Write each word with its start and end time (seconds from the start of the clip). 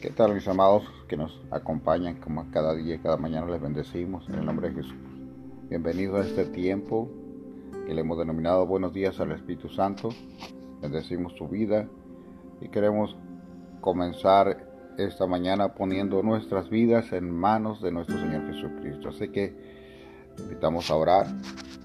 ¿Qué 0.00 0.10
tal 0.10 0.34
mis 0.34 0.46
amados 0.48 0.84
que 1.08 1.16
nos 1.16 1.40
acompañan 1.50 2.16
como 2.16 2.50
cada 2.50 2.74
día, 2.74 3.00
cada 3.02 3.16
mañana 3.16 3.46
les 3.46 3.60
bendecimos 3.60 4.28
en 4.28 4.36
el 4.36 4.46
nombre 4.46 4.68
de 4.68 4.76
Jesús? 4.76 4.94
Bienvenidos 5.68 6.24
a 6.24 6.28
este 6.28 6.44
tiempo 6.44 7.10
que 7.86 7.94
le 7.94 8.00
hemos 8.00 8.18
denominado 8.18 8.66
Buenos 8.66 8.92
días 8.92 9.18
al 9.20 9.32
Espíritu 9.32 9.68
Santo. 9.68 10.10
Bendecimos 10.80 11.34
tu 11.34 11.48
vida 11.48 11.88
y 12.60 12.68
queremos 12.68 13.16
comenzar 13.80 14.66
esta 14.98 15.26
mañana 15.26 15.74
poniendo 15.74 16.22
nuestras 16.22 16.68
vidas 16.68 17.12
en 17.12 17.30
manos 17.30 17.80
de 17.82 17.90
nuestro 17.90 18.18
Señor 18.18 18.46
Jesucristo. 18.52 19.08
Así 19.08 19.28
que 19.28 19.54
invitamos 20.38 20.90
a 20.90 20.96
orar 20.96 21.26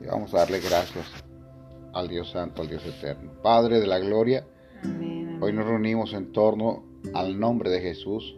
y 0.02 0.06
vamos 0.06 0.34
a 0.34 0.40
darle 0.40 0.60
gracias 0.60 1.06
al 1.94 2.08
Dios 2.08 2.32
Santo, 2.32 2.62
al 2.62 2.70
Dios 2.70 2.86
Eterno. 2.86 3.32
Padre 3.42 3.80
de 3.80 3.88
la 3.88 4.00
Gloria, 4.00 4.46
hoy 5.42 5.54
nos 5.54 5.66
reunimos 5.66 6.14
en 6.14 6.32
torno 6.32 6.89
al 7.14 7.40
nombre 7.40 7.70
de 7.70 7.82
Jesús, 7.82 8.36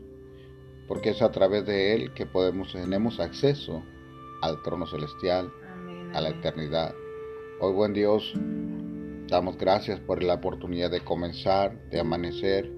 porque 0.88 1.12
es 1.12 1.22
a 1.22 1.32
través 1.32 1.66
de 1.66 1.94
Él 1.94 2.14
que 2.14 2.26
podemos, 2.26 2.74
tenemos 2.74 3.20
acceso 3.20 3.84
al 4.42 4.62
trono 4.64 4.88
celestial, 4.88 5.52
a 6.14 6.22
la 6.22 6.30
eternidad. 6.30 6.94
Hoy, 7.60 7.74
buen 7.74 7.94
Dios, 7.94 8.34
damos 9.28 9.58
gracias 9.58 10.00
por 10.00 10.24
la 10.24 10.36
oportunidad 10.36 10.92
de 10.92 11.02
comenzar, 11.02 11.90
de 11.90 12.00
amanecer. 12.00 12.72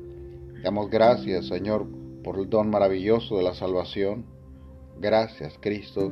Damos 0.63 0.89
gracias, 0.89 1.47
Señor, 1.47 1.87
por 2.23 2.37
el 2.37 2.49
don 2.49 2.69
maravilloso 2.69 3.37
de 3.37 3.43
la 3.43 3.55
salvación. 3.55 4.25
Gracias, 4.99 5.57
Cristo, 5.59 6.11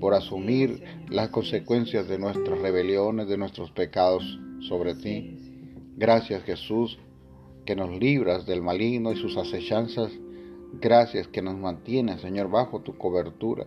por 0.00 0.14
asumir 0.14 0.82
las 1.08 1.28
consecuencias 1.28 2.08
de 2.08 2.18
nuestras 2.18 2.58
rebeliones, 2.58 3.28
de 3.28 3.38
nuestros 3.38 3.70
pecados 3.70 4.24
sobre 4.60 4.94
ti. 4.94 5.36
Gracias, 5.96 6.42
Jesús, 6.44 6.98
que 7.68 7.76
nos 7.76 7.90
libras 7.90 8.46
del 8.46 8.62
maligno 8.62 9.12
y 9.12 9.16
sus 9.16 9.36
acechanzas. 9.36 10.10
Gracias 10.80 11.28
que 11.28 11.42
nos 11.42 11.54
mantienes, 11.54 12.22
Señor, 12.22 12.48
bajo 12.48 12.80
tu 12.80 12.96
cobertura. 12.96 13.66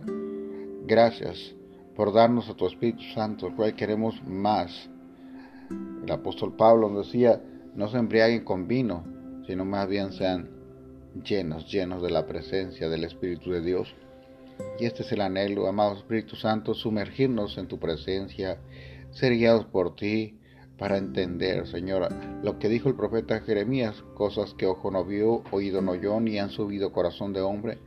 Gracias 0.84 1.54
por 1.94 2.12
darnos 2.12 2.48
a 2.48 2.56
tu 2.56 2.66
Espíritu 2.66 3.04
Santo, 3.14 3.46
el 3.46 3.54
cual 3.54 3.76
queremos 3.76 4.20
más. 4.26 4.90
El 6.04 6.10
apóstol 6.10 6.56
Pablo 6.56 6.90
nos 6.90 7.06
decía, 7.06 7.40
no 7.76 7.86
se 7.86 7.98
embriaguen 7.98 8.42
con 8.42 8.66
vino, 8.66 9.04
sino 9.46 9.64
más 9.64 9.88
bien 9.88 10.12
sean 10.12 10.50
llenos, 11.24 11.70
llenos 11.70 12.02
de 12.02 12.10
la 12.10 12.26
presencia 12.26 12.88
del 12.88 13.04
Espíritu 13.04 13.52
de 13.52 13.60
Dios. 13.60 13.94
Y 14.80 14.86
este 14.86 15.02
es 15.04 15.12
el 15.12 15.20
anhelo, 15.20 15.68
amado 15.68 15.94
Espíritu 15.94 16.34
Santo, 16.34 16.74
sumergirnos 16.74 17.56
en 17.56 17.68
tu 17.68 17.78
presencia, 17.78 18.58
ser 19.12 19.36
guiados 19.36 19.66
por 19.66 19.94
ti, 19.94 20.40
para 20.78 20.96
entender, 20.96 21.66
Señor, 21.66 22.08
lo 22.42 22.58
que 22.58 22.68
dijo 22.68 22.88
el 22.88 22.94
profeta 22.94 23.40
Jeremías, 23.40 24.02
cosas 24.14 24.54
que 24.54 24.66
ojo 24.66 24.90
no 24.90 25.04
vio, 25.04 25.42
oído 25.50 25.80
no 25.82 25.92
oyó, 25.92 26.18
ni 26.20 26.38
han 26.38 26.50
subido 26.50 26.92
corazón 26.92 27.32
de 27.32 27.40
hombre, 27.40 27.78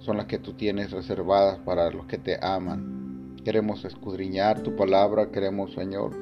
son 0.00 0.16
las 0.16 0.26
que 0.26 0.38
tú 0.38 0.54
tienes 0.54 0.90
reservadas 0.90 1.58
para 1.60 1.90
los 1.90 2.06
que 2.06 2.18
te 2.18 2.38
aman. 2.44 3.36
Queremos 3.44 3.84
escudriñar 3.84 4.62
tu 4.62 4.76
palabra, 4.76 5.30
queremos, 5.30 5.72
Señor, 5.72 6.12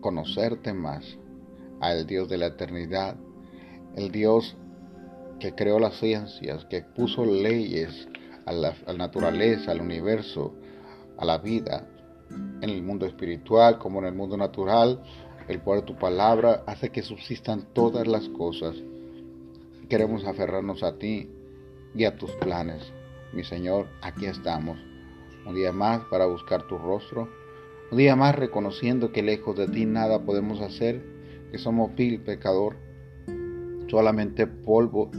conocerte 0.00 0.72
más, 0.72 1.18
al 1.80 2.06
Dios 2.06 2.28
de 2.28 2.38
la 2.38 2.46
eternidad, 2.46 3.16
el 3.96 4.10
Dios 4.10 4.56
que 5.38 5.54
creó 5.54 5.78
las 5.78 5.98
ciencias, 5.98 6.64
que 6.66 6.82
puso 6.82 7.24
leyes 7.24 8.08
a 8.46 8.52
la 8.52 8.74
naturaleza, 8.96 9.70
al 9.70 9.80
universo, 9.80 10.54
a 11.16 11.24
la 11.24 11.38
vida, 11.38 11.86
en 12.30 12.70
el 12.70 12.82
mundo 12.82 13.06
espiritual 13.06 13.78
como 13.78 14.00
en 14.00 14.06
el 14.06 14.14
mundo 14.14 14.36
natural. 14.36 15.02
El 15.48 15.60
poder 15.60 15.80
de 15.80 15.86
tu 15.88 15.96
palabra 15.96 16.62
hace 16.66 16.90
que 16.90 17.02
subsistan 17.02 17.66
todas 17.72 18.06
las 18.06 18.28
cosas. 18.28 18.76
Queremos 19.88 20.24
aferrarnos 20.24 20.82
a 20.82 20.98
ti 20.98 21.28
y 21.94 22.04
a 22.04 22.16
tus 22.16 22.30
planes. 22.32 22.92
Mi 23.32 23.44
Señor, 23.44 23.86
aquí 24.02 24.26
estamos. 24.26 24.78
Un 25.46 25.54
día 25.54 25.72
más 25.72 26.02
para 26.10 26.26
buscar 26.26 26.66
tu 26.66 26.78
rostro. 26.78 27.28
Un 27.90 27.98
día 27.98 28.14
más 28.14 28.36
reconociendo 28.36 29.10
que 29.10 29.22
lejos 29.22 29.56
de 29.56 29.66
ti 29.66 29.86
nada 29.86 30.24
podemos 30.24 30.60
hacer, 30.60 31.04
que 31.50 31.58
somos 31.58 31.94
vil 31.96 32.20
pecador. 32.20 32.76
Solamente 33.88 34.46
polvo, 34.46 35.10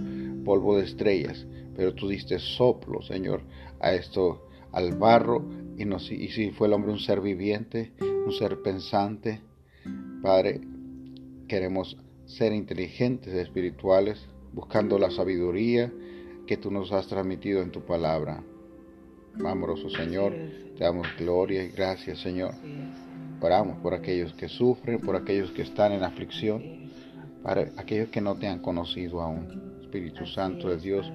polvo 0.46 0.78
de 0.78 0.86
estrellas. 0.86 1.46
Pero 1.76 1.94
tú 1.94 2.08
diste 2.08 2.40
soplo, 2.40 3.02
Señor, 3.02 3.42
a 3.82 3.92
esto, 3.94 4.48
al 4.72 4.96
barro 4.96 5.44
y, 5.78 6.28
si 6.30 6.52
fue 6.52 6.68
el 6.68 6.74
hombre 6.74 6.92
un 6.92 7.00
ser 7.00 7.22
viviente, 7.22 7.92
un 8.00 8.32
ser 8.34 8.62
pensante, 8.62 9.42
Padre, 10.22 10.62
queremos 11.48 11.98
ser 12.26 12.54
inteligentes, 12.54 13.34
espirituales, 13.34 14.26
buscando 14.54 15.00
la 15.00 15.12
sabiduría 15.12 15.92
que 16.46 16.58
tú 16.58 16.72
nos 16.72 16.92
has 16.92 17.08
transmitido 17.08 17.62
en 17.62 17.72
tu 17.72 17.82
palabra. 17.82 18.44
Amoroso 19.46 19.90
Señor, 19.90 20.34
te 20.78 20.84
damos 20.84 21.08
gloria 21.18 21.64
y 21.64 21.70
gracias, 21.70 22.20
Señor. 22.20 22.54
Oramos 23.40 23.80
por 23.80 23.94
aquellos 23.94 24.34
que 24.34 24.48
sufren, 24.50 25.00
por 25.00 25.16
aquellos 25.16 25.52
que 25.52 25.64
están 25.64 25.94
en 25.94 26.04
aflicción, 26.04 26.92
para 27.42 27.72
aquellos 27.78 28.10
que 28.10 28.22
no 28.22 28.36
te 28.36 28.48
han 28.48 28.60
conocido 28.60 29.22
aún. 29.22 29.80
Espíritu 29.82 30.26
Santo 30.26 30.70
de 30.70 30.78
Dios, 30.78 31.12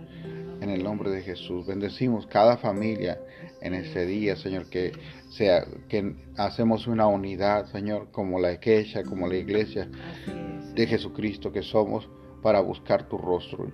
en 0.61 0.71
el 0.71 0.83
nombre 0.83 1.11
de 1.11 1.23
Jesús. 1.23 1.67
Bendecimos 1.67 2.27
cada 2.27 2.57
familia 2.57 3.19
en 3.61 3.75
ese 3.75 4.07
día, 4.07 4.37
Señor, 4.37 4.69
que 4.69 4.93
sea 5.31 5.67
que 5.89 6.15
hacemos 6.37 6.87
una 6.87 7.07
unidad, 7.07 7.67
Señor, 7.67 8.11
como 8.11 8.41
la 8.41 8.53
iglesia, 8.53 9.03
como 9.03 9.27
la 9.27 9.37
iglesia 9.37 9.89
de 10.75 10.87
Jesucristo 10.87 11.53
que 11.53 11.63
somos 11.63 12.09
para 12.43 12.61
buscar 12.61 13.09
tu 13.09 13.19
rostro. 13.19 13.71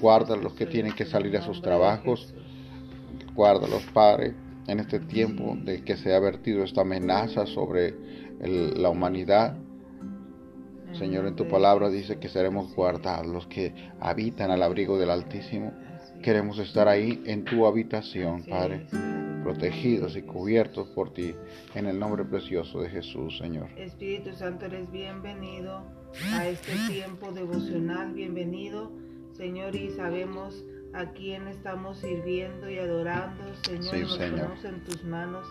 Guarda 0.00 0.36
los 0.36 0.54
que 0.54 0.66
tienen 0.66 0.92
que 0.92 1.06
salir 1.06 1.36
a 1.36 1.42
sus 1.42 1.62
trabajos. 1.62 2.34
Guárdalos, 3.34 3.84
Padre, 3.94 4.34
en 4.66 4.80
este 4.80 5.00
tiempo 5.00 5.56
de 5.62 5.82
que 5.82 5.96
se 5.96 6.14
ha 6.14 6.20
vertido 6.20 6.64
esta 6.64 6.82
amenaza 6.82 7.46
sobre 7.46 7.94
la 8.40 8.90
humanidad. 8.90 9.56
Señor, 10.92 11.26
en 11.26 11.36
tu 11.36 11.48
palabra 11.48 11.88
dice 11.88 12.18
que 12.18 12.28
seremos 12.28 12.74
guardados, 12.74 13.26
los 13.26 13.46
que 13.46 13.72
habitan 14.00 14.50
al 14.50 14.62
abrigo 14.62 14.98
del 14.98 15.10
Altísimo. 15.10 15.72
Queremos 16.22 16.60
estar 16.60 16.86
ahí 16.86 17.20
en 17.26 17.44
tu 17.44 17.66
habitación, 17.66 18.44
Padre, 18.44 18.86
protegidos 19.42 20.14
y 20.14 20.22
cubiertos 20.22 20.88
por 20.90 21.12
ti, 21.12 21.34
en 21.74 21.86
el 21.86 21.98
nombre 21.98 22.24
precioso 22.24 22.80
de 22.80 22.90
Jesús, 22.90 23.38
Señor. 23.38 23.68
Espíritu 23.76 24.32
Santo, 24.32 24.66
eres 24.66 24.88
bienvenido 24.92 25.82
a 26.34 26.46
este 26.46 26.74
tiempo 26.88 27.32
devocional, 27.32 28.12
bienvenido, 28.12 28.92
Señor, 29.32 29.74
y 29.74 29.90
sabemos 29.90 30.64
a 30.94 31.06
quién 31.06 31.48
estamos 31.48 31.98
sirviendo 31.98 32.70
y 32.70 32.78
adorando, 32.78 33.42
Señor, 33.64 33.98
nos 33.98 34.16
ponemos 34.16 34.64
en 34.64 34.84
tus 34.84 35.02
manos 35.02 35.44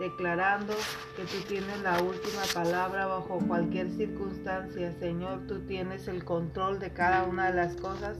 declarando 0.00 0.74
que 1.16 1.22
tú 1.22 1.38
tienes 1.48 1.80
la 1.82 2.02
última 2.02 2.42
palabra 2.52 3.06
bajo 3.06 3.38
cualquier 3.38 3.90
circunstancia, 3.92 4.92
Señor, 4.98 5.46
tú 5.46 5.60
tienes 5.60 6.08
el 6.08 6.24
control 6.24 6.78
de 6.78 6.92
cada 6.92 7.24
una 7.24 7.50
de 7.50 7.56
las 7.56 7.76
cosas 7.76 8.18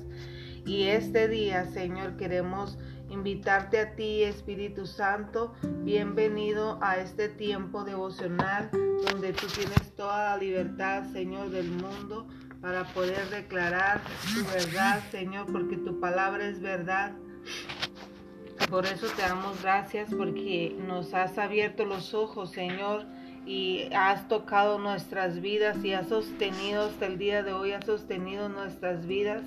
y 0.70 0.86
este 0.86 1.26
día, 1.26 1.64
Señor, 1.64 2.16
queremos 2.16 2.78
invitarte 3.08 3.80
a 3.80 3.96
ti, 3.96 4.22
Espíritu 4.22 4.86
Santo. 4.86 5.52
Bienvenido 5.82 6.78
a 6.80 6.98
este 6.98 7.28
tiempo 7.28 7.82
devocional 7.82 8.70
donde 9.04 9.32
tú 9.32 9.48
tienes 9.48 9.96
toda 9.96 10.30
la 10.30 10.36
libertad, 10.36 11.10
Señor, 11.12 11.50
del 11.50 11.72
mundo 11.72 12.28
para 12.60 12.84
poder 12.84 13.28
declarar 13.30 14.00
tu 14.32 14.44
verdad, 14.44 15.02
Señor, 15.10 15.50
porque 15.50 15.76
tu 15.76 15.98
palabra 15.98 16.46
es 16.46 16.60
verdad. 16.60 17.14
Por 18.70 18.86
eso 18.86 19.08
te 19.16 19.22
damos 19.22 19.60
gracias 19.60 20.14
porque 20.16 20.76
nos 20.86 21.12
has 21.14 21.36
abierto 21.36 21.84
los 21.84 22.14
ojos, 22.14 22.52
Señor, 22.52 23.06
y 23.44 23.92
has 23.92 24.28
tocado 24.28 24.78
nuestras 24.78 25.40
vidas 25.40 25.84
y 25.84 25.94
has 25.94 26.06
sostenido 26.06 26.84
hasta 26.84 27.06
el 27.06 27.18
día 27.18 27.42
de 27.42 27.54
hoy, 27.54 27.72
has 27.72 27.84
sostenido 27.84 28.48
nuestras 28.48 29.04
vidas. 29.04 29.42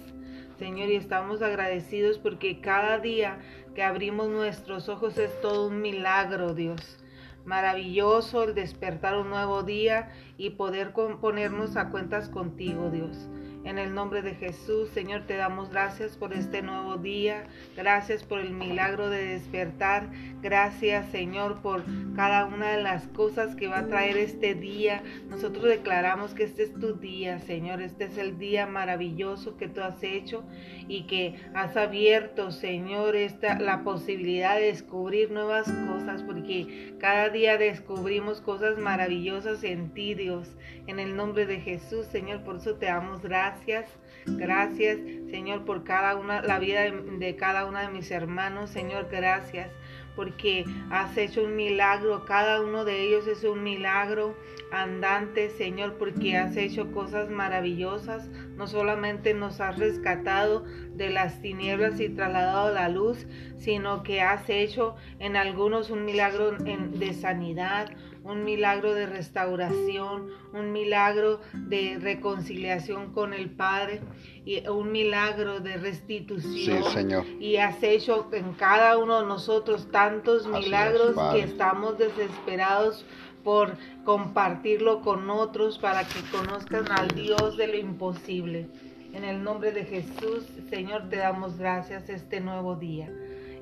Señor, 0.63 0.91
y 0.91 0.95
estamos 0.95 1.41
agradecidos 1.41 2.19
porque 2.19 2.61
cada 2.61 2.97
día 2.97 3.37
que 3.75 3.83
abrimos 3.83 4.29
nuestros 4.29 4.87
ojos 4.87 5.17
es 5.17 5.41
todo 5.41 5.67
un 5.67 5.81
milagro, 5.81 6.53
Dios. 6.53 7.03
Maravilloso 7.43 8.45
el 8.45 8.55
despertar 8.55 9.17
un 9.17 9.29
nuevo 9.29 9.63
día 9.63 10.13
y 10.37 10.51
poder 10.51 10.93
ponernos 10.93 11.75
a 11.75 11.89
cuentas 11.89 12.29
contigo, 12.29 12.89
Dios. 12.89 13.27
En 13.65 13.77
el 13.77 13.93
nombre 13.93 14.21
de 14.21 14.35
Jesús, 14.35 14.89
Señor, 14.89 15.21
te 15.21 15.37
damos 15.37 15.69
gracias 15.69 16.17
por 16.17 16.33
este 16.33 16.61
nuevo 16.61 16.97
día. 16.97 17.45
Gracias 17.77 18.21
por 18.21 18.41
el 18.41 18.51
milagro 18.51 19.09
de 19.09 19.25
despertar. 19.25 20.09
Gracias, 20.41 21.09
Señor, 21.11 21.61
por 21.61 21.85
cada 22.13 22.45
una 22.45 22.71
de 22.71 22.83
las 22.83 23.07
cosas 23.07 23.55
que 23.55 23.69
va 23.69 23.79
a 23.79 23.87
traer 23.87 24.17
este 24.17 24.53
día. 24.53 25.01
Nosotros 25.29 25.63
declaramos 25.63 26.33
que 26.33 26.43
este 26.43 26.63
es 26.63 26.73
tu 26.73 26.95
día, 26.95 27.39
Señor. 27.39 27.81
Este 27.81 28.03
es 28.03 28.17
el 28.17 28.37
día 28.37 28.67
maravilloso 28.67 29.55
que 29.55 29.69
tú 29.69 29.79
has 29.79 30.03
hecho 30.03 30.43
y 30.89 31.03
que 31.03 31.35
has 31.53 31.77
abierto, 31.77 32.51
Señor, 32.51 33.15
esta, 33.15 33.57
la 33.59 33.85
posibilidad 33.85 34.57
de 34.57 34.65
descubrir 34.65 35.31
nuevas 35.31 35.71
cosas, 35.87 36.21
porque 36.23 36.95
cada 36.99 37.29
día 37.29 37.57
descubrimos 37.57 38.41
cosas 38.41 38.77
maravillosas 38.77 39.63
en 39.63 39.93
ti, 39.93 40.15
Dios. 40.15 40.53
En 40.85 40.99
el 40.99 41.15
nombre 41.15 41.45
de 41.45 41.61
Jesús, 41.61 42.07
Señor, 42.07 42.43
por 42.43 42.57
eso 42.57 42.75
te 42.75 42.87
damos 42.87 43.21
gracias 43.21 43.52
gracias. 43.53 43.85
Gracias, 44.25 44.99
Señor, 45.29 45.65
por 45.65 45.83
cada 45.83 46.15
una, 46.15 46.41
la 46.41 46.57
vida 46.57 46.83
de, 46.83 47.35
cada 47.35 47.65
uno 47.65 47.79
de 47.79 47.89
mis 47.89 48.09
hermanos. 48.09 48.69
Señor, 48.69 49.09
gracias 49.11 49.69
porque 50.15 50.65
has 50.89 51.17
hecho 51.17 51.43
un 51.43 51.55
milagro. 51.55 52.23
Cada 52.25 52.61
uno 52.61 52.85
de 52.85 53.01
ellos 53.01 53.27
es 53.27 53.43
un 53.43 53.63
milagro 53.63 54.35
andante, 54.71 55.49
Señor, 55.49 55.97
porque 55.97 56.37
has 56.37 56.55
hecho 56.55 56.91
cosas 56.93 57.29
maravillosas. 57.29 58.29
No 58.55 58.67
solamente 58.67 59.33
nos 59.33 59.59
has 59.59 59.77
rescatado 59.77 60.63
de 60.95 61.09
las 61.09 61.41
tinieblas 61.41 61.99
y 61.99 62.07
trasladado 62.07 62.67
a 62.67 62.71
la 62.71 62.89
luz, 62.89 63.27
sino 63.57 64.03
que 64.03 64.21
has 64.21 64.49
hecho 64.49 64.95
en 65.19 65.35
algunos 65.35 65.89
un 65.89 66.05
milagro 66.05 66.51
de 66.51 67.13
sanidad, 67.13 67.89
un 68.23 68.43
milagro 68.45 68.93
de 68.93 69.05
restauración, 69.05 70.29
un 70.53 70.71
milagro 70.71 71.41
de 71.53 71.97
reconciliación 71.99 73.11
con 73.13 73.33
el 73.33 73.49
Padre 73.49 74.01
y 74.45 74.65
un 74.67 74.91
milagro 74.91 75.59
de 75.59 75.77
restitución. 75.77 76.83
Sí, 76.83 76.91
Señor. 76.91 77.25
Y 77.39 77.57
has 77.57 77.81
hecho 77.83 78.29
en 78.31 78.53
cada 78.53 78.97
uno 78.97 79.21
de 79.21 79.27
nosotros 79.27 79.91
tantos 79.91 80.47
milagros 80.47 81.15
que 81.33 81.41
estamos 81.41 81.97
desesperados 81.97 83.05
por 83.43 83.77
compartirlo 84.05 85.01
con 85.01 85.29
otros 85.29 85.77
para 85.77 86.03
que 86.05 86.21
conozcan 86.31 86.89
al 86.91 87.09
Dios 87.09 87.57
de 87.57 87.67
lo 87.67 87.77
imposible. 87.77 88.69
En 89.13 89.25
el 89.25 89.43
nombre 89.43 89.71
de 89.71 89.83
Jesús, 89.83 90.47
Señor, 90.69 91.09
te 91.09 91.17
damos 91.17 91.57
gracias 91.57 92.09
este 92.09 92.39
nuevo 92.39 92.75
día. 92.75 93.11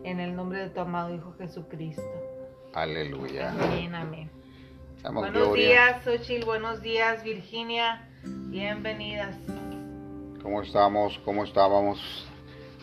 En 0.04 0.20
el 0.20 0.36
nombre 0.36 0.60
de 0.60 0.70
tu 0.70 0.80
amado 0.80 1.14
Hijo 1.14 1.34
Jesucristo. 1.38 2.04
Aleluya. 2.74 3.52
Amén, 3.52 3.94
amén. 3.94 4.41
Buenos 5.10 5.54
días, 5.54 6.04
Xochil. 6.04 6.46
Buenos 6.46 6.82
días, 6.82 7.24
Virginia. 7.24 8.08
Bienvenidas. 8.24 9.36
¿Cómo 10.44 10.62
estamos? 10.62 11.20
¿Cómo 11.26 11.44
estábamos? 11.44 12.28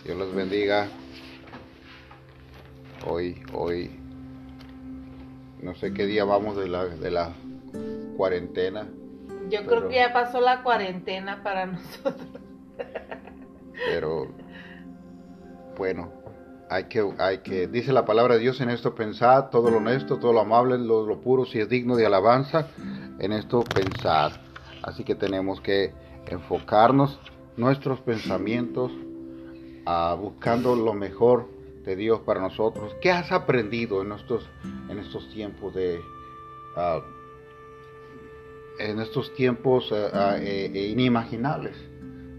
Dios 0.05 0.17
los 0.17 0.35
bendiga. 0.35 0.89
Hoy, 3.07 3.41
hoy 3.53 3.91
no 5.63 5.75
sé 5.75 5.93
qué 5.93 6.07
día 6.07 6.25
vamos 6.25 6.57
de 6.57 6.69
la, 6.69 6.87
de 6.87 7.11
la 7.11 7.33
cuarentena. 8.17 8.89
Yo 9.49 9.65
creo 9.65 9.89
que 9.89 9.97
ya 9.97 10.13
pasó 10.13 10.41
la 10.41 10.63
cuarentena 10.63 11.43
para 11.43 11.67
nosotros. 11.67 12.29
Pero 13.87 14.29
bueno, 15.77 16.13
hay 16.71 16.85
que, 16.85 17.07
hay 17.19 17.39
que, 17.39 17.67
dice 17.67 17.93
la 17.93 18.05
palabra 18.05 18.35
de 18.35 18.41
Dios 18.41 18.61
en 18.61 18.71
esto 18.71 18.95
pensar, 18.95 19.51
todo 19.51 19.71
lo 19.71 19.79
honesto, 19.79 20.19
todo 20.19 20.33
lo 20.33 20.41
amable, 20.41 20.79
lo, 20.79 21.07
lo 21.07 21.21
puro, 21.21 21.45
si 21.47 21.59
es 21.59 21.69
digno 21.69 21.97
de 21.97 22.07
alabanza, 22.07 22.69
en 23.19 23.33
esto 23.33 23.63
pensar. 23.63 24.41
Así 24.83 25.05
que 25.05 25.15
tenemos 25.15 25.61
que 25.61 25.93
enfocarnos 26.27 27.19
nuestros 27.57 28.01
pensamientos 28.01 28.93
a 29.87 30.15
buscando 30.15 30.77
lo 30.77 30.95
mejor 30.95 31.49
de 31.85 31.97
Dios 31.97 32.21
para 32.21 32.41
nosotros. 32.41 32.95
¿Qué 33.01 33.11
has 33.11 33.33
aprendido 33.33 34.03
en 34.03 34.13
estos, 34.13 34.49
en 34.89 34.99
estos 34.99 35.29
tiempos 35.31 35.75
de... 35.75 36.01
Ah, 36.77 37.01
en 38.79 39.01
estos 39.01 39.35
tiempos 39.35 39.93
ah, 39.93 40.37
eh, 40.39 40.71
eh, 40.73 40.87
inimaginables 40.89 41.77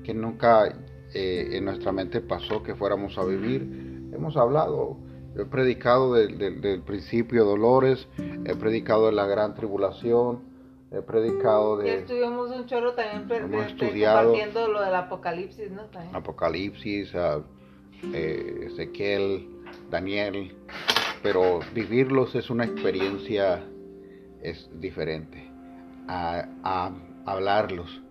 que 0.04 0.14
nunca 0.14 0.74
eh, 1.14 1.50
en 1.52 1.66
nuestra 1.66 1.92
mente 1.92 2.22
pasó 2.22 2.64
que 2.64 2.76
fuéramos 2.76 3.18
a 3.18 3.26
vivir. 3.26 3.89
Hemos 4.20 4.36
hablado, 4.36 4.98
he 5.34 5.46
predicado 5.46 6.14
del 6.14 6.82
principio 6.82 7.46
de 7.46 7.50
dolores, 7.52 8.06
he 8.18 8.54
predicado 8.54 9.06
de 9.06 9.14
la 9.14 9.26
gran 9.26 9.56
tribulación, 9.56 10.42
he 10.92 11.02
predicado 11.02 11.78
de... 11.78 11.86
Ya 11.86 11.94
estuvimos 11.94 12.52
un 12.52 12.66
chorro 12.66 12.94
también 12.96 13.30
compartiendo 13.30 14.68
lo 14.68 14.82
del 14.82 14.94
apocalipsis, 14.94 15.72
¿no? 15.72 15.84
Apocalipsis, 16.12 17.14
eh, 17.16 18.66
Ezequiel, 18.66 19.48
Daniel, 19.90 20.54
pero 21.24 21.62
vivirlos 21.74 22.36
es 22.36 22.50
una 22.50 22.66
experiencia 22.66 23.64
es 24.42 24.70
diferente 24.82 25.50
a, 26.10 26.92
hablarlos. 27.26 28.02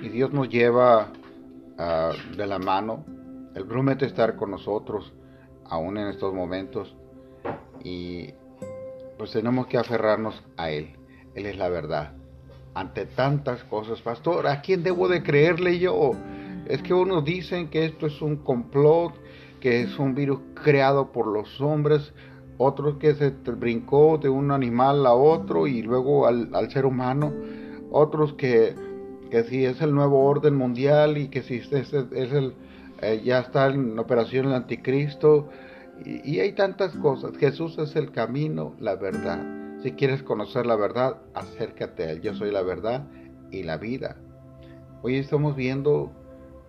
Y 0.00 0.08
Dios 0.08 0.32
nos 0.32 0.48
lleva 0.48 1.12
ah, 1.78 2.10
de 2.36 2.46
la 2.48 2.58
mano, 2.58 3.04
Él 3.54 3.64
promete 3.64 4.06
estar 4.06 4.34
con 4.34 4.50
nosotros 4.50 5.12
aún 5.72 5.96
en 5.96 6.08
estos 6.08 6.34
momentos 6.34 6.94
y 7.82 8.28
pues 9.16 9.32
tenemos 9.32 9.66
que 9.68 9.78
aferrarnos 9.78 10.42
a 10.58 10.70
Él. 10.70 10.90
Él 11.34 11.46
es 11.46 11.56
la 11.56 11.70
verdad. 11.70 12.12
Ante 12.74 13.06
tantas 13.06 13.64
cosas, 13.64 14.02
pastor, 14.02 14.46
¿a 14.46 14.60
quién 14.60 14.82
debo 14.82 15.08
de 15.08 15.22
creerle 15.22 15.78
yo? 15.78 16.12
Es 16.66 16.82
que 16.82 16.92
unos 16.92 17.24
dicen 17.24 17.68
que 17.68 17.86
esto 17.86 18.06
es 18.06 18.20
un 18.20 18.36
complot, 18.36 19.14
que 19.60 19.80
es 19.80 19.98
un 19.98 20.14
virus 20.14 20.40
creado 20.62 21.10
por 21.10 21.26
los 21.26 21.58
hombres, 21.62 22.12
otros 22.58 22.96
que 22.98 23.14
se 23.14 23.30
brincó 23.30 24.18
de 24.18 24.28
un 24.28 24.50
animal 24.50 25.06
a 25.06 25.14
otro 25.14 25.66
y 25.66 25.80
luego 25.80 26.26
al, 26.26 26.70
ser 26.70 26.84
humano, 26.84 27.32
otros 27.90 28.34
que, 28.34 28.74
que, 29.30 29.44
si 29.44 29.64
es 29.64 29.80
el 29.80 29.94
nuevo 29.94 30.22
orden 30.24 30.54
mundial 30.54 31.16
y 31.16 31.28
que 31.28 31.42
si 31.42 31.56
es, 31.56 31.72
es 31.72 31.92
el, 32.32 32.54
eh, 33.02 33.20
ya 33.24 33.40
está 33.40 33.66
en 33.66 33.98
operación 33.98 34.46
el 34.46 34.54
anticristo, 34.54 35.48
y, 36.04 36.40
hay 36.40 36.52
tantas 36.52 36.96
cosas. 36.96 37.36
Jesús 37.36 37.78
es 37.78 37.94
el 37.96 38.10
camino, 38.12 38.74
la 38.80 38.96
verdad. 38.96 39.80
Si 39.82 39.92
quieres 39.92 40.22
conocer 40.22 40.66
la 40.66 40.76
verdad, 40.76 41.18
acércate 41.34 42.04
a 42.04 42.10
Él. 42.10 42.20
Yo 42.20 42.34
soy 42.34 42.50
la 42.50 42.62
verdad 42.62 43.06
y 43.50 43.62
la 43.62 43.76
vida. 43.76 44.16
Hoy 45.02 45.16
estamos 45.16 45.56
viendo, 45.56 46.12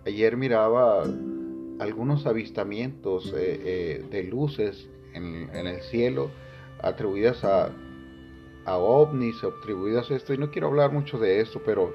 ayer 0.06 0.36
miraba 0.36 1.04
algunos 1.80 2.26
avistamientos 2.26 3.32
eh, 3.36 3.60
eh, 3.64 4.04
de 4.10 4.24
luces 4.24 4.88
en, 5.14 5.48
el 5.54 5.80
cielo 5.82 6.30
atribuidas 6.82 7.44
a, 7.44 7.70
a 8.64 8.76
ovnis, 8.76 9.36
atribuidas 9.42 10.10
a 10.10 10.16
esto, 10.16 10.34
y 10.34 10.38
no 10.38 10.50
quiero 10.50 10.68
hablar 10.68 10.92
mucho 10.92 11.18
de 11.18 11.40
esto, 11.40 11.62
pero 11.64 11.94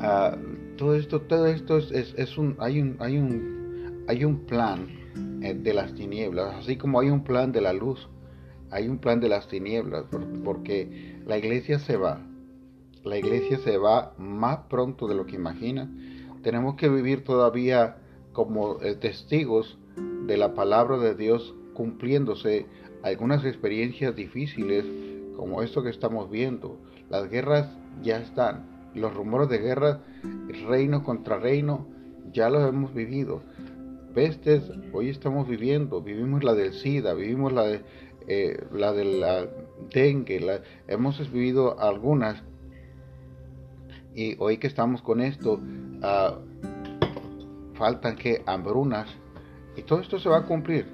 ah, 0.00 0.36
todo 0.80 0.94
esto, 0.94 1.20
todo 1.20 1.46
esto 1.46 1.76
es, 1.76 1.92
es, 1.92 2.38
un, 2.38 2.56
hay 2.58 2.80
un, 2.80 2.96
hay 3.00 3.18
un, 3.18 4.02
hay 4.08 4.24
un 4.24 4.46
plan 4.46 4.88
eh, 5.42 5.52
de 5.52 5.74
las 5.74 5.94
tinieblas, 5.94 6.54
así 6.54 6.76
como 6.76 7.00
hay 7.00 7.10
un 7.10 7.22
plan 7.22 7.52
de 7.52 7.60
la 7.60 7.74
luz, 7.74 8.08
hay 8.70 8.88
un 8.88 8.96
plan 8.96 9.20
de 9.20 9.28
las 9.28 9.46
tinieblas, 9.46 10.06
porque 10.42 11.20
la 11.26 11.36
iglesia 11.36 11.78
se 11.80 11.98
va, 11.98 12.22
la 13.04 13.18
iglesia 13.18 13.58
se 13.58 13.76
va 13.76 14.14
más 14.16 14.60
pronto 14.70 15.06
de 15.06 15.14
lo 15.14 15.26
que 15.26 15.36
imagina. 15.36 15.94
Tenemos 16.42 16.76
que 16.76 16.88
vivir 16.88 17.24
todavía 17.24 17.98
como 18.32 18.80
eh, 18.80 18.94
testigos 18.94 19.78
de 20.26 20.38
la 20.38 20.54
palabra 20.54 20.96
de 20.96 21.14
Dios 21.14 21.54
cumpliéndose 21.74 22.64
algunas 23.02 23.44
experiencias 23.44 24.16
difíciles 24.16 24.86
como 25.36 25.60
esto 25.60 25.82
que 25.82 25.90
estamos 25.90 26.30
viendo. 26.30 26.78
Las 27.10 27.28
guerras 27.28 27.68
ya 28.02 28.16
están, 28.16 28.79
los 28.94 29.14
rumores 29.14 29.48
de 29.48 29.58
guerra, 29.58 30.00
reino 30.68 31.02
contra 31.02 31.38
reino, 31.38 31.86
ya 32.32 32.50
los 32.50 32.68
hemos 32.68 32.94
vivido. 32.94 33.42
Pestes, 34.14 34.70
hoy 34.92 35.08
estamos 35.08 35.48
viviendo, 35.48 36.02
vivimos 36.02 36.42
la 36.42 36.54
del 36.54 36.72
SIDA, 36.72 37.14
vivimos 37.14 37.52
la 37.52 37.62
de 37.64 37.82
eh, 38.26 38.64
la 38.72 38.92
de 38.92 39.04
la 39.04 39.48
dengue, 39.92 40.62
hemos 40.86 41.32
vivido 41.32 41.80
algunas 41.80 42.42
y 44.14 44.36
hoy 44.38 44.58
que 44.58 44.66
estamos 44.66 45.02
con 45.02 45.20
esto, 45.20 45.54
uh, 45.54 46.36
faltan 47.74 48.16
que 48.16 48.42
hambrunas 48.46 49.08
y 49.76 49.82
todo 49.82 50.00
esto 50.00 50.18
se 50.18 50.28
va 50.28 50.38
a 50.38 50.46
cumplir. 50.46 50.86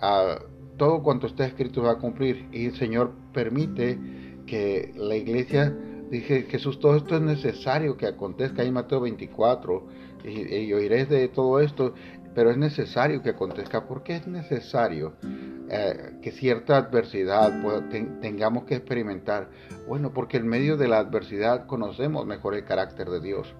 Ah, 0.00 0.38
todo 0.76 1.02
cuanto 1.02 1.26
está 1.26 1.44
escrito 1.44 1.82
va 1.82 1.92
a 1.92 1.98
cumplir 1.98 2.48
y 2.52 2.66
el 2.66 2.76
Señor 2.76 3.12
permite 3.34 3.98
que 4.46 4.94
la 4.96 5.16
iglesia 5.16 5.76
dije 6.10 6.42
Jesús 6.48 6.78
todo 6.80 6.96
esto 6.96 7.16
es 7.16 7.22
necesario 7.22 7.96
que 7.96 8.06
acontezca 8.06 8.62
ahí 8.62 8.70
Mateo 8.70 9.00
24 9.00 9.86
y, 10.24 10.72
oiré 10.72 11.06
de 11.06 11.28
todo 11.28 11.60
esto 11.60 11.94
pero 12.38 12.52
es 12.52 12.56
necesario 12.56 13.20
que 13.20 13.30
acontezca. 13.30 13.84
Porque 13.84 14.14
es 14.14 14.26
necesario 14.28 15.14
eh, 15.68 16.20
que 16.22 16.30
cierta 16.30 16.76
adversidad 16.76 17.52
tengamos 18.20 18.62
que 18.62 18.76
experimentar 18.76 19.48
bueno 19.88 20.12
porque 20.12 20.36
en 20.36 20.46
medio 20.46 20.76
de 20.76 20.86
la 20.86 20.98
adversidad 20.98 21.66
conocemos 21.66 22.26
mejor 22.26 22.54
el 22.54 22.64
carácter 22.64 23.10
de 23.10 23.20
Dios. 23.20 23.52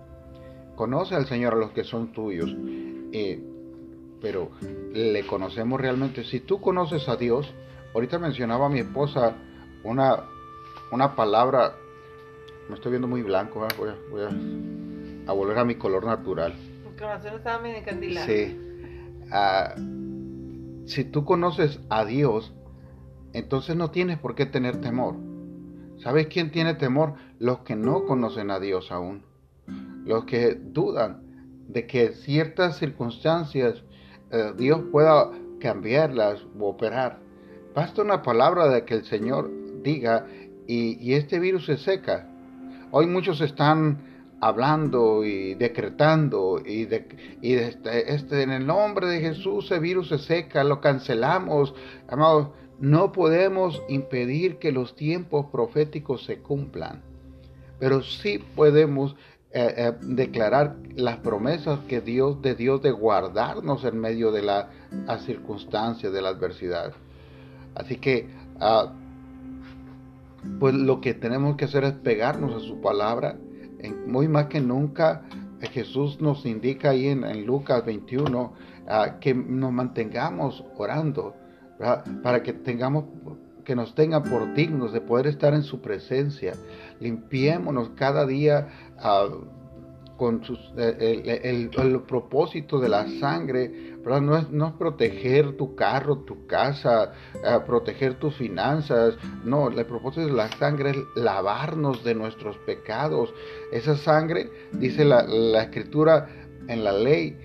Conoce 0.77 1.17
al 1.17 1.27
Señor 1.27 1.55
a 1.55 1.57
los 1.57 1.73
que 1.73 1.83
son 1.83 2.13
tuyos, 2.13 2.55
pero 4.23 4.53
le 4.93 5.27
conocemos 5.27 5.81
realmente. 5.81 6.23
Si 6.23 6.39
tú 6.39 6.61
conoces 6.61 7.09
a 7.09 7.17
Dios, 7.17 7.53
ahorita 7.95 8.21
mencionaba 8.21 8.67
a 8.67 8.69
mi 8.69 8.79
esposa 8.79 9.35
una, 9.83 10.23
una 10.93 11.17
palabra, 11.17 11.75
me 12.69 12.75
estoy 12.75 12.91
viendo 12.91 13.09
muy 13.09 13.23
blanco, 13.23 13.67
voy, 13.79 13.91
a, 15.27 15.33
volver 15.33 15.59
a 15.59 15.65
mi 15.65 15.75
color 15.77 16.05
natural. 16.05 16.55
estaba 17.37 17.59
Sí. 18.27 18.59
Ah, 19.31 19.75
si 20.87 21.05
tú 21.05 21.25
conoces 21.25 21.81
a 21.91 22.05
Dios, 22.05 22.55
entonces 23.33 23.77
no 23.77 23.91
tienes 23.91 24.19
por 24.19 24.35
qué 24.35 24.47
tener 24.47 24.81
temor. 24.81 25.17
¿Sabes 25.99 26.29
quién 26.29 26.51
tiene 26.51 26.75
temor? 26.75 27.15
Los 27.39 27.61
que 27.61 27.77
no 27.77 28.05
conocen 28.05 28.51
a 28.51 28.61
Dios 28.61 28.91
aún 28.91 29.29
los 30.09 30.25
que 30.25 30.55
dudan 30.55 31.23
de 31.69 31.87
que 31.87 32.13
ciertas 32.13 32.79
circunstancias 32.79 33.83
eh, 34.31 34.53
Dios 34.57 34.81
pueda 34.91 35.31
cambiarlas 35.61 36.45
o 36.59 36.69
operar. 36.69 37.19
Basta 37.75 38.03
una 38.03 38.23
palabra 38.23 38.69
de 38.69 38.85
que 38.85 38.95
el 38.95 39.05
Señor 39.05 39.51
diga 39.83 40.27
y, 40.67 41.13
este 41.13 41.39
virus 41.39 41.67
se 41.67 41.77
seca. 41.77 42.27
Hoy 42.91 43.07
muchos 43.07 43.43
están 43.43 43.99
hablando 44.41 45.23
y 45.23 45.55
decretando 45.55 46.59
y, 46.65 46.87
de, 46.87 47.07
este, 47.43 48.15
este, 48.15 48.43
en 48.43 48.51
el 48.51 48.67
nombre 48.67 49.07
de 49.09 49.21
Jesús 49.21 49.67
ese 49.67 49.79
virus 49.79 50.09
se 50.09 50.19
seca, 50.19 50.65
lo 50.65 50.81
cancelamos. 50.81 51.75
Amados, 52.09 52.49
no 52.79 53.13
podemos 53.13 53.83
impedir 53.91 54.57
que 54.57 54.73
los 54.73 54.97
tiempos 54.97 55.47
proféticos 55.53 56.25
se 56.25 56.39
cumplan, 56.39 57.03
pero 57.79 58.03
sí 58.03 58.39
podemos 58.57 59.17
eh, 59.51 59.75
eh, 59.77 59.93
declarar 60.01 60.77
las 60.95 61.19
promesas 61.19 61.81
que 61.89 62.01
Dios 62.01 62.41
de 62.41 62.55
Dios 62.55 62.81
de 62.81 62.91
guardarnos 62.91 63.85
en 63.85 64.01
medio 64.01 64.33
de 64.33 64.43
la, 64.43 64.71
circunstancia 65.27 66.11
de 66.11 66.23
la 66.23 66.31
adversidad. 66.31 66.95
Así 67.75 67.97
que 67.97 68.29
ah, 68.61 68.95
pues 70.59 70.75
lo 70.75 71.01
que 71.01 71.15
tenemos 71.15 71.57
que 71.57 71.65
hacer 71.65 71.85
es 71.85 71.93
pegarnos 71.93 72.55
a 72.55 72.67
su 72.67 72.81
palabra. 72.81 73.37
muy 74.07 74.29
más 74.29 74.47
que 74.47 74.61
nunca 74.61 75.23
Jesús 75.61 76.21
nos 76.21 76.47
indica 76.47 76.91
ahí 76.91 77.09
en, 77.09 77.47
Lucas 77.47 77.85
21 77.85 78.53
ah, 78.89 79.17
que 79.21 79.35
nos 79.35 79.73
mantengamos 79.73 80.65
orando 80.77 81.35
para 82.23 82.43
que 82.43 82.53
tengamos 82.53 83.05
que 83.65 83.77
nos 83.77 83.95
tengan 83.95 84.23
por 84.23 84.55
dignos 84.55 84.95
de 84.95 85.03
poder 85.03 85.27
estar 85.27 85.53
en 85.53 85.63
su 85.63 85.83
presencia. 85.83 86.55
Limpiémonos 87.01 87.91
cada 87.91 88.27
día 88.27 88.67
uh, 88.97 89.45
con 90.17 90.41
eh, 90.79 91.41
el, 91.45 92.01
propósito 92.01 92.81
de 92.81 92.89
la 92.89 93.07
sangre, 93.21 93.88
¿verdad? 94.05 94.21
No, 94.21 94.37
es, 94.37 94.51
no 94.51 94.69
es 94.69 94.73
proteger 94.75 95.57
tu 95.57 95.75
carro, 95.75 96.19
tu 96.19 96.47
casa, 96.47 97.13
uh, 97.35 97.65
proteger 97.67 98.15
tus 98.15 98.35
finanzas, 98.37 99.17
no, 99.45 99.69
el 99.69 99.85
propósito 99.87 100.27
de 100.27 100.33
la 100.33 100.51
sangre 100.53 100.91
es 100.91 100.97
lavarnos 101.15 102.05
de 102.05 102.15
nuestros 102.15 102.57
pecados. 102.59 103.33
Esa 103.73 103.97
sangre, 103.97 104.51
dice 104.73 105.05
la, 105.05 105.23
la 105.25 105.63
escritura 105.65 106.29
en 106.69 106.85
la 106.85 106.93
ley, 106.93 107.37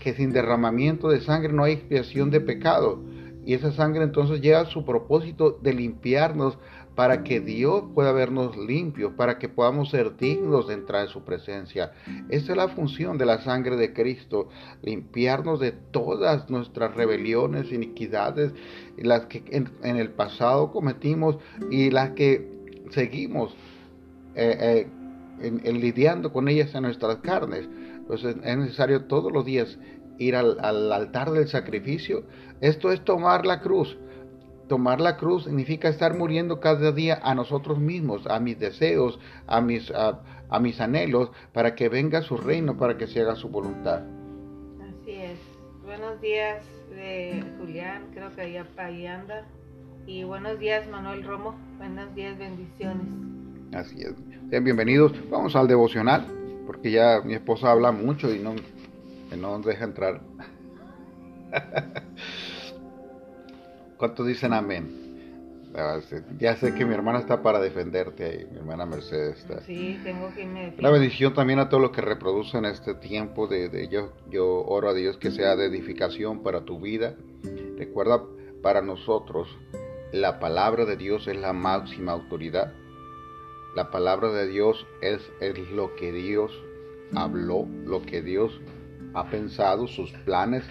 que 0.00 0.14
sin 0.14 0.32
derramamiento 0.32 1.08
de 1.08 1.20
sangre 1.20 1.52
no 1.52 1.64
hay 1.64 1.72
expiación 1.74 2.30
de 2.30 2.40
pecado. 2.40 3.02
Y 3.46 3.54
esa 3.54 3.72
sangre 3.72 4.04
entonces 4.04 4.40
llega 4.40 4.60
a 4.60 4.66
su 4.66 4.84
propósito 4.84 5.58
de 5.62 5.74
limpiarnos 5.74 6.58
para 6.94 7.24
que 7.24 7.40
Dios 7.40 7.84
pueda 7.94 8.12
vernos 8.12 8.56
limpios, 8.56 9.12
para 9.14 9.38
que 9.38 9.48
podamos 9.48 9.90
ser 9.90 10.16
dignos 10.16 10.68
de 10.68 10.74
entrar 10.74 11.02
en 11.02 11.08
su 11.08 11.24
presencia. 11.24 11.92
Esa 12.28 12.52
es 12.52 12.56
la 12.56 12.68
función 12.68 13.18
de 13.18 13.26
la 13.26 13.40
sangre 13.40 13.76
de 13.76 13.92
Cristo, 13.92 14.48
limpiarnos 14.82 15.60
de 15.60 15.72
todas 15.72 16.48
nuestras 16.50 16.94
rebeliones, 16.94 17.72
iniquidades, 17.72 18.52
las 18.96 19.26
que 19.26 19.42
en, 19.50 19.96
el 19.96 20.10
pasado 20.10 20.70
cometimos 20.70 21.38
y 21.70 21.90
las 21.90 22.10
que 22.10 22.48
seguimos 22.90 23.54
eh, 24.36 24.86
eh, 25.40 25.72
lidiando 25.72 26.32
con 26.32 26.48
ellas 26.48 26.74
en 26.74 26.82
nuestras 26.82 27.16
carnes. 27.16 27.68
Entonces 27.96 28.36
es 28.44 28.56
necesario 28.56 29.04
todos 29.06 29.32
los 29.32 29.44
días 29.44 29.78
ir 30.18 30.36
al, 30.36 30.58
altar 30.92 31.30
del 31.30 31.48
sacrificio. 31.48 32.24
Esto 32.60 32.92
es 32.92 33.04
tomar 33.04 33.46
la 33.46 33.60
cruz. 33.60 33.96
Tomar 34.68 35.00
la 35.00 35.16
cruz 35.16 35.44
significa 35.44 35.88
estar 35.88 36.16
muriendo 36.16 36.60
cada 36.60 36.92
día 36.92 37.20
a 37.22 37.34
nosotros 37.34 37.78
mismos, 37.78 38.26
a 38.26 38.40
mis 38.40 38.58
deseos, 38.58 39.18
a 39.46 39.60
mis, 39.60 39.90
a, 39.90 40.20
mis 40.60 40.80
anhelos, 40.80 41.30
para 41.52 41.74
que 41.74 41.88
venga 41.88 42.22
su 42.22 42.36
reino, 42.36 42.76
para 42.76 42.96
que 42.96 43.06
se 43.06 43.20
haga 43.20 43.34
su 43.34 43.48
voluntad. 43.48 44.02
Así 44.80 45.12
es. 45.12 45.38
Buenos 45.84 46.20
días, 46.20 46.64
eh, 46.92 47.44
Julián, 47.58 48.10
creo 48.14 48.34
que 48.34 48.40
allá, 48.40 48.66
ahí 48.78 49.06
anda. 49.06 49.46
Y 50.06 50.24
buenos 50.24 50.58
días, 50.58 50.88
Manuel 50.88 51.24
Romo. 51.24 51.54
Buenos 51.78 52.14
días, 52.14 52.38
bendiciones. 52.38 53.06
Así 53.74 54.00
es. 54.00 54.14
Sean 54.50 54.64
bienvenidos. 54.64 55.12
Vamos 55.30 55.56
al 55.56 55.68
devocional, 55.68 56.26
porque 56.66 56.90
ya 56.90 57.20
mi 57.24 57.34
esposa 57.34 57.70
habla 57.70 57.92
mucho 57.92 58.32
y 58.32 58.38
no 58.38 58.54
no 59.36 59.56
nos 59.58 59.66
deja 59.66 59.84
entrar. 59.84 60.20
¿Cuántos 63.96 64.26
dicen 64.26 64.52
amén? 64.52 65.04
Ah, 65.76 65.98
ya 66.38 66.54
sé 66.56 66.72
que 66.74 66.84
mi 66.84 66.94
hermana 66.94 67.18
está 67.18 67.42
para 67.42 67.58
defenderte 67.58 68.24
ahí, 68.24 68.46
mi 68.52 68.58
hermana 68.58 68.86
Mercedes 68.86 69.38
está. 69.38 69.60
Sí, 69.62 69.98
tengo 70.04 70.32
que 70.32 70.72
Una 70.78 70.90
bendición 70.90 71.34
también 71.34 71.58
a 71.58 71.68
todos 71.68 71.82
los 71.82 71.90
que 71.90 72.00
reproducen 72.00 72.64
este 72.64 72.94
tiempo 72.94 73.48
de, 73.48 73.68
de 73.68 73.88
yo, 73.88 74.12
yo 74.30 74.64
oro 74.64 74.90
a 74.90 74.94
Dios 74.94 75.16
que 75.16 75.32
sea 75.32 75.56
de 75.56 75.66
edificación 75.66 76.44
para 76.44 76.64
tu 76.64 76.78
vida. 76.78 77.16
Recuerda, 77.76 78.22
para 78.62 78.82
nosotros, 78.82 79.48
la 80.12 80.38
palabra 80.38 80.84
de 80.84 80.96
Dios 80.96 81.26
es 81.26 81.36
la 81.36 81.52
máxima 81.52 82.12
autoridad. 82.12 82.72
La 83.74 83.90
palabra 83.90 84.30
de 84.30 84.46
Dios 84.46 84.86
es, 85.02 85.20
es 85.40 85.70
lo 85.72 85.96
que 85.96 86.12
Dios 86.12 86.52
habló, 87.16 87.66
lo 87.84 88.00
que 88.02 88.22
Dios 88.22 88.60
ha 89.12 89.28
pensado, 89.28 89.88
sus 89.88 90.12
planes, 90.24 90.64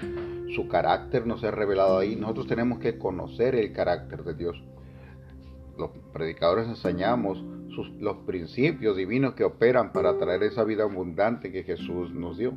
su 0.53 0.67
carácter 0.67 1.25
nos 1.25 1.43
ha 1.43 1.51
revelado 1.51 1.97
ahí. 1.97 2.15
Nosotros 2.15 2.47
tenemos 2.47 2.79
que 2.79 2.97
conocer 2.97 3.55
el 3.55 3.73
carácter 3.73 4.23
de 4.23 4.33
Dios. 4.33 4.63
Los 5.77 5.91
predicadores 6.13 6.67
enseñamos 6.67 7.43
los 7.99 8.17
principios 8.25 8.95
divinos 8.95 9.33
que 9.33 9.43
operan 9.43 9.91
para 9.91 10.17
traer 10.17 10.43
esa 10.43 10.63
vida 10.63 10.83
abundante 10.83 11.51
que 11.51 11.63
Jesús 11.63 12.13
nos 12.13 12.37
dio. 12.37 12.53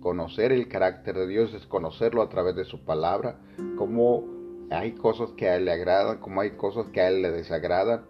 Conocer 0.00 0.52
el 0.52 0.68
carácter 0.68 1.16
de 1.16 1.26
Dios 1.26 1.54
es 1.54 1.66
conocerlo 1.66 2.22
a 2.22 2.28
través 2.28 2.56
de 2.56 2.64
su 2.64 2.84
palabra, 2.84 3.38
cómo 3.76 4.24
hay 4.70 4.92
cosas 4.92 5.30
que 5.32 5.48
a 5.48 5.56
Él 5.56 5.64
le 5.64 5.72
agradan, 5.72 6.18
cómo 6.18 6.40
hay 6.40 6.52
cosas 6.52 6.86
que 6.88 7.00
a 7.00 7.08
Él 7.08 7.22
le 7.22 7.30
desagradan, 7.30 8.02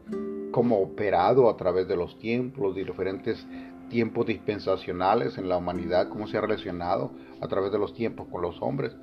cómo 0.53 0.81
operado 0.81 1.51
a 1.51 1.57
través 1.57 1.89
de 1.89 1.97
los 1.97 2.19
tiempos, 2.19 2.75
diferentes 2.75 3.47
tiempos 3.89 4.27
dispensacionales 4.27 5.37
en 5.37 5.51
la 5.51 5.59
humanidad, 5.59 6.09
cómo 6.09 6.27
se 6.27 6.39
ha 6.39 6.41
relacionado 6.41 7.13
a 7.41 7.49
través 7.49 7.73
de 7.73 7.79
los 7.79 7.93
tiempos 7.93 8.27
con 8.29 8.41
los 8.41 8.61
hombres. 8.63 8.97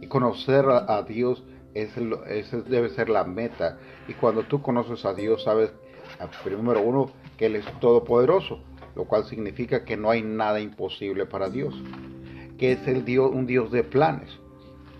Y 0.00 0.06
conocer 0.08 0.66
a, 0.68 1.02
Dios 1.02 1.42
esa 1.74 2.00
debe 2.62 2.88
ser 2.90 3.08
la 3.08 3.24
meta. 3.24 3.78
Y 4.08 4.14
cuando 4.14 4.42
tú 4.44 4.62
conoces 4.62 5.04
a 5.04 5.14
Dios, 5.14 5.42
sabes, 5.44 5.72
número 6.50 6.82
uno, 6.82 7.10
que 7.36 7.46
Él 7.46 7.56
es 7.56 7.64
todopoderoso, 7.80 8.60
lo 8.94 9.04
cual 9.04 9.24
significa 9.24 9.84
que 9.84 9.96
no 9.96 10.10
hay 10.10 10.22
nada 10.22 10.60
imposible 10.60 11.26
para 11.26 11.50
Dios, 11.50 11.74
que 12.58 12.72
es 12.72 12.88
el 12.88 13.04
Dios, 13.04 13.30
un 13.32 13.46
Dios 13.46 13.70
de 13.70 13.84
planes, 13.84 14.30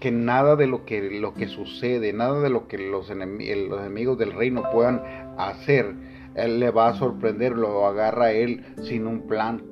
que 0.00 0.10
nada 0.10 0.56
de 0.56 0.66
lo 0.66 0.84
que, 0.84 1.20
lo 1.20 1.34
que 1.34 1.48
sucede, 1.48 2.12
nada 2.12 2.40
de 2.40 2.50
lo 2.50 2.68
que 2.68 2.78
los, 2.78 3.10
enemigos 3.10 4.18
del 4.18 4.32
reino 4.32 4.64
puedan 4.70 5.02
hacer, 5.38 5.94
él 6.34 6.60
le 6.60 6.70
va 6.70 6.88
a 6.88 6.94
sorprender, 6.94 7.52
lo 7.52 7.86
agarra 7.86 8.26
a 8.26 8.32
él 8.32 8.64
sin 8.82 9.06
un 9.06 9.26
plan. 9.26 9.62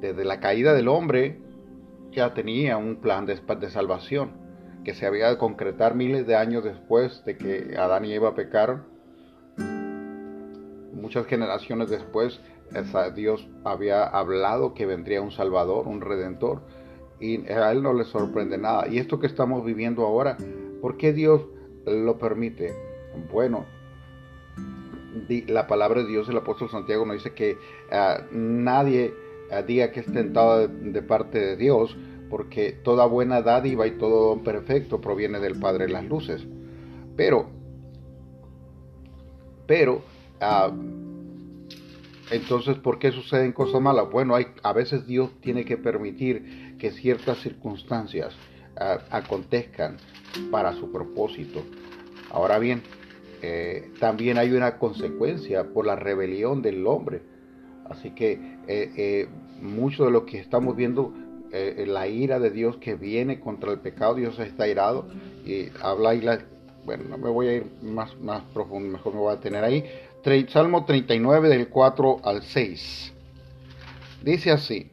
Desde 0.00 0.24
la 0.24 0.40
caída 0.40 0.72
del 0.72 0.88
hombre, 0.88 1.40
ya 2.16 2.32
tenía 2.32 2.78
un 2.78 2.96
plan 2.96 3.26
de, 3.26 3.36
salvación 3.68 4.30
que 4.84 4.94
se 4.94 5.06
había 5.06 5.28
de 5.28 5.36
concretar 5.36 5.94
miles 5.94 6.26
de 6.26 6.34
años 6.34 6.64
después 6.64 7.22
de 7.26 7.36
que 7.36 7.76
Adán 7.76 8.06
y 8.06 8.14
Eva 8.14 8.34
pecaron. 8.34 8.84
Muchas 10.94 11.26
generaciones 11.26 11.90
después, 11.90 12.40
Dios 13.14 13.46
había 13.64 14.04
hablado 14.04 14.72
que 14.72 14.86
vendría 14.86 15.20
un 15.20 15.30
Salvador, 15.30 15.86
un 15.86 16.00
Redentor, 16.00 16.62
y 17.20 17.46
a 17.50 17.70
Él 17.70 17.82
no 17.82 17.92
le 17.92 18.04
sorprende 18.04 18.56
nada. 18.56 18.88
Y 18.88 18.98
esto 18.98 19.20
que 19.20 19.26
estamos 19.26 19.62
viviendo 19.64 20.06
ahora, 20.06 20.38
¿por 20.80 20.96
qué 20.96 21.12
Dios 21.12 21.42
lo 21.84 22.16
permite? 22.16 22.74
Bueno, 23.30 23.66
la 25.48 25.66
palabra 25.66 26.02
de 26.02 26.08
Dios, 26.08 26.28
el 26.30 26.38
apóstol 26.38 26.70
Santiago 26.70 27.04
nos 27.04 27.16
dice 27.16 27.34
que 27.34 27.58
ah, 27.90 28.22
nadie 28.30 29.12
ah, 29.50 29.62
diga 29.62 29.90
que 29.90 30.00
es 30.00 30.06
tentado 30.06 30.68
de, 30.68 31.02
parte 31.02 31.38
de 31.38 31.56
Dios, 31.56 31.96
porque 32.30 32.72
toda 32.72 33.06
buena 33.06 33.42
dádiva 33.42 33.86
y 33.86 33.92
todo 33.92 34.30
don 34.30 34.44
perfecto 34.44 35.00
proviene 35.00 35.38
del 35.40 35.58
Padre 35.58 35.86
de 35.86 35.92
las 35.92 36.04
Luces. 36.04 36.46
Pero, 37.16 37.48
pero, 39.66 40.02
uh, 40.40 40.72
entonces, 42.30 42.76
¿por 42.78 42.98
qué 42.98 43.12
suceden 43.12 43.52
cosas 43.52 43.80
malas? 43.80 44.10
Bueno, 44.10 44.34
hay, 44.34 44.46
a 44.62 44.72
veces 44.72 45.06
Dios 45.06 45.30
tiene 45.40 45.64
que 45.64 45.76
permitir 45.76 46.76
que 46.78 46.90
ciertas 46.90 47.38
circunstancias 47.38 48.36
acontezcan 49.10 49.96
para 50.50 50.74
su 50.74 50.92
propósito. 50.92 51.62
Ahora 52.30 52.58
bien, 52.58 52.82
eh, 53.42 53.90
también 54.00 54.38
hay 54.38 54.52
una 54.52 54.78
consecuencia 54.78 55.72
por 55.72 55.86
la 55.86 55.96
rebelión 55.96 56.62
del 56.62 56.86
hombre. 56.86 57.22
Así 57.90 58.10
que 58.10 58.32
eh, 58.66 58.92
eh, 58.96 59.28
mucho 59.60 60.04
de 60.04 60.10
lo 60.10 60.26
que 60.26 60.38
estamos 60.38 60.76
viendo, 60.76 61.12
la 61.86 62.06
ira 62.06 62.38
de 62.38 62.50
Dios 62.50 62.76
que 62.76 62.96
viene 62.96 63.40
contra 63.40 63.72
el 63.72 63.78
pecado, 63.78 64.16
Dios 64.16 64.38
está 64.38 64.68
irado 64.68 65.06
y 65.46 65.68
habla 65.80 66.14
y 66.14 66.20
la, 66.20 66.40
bueno, 66.84 67.04
no 67.08 67.16
me 67.16 67.30
voy 67.30 67.46
a 67.46 67.54
ir 67.54 67.66
más, 67.82 68.14
más 68.20 68.42
profundo, 68.52 68.90
mejor 68.90 69.14
me 69.14 69.20
voy 69.20 69.32
a 69.32 69.40
tener 69.40 69.64
ahí. 69.64 69.82
Salmo 70.48 70.84
39 70.84 71.48
del 71.48 71.68
4 71.68 72.16
al 72.24 72.42
6. 72.42 73.12
Dice 74.24 74.50
así, 74.50 74.90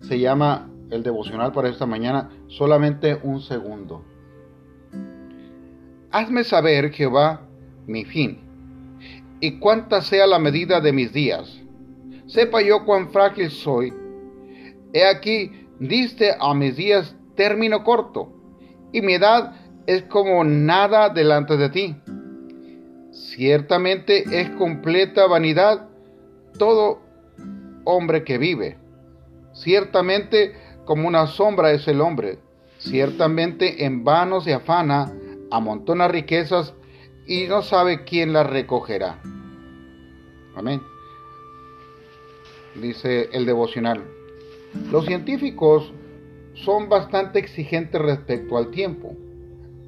se 0.00 0.18
llama 0.18 0.68
el 0.90 1.04
devocional 1.04 1.52
para 1.52 1.68
esta 1.68 1.86
mañana 1.86 2.30
solamente 2.48 3.16
un 3.22 3.40
segundo. 3.40 4.04
Hazme 6.10 6.42
saber, 6.42 6.90
Jehová, 6.90 7.42
mi 7.86 8.04
fin, 8.04 8.40
y 9.40 9.60
cuánta 9.60 10.02
sea 10.02 10.26
la 10.26 10.40
medida 10.40 10.80
de 10.80 10.92
mis 10.92 11.12
días. 11.12 11.59
Sepa 12.30 12.62
yo 12.62 12.84
cuán 12.84 13.10
frágil 13.10 13.50
soy. 13.50 13.92
He 14.92 15.04
aquí, 15.04 15.66
diste 15.80 16.30
a 16.38 16.54
mis 16.54 16.76
días 16.76 17.16
término 17.34 17.82
corto, 17.82 18.32
y 18.92 19.02
mi 19.02 19.14
edad 19.14 19.56
es 19.86 20.04
como 20.04 20.44
nada 20.44 21.08
delante 21.08 21.56
de 21.56 21.70
ti. 21.70 21.96
Ciertamente 23.10 24.22
es 24.40 24.48
completa 24.50 25.26
vanidad 25.26 25.88
todo 26.56 27.00
hombre 27.84 28.22
que 28.22 28.38
vive. 28.38 28.78
Ciertamente 29.52 30.54
como 30.84 31.08
una 31.08 31.26
sombra 31.26 31.72
es 31.72 31.88
el 31.88 32.00
hombre. 32.00 32.38
Ciertamente 32.78 33.84
en 33.84 34.04
vano 34.04 34.40
se 34.40 34.54
afana, 34.54 35.12
amontona 35.50 36.06
riquezas 36.06 36.74
y 37.26 37.46
no 37.48 37.62
sabe 37.62 38.04
quién 38.04 38.32
las 38.32 38.48
recogerá. 38.48 39.18
Amén. 40.54 40.80
Dice 42.74 43.28
el 43.32 43.46
devocional. 43.46 44.04
Los 44.92 45.06
científicos 45.06 45.92
son 46.54 46.88
bastante 46.88 47.38
exigentes 47.38 48.00
respecto 48.00 48.56
al 48.56 48.70
tiempo. 48.70 49.16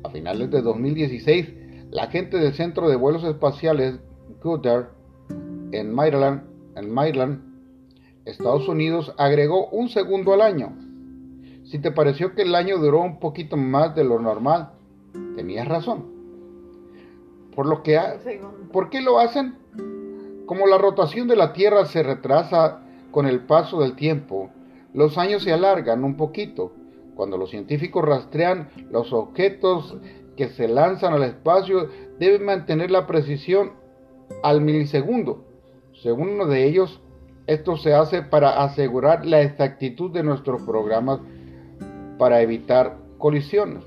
A 0.04 0.10
finales 0.10 0.50
de 0.50 0.62
2016, 0.62 1.52
la 1.90 2.08
gente 2.08 2.38
del 2.38 2.54
Centro 2.54 2.88
de 2.88 2.96
Vuelos 2.96 3.22
Espaciales 3.24 4.00
Goddard 4.42 4.88
en 5.72 5.94
Maryland, 5.94 6.42
en 6.76 6.90
Maryland, 6.90 7.40
Estados 8.24 8.68
Unidos, 8.68 9.14
agregó 9.18 9.68
un 9.68 9.88
segundo 9.88 10.32
al 10.32 10.40
año. 10.40 10.76
Si 11.64 11.78
te 11.78 11.92
pareció 11.92 12.34
que 12.34 12.42
el 12.42 12.54
año 12.54 12.78
duró 12.78 13.00
un 13.00 13.18
poquito 13.20 13.56
más 13.56 13.94
de 13.94 14.04
lo 14.04 14.18
normal, 14.18 14.72
tenías 15.36 15.68
razón. 15.68 16.10
Por 17.54 17.66
lo 17.66 17.82
que 17.82 17.98
¿Por 18.72 18.90
qué 18.90 19.00
lo 19.00 19.18
hacen? 19.18 19.54
Como 20.52 20.66
la 20.66 20.76
rotación 20.76 21.28
de 21.28 21.34
la 21.34 21.54
Tierra 21.54 21.86
se 21.86 22.02
retrasa 22.02 22.80
con 23.10 23.26
el 23.26 23.40
paso 23.40 23.80
del 23.80 23.96
tiempo, 23.96 24.50
los 24.92 25.16
años 25.16 25.44
se 25.44 25.52
alargan 25.54 26.04
un 26.04 26.18
poquito. 26.18 26.72
Cuando 27.14 27.38
los 27.38 27.48
científicos 27.48 28.04
rastrean 28.04 28.68
los 28.90 29.14
objetos 29.14 29.96
que 30.36 30.50
se 30.50 30.68
lanzan 30.68 31.14
al 31.14 31.22
espacio, 31.22 31.88
deben 32.18 32.44
mantener 32.44 32.90
la 32.90 33.06
precisión 33.06 33.72
al 34.42 34.60
milisegundo. 34.60 35.42
Según 36.02 36.28
uno 36.28 36.44
de 36.44 36.66
ellos, 36.66 37.00
esto 37.46 37.78
se 37.78 37.94
hace 37.94 38.20
para 38.20 38.62
asegurar 38.62 39.24
la 39.24 39.40
exactitud 39.40 40.10
de 40.10 40.22
nuestros 40.22 40.60
programas 40.64 41.20
para 42.18 42.42
evitar 42.42 42.98
colisiones. 43.16 43.84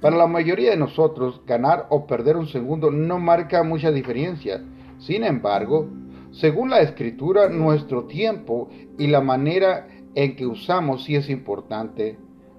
Para 0.00 0.16
la 0.16 0.26
mayoría 0.26 0.70
de 0.70 0.76
nosotros, 0.76 1.42
ganar 1.46 1.86
o 1.90 2.08
perder 2.08 2.36
un 2.36 2.48
segundo 2.48 2.90
no 2.90 3.20
marca 3.20 3.62
mucha 3.62 3.92
diferencia. 3.92 4.64
Sin 4.98 5.24
embargo, 5.24 5.88
según 6.32 6.70
la 6.70 6.80
escritura, 6.80 7.48
nuestro 7.48 8.04
tiempo 8.04 8.68
y 8.98 9.06
la 9.06 9.20
manera 9.20 9.88
en 10.14 10.36
que 10.36 10.46
usamos 10.46 11.04
sí 11.04 11.16
es 11.16 11.30
importante. 11.30 12.18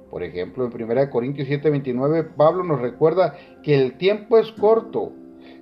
Por 0.09 0.23
ejemplo, 0.23 0.65
en 0.65 0.71
1 0.71 1.09
Corintios 1.09 1.47
7:29, 1.47 2.35
Pablo 2.35 2.63
nos 2.63 2.79
recuerda 2.79 3.35
que 3.61 3.75
el 3.75 3.97
tiempo 3.97 4.37
es 4.37 4.51
corto. 4.53 5.11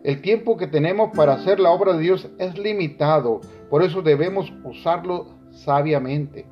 El 0.04 0.22
tiempo 0.22 0.56
que 0.56 0.68
tenemos 0.68 1.12
para 1.16 1.34
hacer 1.34 1.60
la 1.60 1.72
obra 1.72 1.94
de 1.94 2.00
Dios 2.00 2.30
es 2.38 2.58
limitado, 2.58 3.42
por 3.70 3.82
eso 3.82 4.02
debemos 4.02 4.54
usarlo 4.64 5.28
sabiamente. 5.52 6.46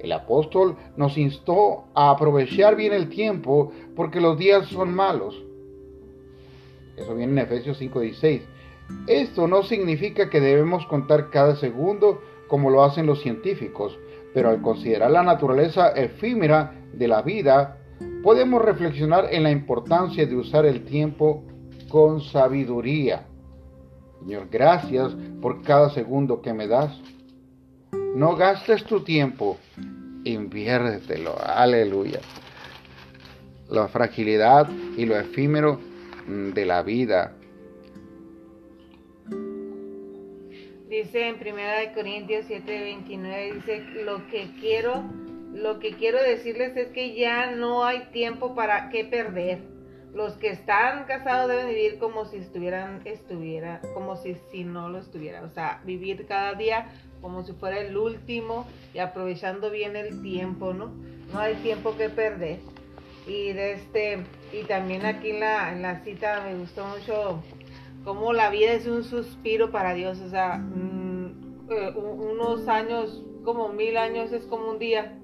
El 0.00 0.10
apóstol 0.10 0.76
nos 0.96 1.16
instó 1.16 1.84
a 1.94 2.10
aprovechar 2.10 2.74
bien 2.74 2.92
el 2.92 3.08
tiempo 3.08 3.70
porque 3.94 4.20
los 4.20 4.36
días 4.36 4.66
son 4.66 4.92
malos. 4.92 5.40
Eso 6.96 7.14
viene 7.14 7.32
en 7.32 7.38
Efesios 7.38 7.78
5:16. 7.80 8.42
Esto 9.06 9.48
no 9.48 9.62
significa 9.62 10.30
que 10.30 10.40
debemos 10.40 10.86
contar 10.86 11.30
cada 11.30 11.56
segundo 11.56 12.22
como 12.48 12.70
lo 12.70 12.84
hacen 12.84 13.06
los 13.06 13.22
científicos, 13.22 13.98
pero 14.34 14.50
al 14.50 14.60
considerar 14.62 15.10
la 15.10 15.22
naturaleza 15.22 15.90
efímera 15.92 16.72
de 16.92 17.08
la 17.08 17.22
vida, 17.22 17.78
podemos 18.22 18.62
reflexionar 18.62 19.28
en 19.30 19.42
la 19.42 19.50
importancia 19.50 20.26
de 20.26 20.36
usar 20.36 20.66
el 20.66 20.84
tiempo 20.84 21.44
con 21.88 22.20
sabiduría. 22.20 23.26
Señor, 24.20 24.48
gracias 24.50 25.14
por 25.40 25.62
cada 25.62 25.90
segundo 25.90 26.40
que 26.40 26.52
me 26.52 26.68
das. 26.68 26.96
No 28.14 28.36
gastes 28.36 28.84
tu 28.84 29.00
tiempo, 29.00 29.56
inviértelo. 30.24 31.34
Aleluya. 31.44 32.20
La 33.68 33.88
fragilidad 33.88 34.68
y 34.96 35.06
lo 35.06 35.18
efímero 35.18 35.80
de 36.26 36.66
la 36.66 36.82
vida 36.82 37.34
dice 40.92 41.28
en 41.28 41.36
1 41.36 41.94
Corintios 41.94 42.46
7:29, 42.46 43.54
dice, 43.54 43.80
lo 44.04 44.26
que 44.28 44.50
quiero, 44.60 45.02
lo 45.54 45.78
que 45.78 45.94
quiero 45.94 46.22
decirles 46.22 46.76
es 46.76 46.88
que 46.88 47.14
ya 47.14 47.52
no 47.52 47.84
hay 47.84 48.00
tiempo 48.12 48.54
para 48.54 48.90
qué 48.90 49.04
perder. 49.04 49.60
Los 50.12 50.34
que 50.34 50.50
están 50.50 51.04
casados 51.04 51.48
deben 51.48 51.68
vivir 51.68 51.98
como 51.98 52.26
si 52.26 52.36
estuvieran, 52.36 53.00
estuviera, 53.06 53.80
como 53.94 54.16
si, 54.16 54.36
si 54.50 54.62
no 54.64 54.90
lo 54.90 54.98
estuviera. 54.98 55.42
O 55.42 55.48
sea, 55.48 55.80
vivir 55.84 56.26
cada 56.26 56.52
día 56.52 56.88
como 57.22 57.42
si 57.44 57.52
fuera 57.54 57.78
el 57.78 57.96
último 57.96 58.66
y 58.92 58.98
aprovechando 58.98 59.70
bien 59.70 59.96
el 59.96 60.20
tiempo, 60.20 60.74
¿no? 60.74 60.92
No 61.32 61.38
hay 61.38 61.54
tiempo 61.54 61.96
que 61.96 62.10
perder. 62.10 62.58
Y 63.26 63.52
de 63.54 63.72
este, 63.72 64.18
y 64.52 64.64
también 64.64 65.06
aquí 65.06 65.32
la, 65.32 65.72
en 65.72 65.80
la 65.80 66.00
cita 66.00 66.42
me 66.44 66.56
gustó 66.56 66.84
mucho 66.84 67.42
como 68.04 68.32
la 68.32 68.50
vida 68.50 68.72
es 68.72 68.86
un 68.86 69.04
suspiro 69.04 69.70
para 69.70 69.94
Dios, 69.94 70.20
o 70.20 70.28
sea, 70.28 70.58
mm, 70.58 71.12
eh, 71.70 71.92
unos 71.94 72.68
años, 72.68 73.22
como 73.44 73.68
mil 73.68 73.96
años 73.96 74.32
es 74.32 74.44
como 74.46 74.70
un 74.70 74.78
día. 74.78 75.18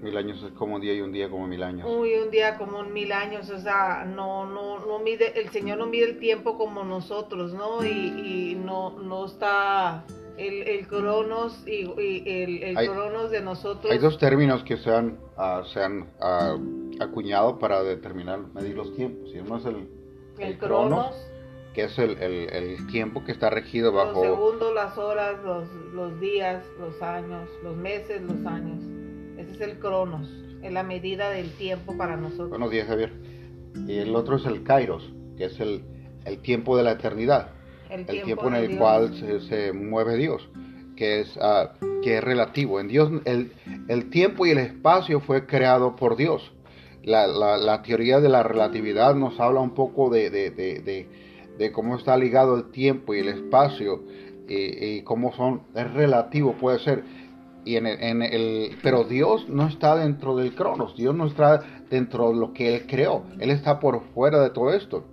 Mil 0.00 0.16
años 0.16 0.42
es 0.44 0.52
como 0.52 0.76
un 0.76 0.80
día 0.80 0.94
y 0.94 1.00
un 1.00 1.10
día 1.10 1.28
como 1.28 1.46
mil 1.46 1.62
años. 1.62 1.88
Uy, 1.90 2.14
un 2.14 2.30
día 2.30 2.56
como 2.56 2.84
mil 2.84 3.10
años, 3.10 3.50
o 3.50 3.58
sea, 3.58 4.04
no, 4.04 4.46
no, 4.46 4.78
no 4.86 4.98
mide, 5.00 5.40
el 5.40 5.48
Señor 5.48 5.78
no 5.78 5.86
mide 5.86 6.04
el 6.04 6.18
tiempo 6.18 6.56
como 6.56 6.84
nosotros, 6.84 7.52
¿no? 7.52 7.84
Y, 7.84 8.54
no, 8.54 8.90
no 8.90 9.26
está 9.26 10.04
el, 10.36 10.62
el 10.68 10.86
cronos 10.86 11.66
y, 11.66 11.82
el, 12.26 12.62
el 12.62 12.90
cronos 12.90 13.30
de 13.30 13.40
nosotros. 13.40 13.90
Hay 13.90 13.98
dos 13.98 14.18
términos 14.18 14.62
que 14.62 14.76
se 14.76 14.94
han, 14.94 15.18
ah, 15.36 15.64
se 15.72 15.82
han 15.82 16.10
ah, 16.20 16.56
acuñado 17.00 17.58
para 17.58 17.82
determinar, 17.82 18.38
medir 18.54 18.76
los 18.76 18.94
tiempos. 18.94 19.30
Y 19.34 19.38
uno 19.38 19.56
es 19.56 19.64
el, 19.64 19.88
el, 20.38 20.58
cronos 20.58 21.27
que 21.78 21.84
es 21.84 21.96
el, 21.96 22.88
tiempo 22.88 23.22
que 23.22 23.30
está 23.30 23.50
regido 23.50 23.92
bajo... 23.92 24.24
Los 24.24 24.34
segundos, 24.34 24.74
las 24.74 24.98
horas, 24.98 25.36
los, 25.44 26.20
días, 26.20 26.64
los 26.80 27.00
años, 27.00 27.48
los 27.62 27.76
meses, 27.76 28.20
los 28.20 28.44
años. 28.46 28.82
Ese 29.36 29.52
es 29.52 29.60
el 29.60 29.78
cronos, 29.78 30.28
es 30.60 30.72
la 30.72 30.82
medida 30.82 31.30
del 31.30 31.52
tiempo 31.52 31.96
para 31.96 32.16
nosotros. 32.16 32.50
Buenos 32.50 32.72
días, 32.72 32.88
Javier. 32.88 33.12
Y 33.86 33.98
el 33.98 34.16
otro 34.16 34.38
es 34.38 34.46
el 34.46 34.64
kairos, 34.64 35.08
que 35.36 35.44
es 35.44 35.60
el, 35.60 35.84
tiempo 36.42 36.76
de 36.76 36.82
la 36.82 36.92
eternidad. 36.92 37.50
El, 37.90 38.06
tiempo, 38.06 38.48
en 38.48 38.54
el 38.54 38.76
cual 38.76 39.14
se, 39.48 39.72
mueve 39.72 40.16
Dios, 40.16 40.50
que 40.96 41.20
es, 41.20 41.36
uh, 41.36 42.00
que 42.02 42.18
es 42.18 42.24
relativo. 42.24 42.80
En 42.80 42.88
Dios, 42.88 43.12
el, 43.24 43.52
el 43.86 44.10
tiempo 44.10 44.46
y 44.46 44.50
el 44.50 44.58
espacio 44.58 45.20
fue 45.20 45.46
creado 45.46 45.94
por 45.94 46.16
Dios. 46.16 46.52
La, 47.04 47.28
la, 47.28 47.82
teoría 47.82 48.18
de 48.18 48.28
la 48.28 48.42
relatividad 48.42 49.14
nos 49.14 49.38
habla 49.38 49.60
un 49.60 49.74
poco 49.74 50.10
de 50.10 50.28
de 50.28 51.27
cómo 51.72 51.96
está 51.96 52.16
ligado 52.16 52.56
el 52.56 52.70
tiempo 52.70 53.14
y 53.14 53.20
el 53.20 53.28
espacio 53.28 54.02
y, 54.48 55.02
cómo 55.02 55.32
son, 55.32 55.62
es 55.74 55.92
relativo, 55.92 56.54
puede 56.54 56.78
ser. 56.78 57.04
Y 57.64 57.76
en 57.76 57.86
el, 57.86 58.78
pero 58.82 59.04
Dios 59.04 59.48
no 59.48 59.66
está 59.66 59.96
dentro 59.96 60.36
del 60.36 60.54
cronos, 60.54 60.96
Dios 60.96 61.14
no 61.14 61.26
está 61.26 61.60
dentro 61.90 62.30
de 62.30 62.36
lo 62.36 62.52
que 62.54 62.74
Él 62.74 62.86
creó, 62.86 63.24
Él 63.40 63.50
está 63.50 63.78
por 63.78 64.02
fuera 64.14 64.40
de 64.42 64.50
todo 64.50 64.72
esto. 64.72 65.04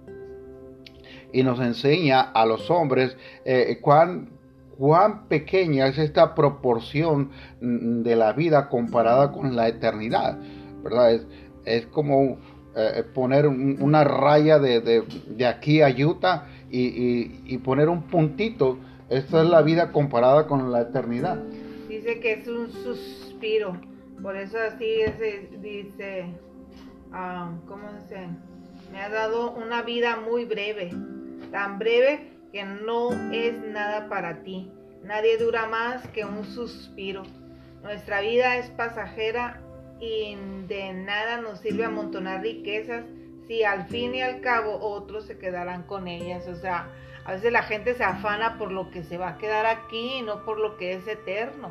Y 1.34 1.44
nos 1.44 1.60
enseña 1.60 2.22
a 2.22 2.46
los 2.46 2.72
hombres 2.72 3.18
eh, 3.44 3.80
cuán, 3.82 4.30
cuán 4.78 5.28
pequeña 5.28 5.88
es 5.88 5.98
esta 5.98 6.34
proporción 6.34 7.32
de 7.60 8.16
la 8.16 8.32
vida 8.32 8.70
comparada 8.70 9.34
con 9.34 9.54
la 9.54 9.68
eternidad, 9.68 10.40
¿verdad? 10.82 11.14
Es, 11.14 11.28
es 11.66 11.88
como 11.88 12.38
eh, 12.78 13.04
poner 13.14 13.48
una 13.48 14.04
raya 14.04 14.60
de, 14.60 14.82
de, 14.82 15.46
aquí 15.46 15.82
a 15.82 15.88
Utah 15.88 16.48
y, 16.70 17.32
y, 17.46 17.58
poner 17.60 17.88
un 17.88 18.04
puntito. 18.04 18.80
Esta 19.10 19.44
es 19.44 19.50
la 19.50 19.62
vida 19.62 19.94
comparada 19.94 20.46
con 20.46 20.72
la 20.74 20.82
eternidad. 20.82 21.38
Dice 21.88 22.20
que 22.20 22.34
es 22.34 22.48
un 22.50 22.70
suspiro. 22.72 23.78
Por 24.22 24.36
eso 24.36 24.58
así 24.60 25.02
es, 25.02 25.62
dice, 25.62 26.26
ah, 27.14 27.52
¿cómo 27.68 27.94
dice? 28.02 28.28
Me 28.92 29.00
ha 29.02 29.10
dado 29.10 29.52
una 29.52 29.82
vida 29.84 30.18
muy 30.18 30.44
breve, 30.44 30.92
tan 31.52 31.80
breve 31.80 32.32
que 32.52 32.64
no 32.64 33.12
es 33.32 33.54
nada 33.72 34.10
para 34.10 34.44
ti. 34.44 34.70
Nadie 35.04 35.38
dura 35.38 35.68
más 35.68 36.06
que 36.10 36.26
un 36.26 36.44
suspiro. 36.44 37.24
Nuestra 37.84 38.20
vida 38.22 38.58
es 38.58 38.70
pasajera 38.72 39.62
y 40.00 40.36
de 40.68 40.94
nada 40.94 41.42
nos 41.42 41.60
sirve 41.60 41.86
amontonar 41.86 42.42
riquezas 42.42 43.06
si 43.48 43.64
al 43.64 43.86
fin 43.88 44.16
y 44.16 44.22
al 44.22 44.42
cabo 44.42 44.80
otros 44.80 45.26
se 45.26 45.38
quedarán 45.38 45.84
con 45.84 46.08
ellas. 46.08 46.48
O 46.48 46.56
sea, 46.56 46.90
a 47.26 47.34
veces 47.34 47.52
la 47.52 47.64
gente 47.64 47.94
se 47.94 48.04
afana 48.04 48.58
por 48.58 48.72
lo 48.72 48.92
que 48.92 49.04
se 49.04 49.18
va 49.18 49.30
a 49.30 49.38
quedar 49.38 49.66
aquí 49.66 50.18
y 50.20 50.22
no 50.22 50.44
por 50.46 50.60
lo 50.60 50.78
que 50.78 50.94
es 50.94 51.08
eterno. 51.08 51.70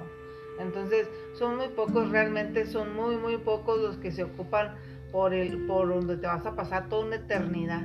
Entonces, 0.58 1.08
son 1.37 1.56
muy 1.56 1.68
pocos, 1.68 2.10
realmente 2.10 2.66
son 2.66 2.94
muy, 2.94 3.16
muy 3.16 3.38
pocos 3.38 3.80
los 3.80 3.96
que 3.96 4.12
se 4.12 4.22
ocupan 4.22 4.76
por, 5.10 5.34
el, 5.34 5.66
por 5.66 5.88
donde 5.88 6.16
te 6.16 6.26
vas 6.26 6.46
a 6.46 6.54
pasar 6.54 6.88
toda 6.88 7.06
una 7.06 7.16
eternidad. 7.16 7.82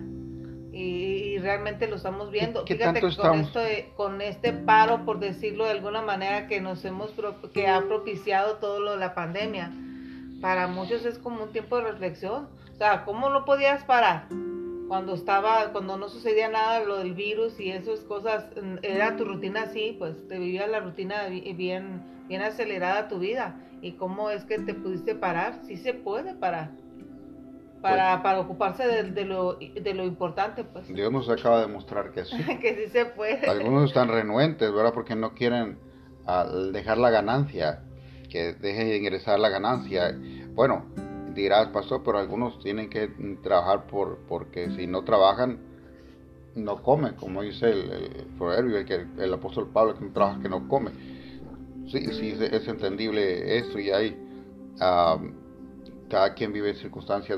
Y, 0.71 1.39
realmente 1.39 1.87
lo 1.87 1.95
estamos 1.95 2.29
viendo. 2.31 2.65
Fíjate 2.65 3.01
con, 3.01 3.39
esto 3.39 3.59
con 3.95 4.21
este 4.21 4.53
paro, 4.53 5.03
por 5.03 5.19
decirlo 5.19 5.65
de 5.65 5.71
alguna 5.71 6.01
manera, 6.03 6.47
que 6.47 6.61
nos 6.61 6.85
hemos 6.85 7.13
que 7.53 7.67
ha 7.67 7.81
propiciado 7.81 8.57
todo 8.57 8.79
lo 8.79 8.91
de 8.91 8.97
la 8.97 9.15
pandemia. 9.15 9.71
Para 10.41 10.67
muchos 10.67 11.05
es 11.05 11.17
como 11.19 11.43
un 11.43 11.51
tiempo 11.51 11.77
de 11.77 11.83
reflexión. 11.83 12.47
O 12.71 12.75
sea, 12.75 13.03
¿cómo 13.05 13.29
no 13.29 13.45
podías 13.45 13.83
parar? 13.83 14.27
Cuando 14.87 15.13
estaba, 15.13 15.71
cuando 15.71 15.97
no 15.97 16.09
sucedía 16.09 16.49
nada 16.49 16.83
lo 16.83 16.97
del 16.97 17.13
virus 17.13 17.59
y 17.59 17.71
esas 17.71 17.99
cosas, 18.01 18.45
era 18.81 19.15
tu 19.17 19.25
rutina 19.25 19.63
así, 19.63 19.95
pues 19.99 20.27
te 20.27 20.39
vivías 20.39 20.69
la 20.69 20.79
rutina 20.79 21.27
bien, 21.27 22.01
bien 22.27 22.41
acelerada 22.41 23.07
tu 23.07 23.19
vida. 23.19 23.55
¿Y 23.81 23.93
cómo 23.93 24.29
es 24.29 24.45
que 24.45 24.59
te 24.59 24.73
pudiste 24.73 25.15
parar? 25.15 25.59
Sí 25.65 25.77
se 25.77 25.93
puede 25.93 26.33
parar 26.33 26.71
para, 27.81 28.11
pues 28.11 28.23
para 28.23 28.39
ocuparse 28.39 29.03
de, 29.03 29.25
lo, 29.25 29.55
de 29.55 29.93
lo 29.93 30.05
importante, 30.05 30.63
pues. 30.63 30.87
Dios 30.93 31.11
nos 31.11 31.29
acaba 31.29 31.61
de 31.61 31.67
mostrar 31.67 32.11
que 32.11 32.25
sí. 32.25 32.37
que 32.61 32.75
sí 32.75 32.91
se 32.91 33.05
puede. 33.05 33.49
Algunos 33.49 33.89
están 33.89 34.09
renuentes, 34.09 34.71
¿verdad? 34.73 34.93
Porque 34.93 35.15
no 35.15 35.33
quieren 35.33 35.77
dejar 36.71 36.99
la 36.99 37.09
ganancia, 37.09 37.83
que 38.29 38.53
dejen 38.53 38.87
de 38.87 38.97
ingresar 38.97 39.39
la 39.39 39.49
ganancia. 39.49 40.17
Bueno, 40.53 40.85
dirás, 41.33 41.67
pastor, 41.69 42.01
pero 42.03 42.19
algunos 42.19 42.59
tienen 42.59 42.89
que 42.89 43.09
trabajar 43.41 43.87
por 43.87 44.19
porque 44.27 44.69
si 44.71 44.87
no 44.87 45.03
trabajan, 45.03 45.59
no 46.55 46.81
comen, 46.81 47.15
como 47.15 47.41
dice 47.41 47.69
el, 47.69 48.27
proverbio, 48.37 48.77
el, 48.77 49.07
el 49.17 49.33
apóstol 49.33 49.69
Pablo, 49.71 49.97
que 49.97 50.05
no 50.05 50.11
trabaja, 50.11 50.41
que 50.41 50.49
no 50.49 50.67
come. 50.67 50.91
Sí, 51.91 52.05
sí, 52.13 52.37
es 52.39 52.67
entendible 52.67 53.57
eso 53.57 53.79
y 53.79 53.89
hay 53.89 54.15
cada 56.09 56.33
quien 56.33 56.53
vive 56.53 56.69
en 56.69 56.75
circunstancias 56.75 57.37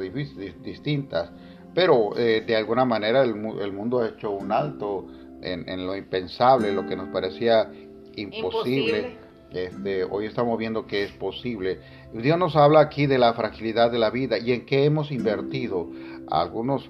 distintas, 0.63 1.31
pero 1.73 2.17
eh, 2.17 2.41
de 2.41 2.55
alguna 2.55 2.85
manera 2.85 3.23
el, 3.23 3.35
mundo 3.35 3.99
ha 3.99 4.09
hecho 4.09 4.31
un 4.31 4.51
alto 4.51 5.07
en, 5.41 5.85
lo 5.85 5.95
impensable, 5.95 6.71
lo 6.71 6.85
que 6.85 6.95
nos 6.95 7.09
parecía 7.09 7.71
imposible. 8.15 9.17
Este, 9.51 10.05
hoy 10.05 10.25
estamos 10.25 10.57
viendo 10.57 10.87
que 10.87 11.03
es 11.03 11.11
posible. 11.11 11.79
Dios 12.13 12.37
nos 12.37 12.55
habla 12.55 12.79
aquí 12.79 13.05
de 13.05 13.17
la 13.17 13.33
fragilidad 13.33 13.91
de 13.91 13.99
la 13.99 14.09
vida 14.09 14.37
y 14.37 14.53
en 14.53 14.65
qué 14.65 14.85
hemos 14.85 15.11
invertido. 15.11 15.89
Algunos 16.29 16.89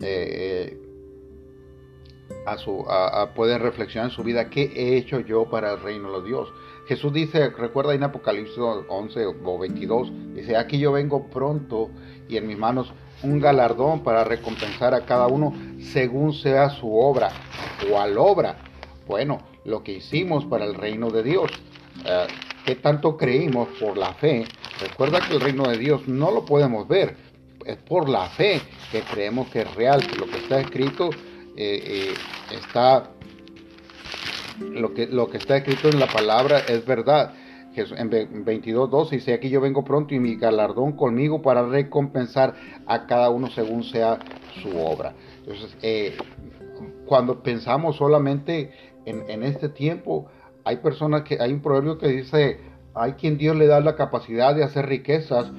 eh, 0.00 0.78
a, 2.46 3.30
pueden 3.34 3.60
reflexionar 3.60 4.10
en 4.10 4.14
su 4.14 4.22
vida, 4.22 4.50
¿qué 4.50 4.70
he 4.74 4.96
hecho 4.96 5.20
yo 5.20 5.48
para 5.48 5.72
el 5.72 5.80
reino 5.80 6.20
de 6.20 6.28
Dios? 6.28 6.52
Jesús 6.86 7.12
dice, 7.12 7.50
recuerda 7.50 7.94
en 7.94 8.02
Apocalipsis 8.02 8.58
11 8.58 9.26
o 9.44 9.58
22, 9.58 10.12
dice, 10.34 10.56
aquí 10.56 10.78
yo 10.78 10.92
vengo 10.92 11.28
pronto 11.30 11.90
y 12.28 12.36
en 12.36 12.46
mis 12.46 12.58
manos 12.58 12.92
un 13.22 13.40
galardón 13.40 14.02
para 14.02 14.24
recompensar 14.24 14.94
a 14.94 15.06
cada 15.06 15.28
uno 15.28 15.54
según 15.80 16.32
sea 16.32 16.70
su 16.70 16.94
obra 16.94 17.30
o 17.90 17.98
al 17.98 18.18
obra. 18.18 18.56
Bueno, 19.06 19.38
lo 19.64 19.82
que 19.84 19.92
hicimos 19.92 20.44
para 20.44 20.64
el 20.64 20.74
reino 20.74 21.10
de 21.10 21.22
Dios. 21.22 21.50
Eh, 22.04 22.26
¿Qué 22.64 22.76
tanto 22.76 23.16
creímos 23.16 23.68
por 23.80 23.96
la 23.96 24.14
fe? 24.14 24.44
Recuerda 24.80 25.20
que 25.20 25.34
el 25.34 25.40
reino 25.40 25.68
de 25.68 25.78
Dios 25.78 26.06
no 26.06 26.30
lo 26.30 26.44
podemos 26.44 26.86
ver. 26.86 27.16
Es 27.66 27.76
por 27.76 28.08
la 28.08 28.28
fe 28.28 28.60
que 28.90 29.02
creemos 29.02 29.48
que 29.48 29.62
es 29.62 29.74
real, 29.74 30.04
que 30.06 30.16
lo 30.16 30.26
que 30.26 30.38
está 30.38 30.60
escrito 30.60 31.10
eh, 31.56 32.10
eh, 32.10 32.14
está 32.50 33.10
lo 34.60 34.94
que, 34.94 35.06
lo 35.06 35.28
que 35.28 35.38
está 35.38 35.56
escrito 35.56 35.88
en 35.88 35.98
la 35.98 36.06
palabra 36.06 36.60
es 36.60 36.84
verdad. 36.84 37.34
En 37.74 38.10
22.12 38.10 39.10
dice, 39.10 39.32
aquí 39.32 39.48
yo 39.48 39.60
vengo 39.60 39.82
pronto 39.82 40.14
y 40.14 40.20
mi 40.20 40.36
galardón 40.36 40.92
conmigo 40.92 41.40
para 41.40 41.66
recompensar 41.66 42.54
a 42.86 43.06
cada 43.06 43.30
uno 43.30 43.48
según 43.50 43.82
sea 43.82 44.18
su 44.62 44.78
obra. 44.78 45.14
Entonces, 45.38 46.14
cuando 47.06 47.42
pensamos 47.42 47.96
solamente 47.96 48.72
en, 49.06 49.28
en, 49.28 49.42
este 49.42 49.70
tiempo, 49.70 50.28
hay 50.64 50.76
personas 50.76 51.22
que, 51.22 51.38
hay 51.40 51.52
un 51.52 51.60
proverbio 51.60 51.98
que 51.98 52.08
dice, 52.08 52.60
hay 52.94 53.12
quien 53.12 53.38
Dios 53.38 53.56
le 53.56 53.66
da 53.66 53.80
la 53.80 53.96
capacidad 53.96 54.54
de 54.54 54.64
hacer 54.64 54.86
riquezas, 54.86 55.50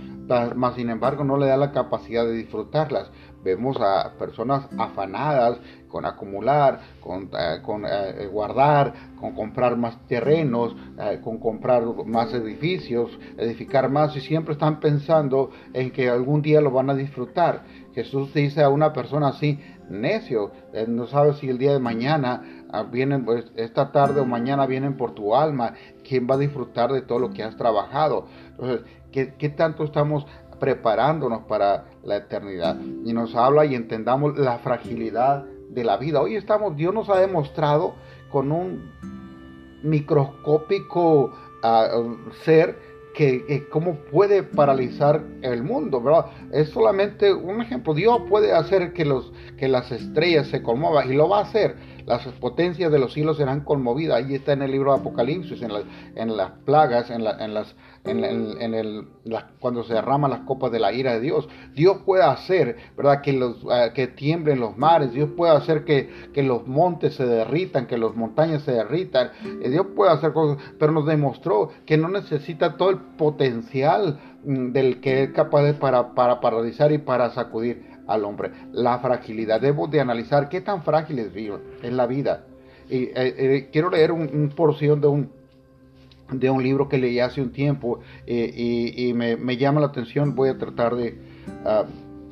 mas 0.55 0.75
sin 0.75 0.89
embargo 0.89 1.23
no 1.23 1.37
le 1.37 1.47
da 1.47 1.57
la 1.57 1.71
capacidad 1.71 2.25
de 2.25 2.33
disfrutarlas. 2.33 3.11
Vemos 3.43 3.77
a 3.79 4.13
personas 4.17 4.67
afanadas 4.77 5.59
con 5.93 6.05
acumular, 6.05 6.79
con, 6.99 7.29
eh, 7.37 7.61
con 7.61 7.85
eh, 7.85 8.25
guardar, 8.31 8.93
con 9.19 9.35
comprar 9.35 9.77
más 9.77 9.95
terrenos, 10.07 10.75
eh, 10.99 11.19
con 11.23 11.37
comprar 11.37 11.83
más 12.05 12.33
edificios, 12.33 13.11
edificar 13.37 13.89
más 13.91 14.15
y 14.15 14.21
siempre 14.21 14.53
están 14.53 14.79
pensando 14.79 15.51
en 15.71 15.91
que 15.91 16.09
algún 16.09 16.41
día 16.41 16.61
lo 16.61 16.71
van 16.71 16.89
a 16.89 16.95
disfrutar. 16.95 17.61
Jesús 17.93 18.33
dice 18.33 18.63
a 18.63 18.69
una 18.69 18.91
persona 18.91 19.27
así, 19.27 19.59
necio, 19.87 20.51
no 20.87 21.05
sabe 21.05 21.33
si 21.33 21.47
el 21.47 21.59
día 21.59 21.73
de 21.73 21.79
mañana 21.79 22.41
ah, 22.71 22.83
vienen, 22.83 23.23
pues, 23.23 23.45
esta 23.55 23.91
tarde 23.91 24.21
o 24.21 24.25
mañana 24.25 24.65
vienen 24.65 24.97
por 24.97 25.13
tu 25.13 25.35
alma, 25.35 25.73
¿quién 26.07 26.27
va 26.27 26.35
a 26.35 26.39
disfrutar 26.39 26.91
de 26.91 27.03
todo 27.03 27.19
lo 27.19 27.29
que 27.29 27.43
has 27.43 27.55
trabajado? 27.55 28.25
Entonces, 28.49 28.81
¿qué, 29.11 29.35
qué 29.37 29.49
tanto 29.49 29.83
estamos 29.83 30.25
preparándonos 30.59 31.43
para 31.43 31.85
la 32.03 32.17
eternidad. 32.17 32.77
Y 33.05 33.13
nos 33.13 33.35
habla 33.35 33.65
y 33.65 33.75
entendamos 33.75 34.37
la 34.37 34.59
fragilidad 34.59 35.45
de 35.69 35.83
la 35.83 35.97
vida. 35.97 36.21
Hoy 36.21 36.35
estamos, 36.35 36.75
Dios 36.75 36.93
nos 36.93 37.09
ha 37.09 37.19
demostrado 37.19 37.95
con 38.29 38.51
un 38.51 38.91
microscópico 39.83 41.31
ah, 41.61 41.89
ser 42.43 42.77
que, 43.13 43.67
cómo 43.69 43.95
puede 44.11 44.43
paralizar 44.43 45.23
el 45.41 45.63
mundo. 45.63 46.03
Es 46.51 46.69
solamente 46.69 47.33
un 47.33 47.61
ejemplo. 47.61 47.93
Dios 47.93 48.21
puede 48.27 48.53
hacer 48.53 48.93
que, 48.93 49.05
los, 49.05 49.31
que 49.57 49.67
las 49.67 49.91
estrellas 49.91 50.47
se 50.47 50.61
conmuevan 50.61 51.11
y 51.11 51.15
lo 51.15 51.29
va 51.29 51.39
a 51.39 51.43
hacer. 51.43 51.75
Las 52.05 52.25
potencias 52.39 52.91
de 52.91 52.99
los 52.99 53.13
cielos 53.13 53.37
serán 53.37 53.61
conmovidas. 53.61 54.17
Ahí 54.17 54.35
está 54.35 54.53
en 54.53 54.61
el 54.61 54.71
libro 54.71 54.93
de 54.93 54.99
Apocalipsis, 54.99 55.61
en, 55.61 55.71
en 56.15 56.37
las 56.37 56.51
plagas, 56.65 57.09
en, 57.09 57.25
en 57.25 57.53
las 57.53 57.75
en, 58.05 58.73
el, 58.73 59.07
cuando 59.59 59.83
se 59.83 59.93
derraman 59.93 60.31
las 60.31 60.41
copas 60.41 60.71
de 60.71 60.79
la 60.79 60.91
ira 60.91 61.13
de 61.13 61.21
Dios. 61.21 61.47
Dios 61.73 61.97
puede 62.05 62.23
hacer, 62.23 62.77
¿verdad? 62.97 63.21
Que, 63.21 63.33
los, 63.33 63.57
eh, 63.71 63.91
que 63.93 64.07
tiemblen 64.07 64.59
los 64.59 64.77
mares, 64.77 65.13
Dios 65.13 65.29
puede 65.35 65.53
hacer 65.53 65.85
que, 65.85 66.09
que, 66.33 66.43
los 66.43 66.67
montes 66.67 67.15
se 67.15 67.25
derritan, 67.25 67.87
que 67.87 67.97
las 67.97 68.15
montañas 68.15 68.63
se 68.63 68.73
derritan. 68.73 69.31
Eh, 69.61 69.69
Dios 69.69 69.87
puede 69.95 70.11
hacer 70.11 70.33
cosas, 70.33 70.63
pero 70.79 70.91
nos 70.91 71.05
demostró 71.05 71.69
que 71.85 71.97
no 71.97 72.09
necesita 72.09 72.75
todo 72.77 72.89
el 72.89 72.97
potencial 72.97 74.19
mm, 74.43 74.71
del 74.71 74.99
que 74.99 75.23
es 75.23 75.31
capaz 75.31 75.63
de 75.63 75.73
para, 75.73 76.13
para 76.13 76.41
paralizar 76.41 76.91
y 76.91 76.97
para 76.97 77.31
sacudir 77.31 77.92
al 78.07 78.25
hombre. 78.25 78.51
La 78.71 78.99
fragilidad, 78.99 79.61
debo 79.61 79.87
de 79.87 80.01
analizar 80.01 80.49
qué 80.49 80.61
tan 80.61 80.83
frágil 80.83 81.19
es, 81.19 81.31
en 81.83 81.97
la 81.97 82.07
vida. 82.07 82.45
Y 82.89 83.09
eh, 83.15 83.69
quiero 83.71 83.89
leer 83.89 84.11
una 84.11 84.29
un 84.31 84.49
porción 84.49 84.99
de 85.01 85.07
un 85.07 85.43
de 86.31 86.49
un 86.49 86.63
libro 86.63 86.89
que 86.89 86.97
leí 86.97 87.19
hace 87.19 87.41
un 87.41 87.51
tiempo 87.51 87.99
eh, 88.25 88.93
y, 88.95 89.13
me, 89.13 89.57
llama 89.57 89.81
la 89.81 89.87
atención. 89.87 90.35
Voy 90.35 90.49
a 90.49 90.57
tratar 90.57 90.95
de, 90.95 91.17
ah, 91.65 91.85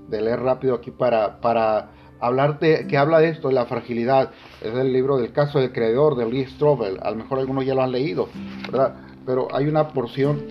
de 0.10 0.21
leer 0.21 0.39
rápido 0.39 0.75
aquí 0.75 0.91
para, 0.91 1.39
para 1.39 1.91
hablar 2.19 2.60
de, 2.60 2.88
que 2.88 2.97
habla 2.97 3.19
de 3.19 3.29
esto, 3.29 3.49
de 3.49 3.53
la 3.53 3.65
fragilidad. 3.65 4.31
Es 4.62 4.73
el 4.73 4.93
libro 4.93 5.17
del 5.17 5.31
caso 5.31 5.60
del 5.60 5.71
creador 5.71 6.15
de 6.15 6.29
Lee 6.29 6.45
Strobel. 6.45 6.99
A 7.01 7.12
lo 7.12 7.17
mejor 7.17 7.39
algunos 7.39 7.65
ya 7.65 7.75
lo 7.75 7.84
han 7.84 7.91
leído, 7.91 8.29
¿verdad? 8.71 8.95
Pero 9.25 9.47
hay 9.53 9.67
una 9.67 9.89
porción 9.89 10.41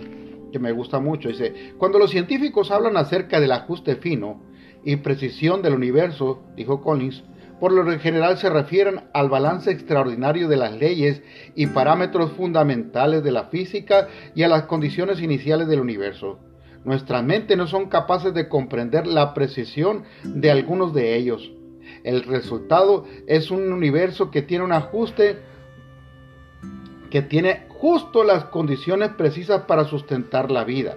que 0.53 0.59
me 0.59 0.73
gusta 0.73 1.01
mucho. 1.01 1.29
Dice, 1.29 1.75
cuando 1.79 1.99
los 1.99 2.11
científicos 2.11 2.71
hablan 2.71 2.97
acerca 2.97 3.41
del 3.41 3.53
ajuste 3.53 3.97
fino 3.97 4.41
y 4.85 4.97
precisión 4.97 5.63
del 5.63 5.75
universo, 5.75 6.43
dijo 6.57 6.81
Collins, 6.81 7.23
por 7.61 7.73
lo 7.73 7.85
general 7.99 8.39
se 8.39 8.49
refieren 8.49 9.03
al 9.13 9.29
balance 9.29 9.71
extraordinario 9.71 10.49
de 10.49 10.57
las 10.57 10.75
leyes 10.75 11.23
y 11.55 11.67
parámetros 11.67 12.33
fundamentales 12.33 13.23
de 13.23 13.33
la 13.33 13.45
física 13.45 14.09
y 14.35 14.43
a 14.43 14.49
las 14.49 14.63
condiciones 14.63 15.21
iniciales 15.21 15.69
del 15.69 15.81
universo. 15.81 16.39
Nuestras 16.85 17.23
mentes 17.23 17.59
no 17.59 17.67
son 17.67 17.91
capaces 17.91 18.33
de 18.33 18.49
comprender 18.49 19.07
la 19.07 19.35
precisión 19.35 20.05
de 20.25 20.51
algunos 20.51 20.95
de 20.95 21.17
ellos. 21.17 21.53
El 22.03 22.23
resultado 22.23 23.05
es 23.27 23.51
un 23.51 23.71
universo 23.73 24.31
que 24.31 24.41
tiene 24.41 24.65
un 24.65 24.73
ajuste 24.73 25.39
que 27.11 27.21
tiene 27.21 27.67
justo 27.69 28.25
las 28.25 28.45
condiciones 28.45 29.11
precisas 29.11 29.63
para 29.63 29.85
sustentar 29.85 30.51
la 30.51 30.65
vida. 30.65 30.97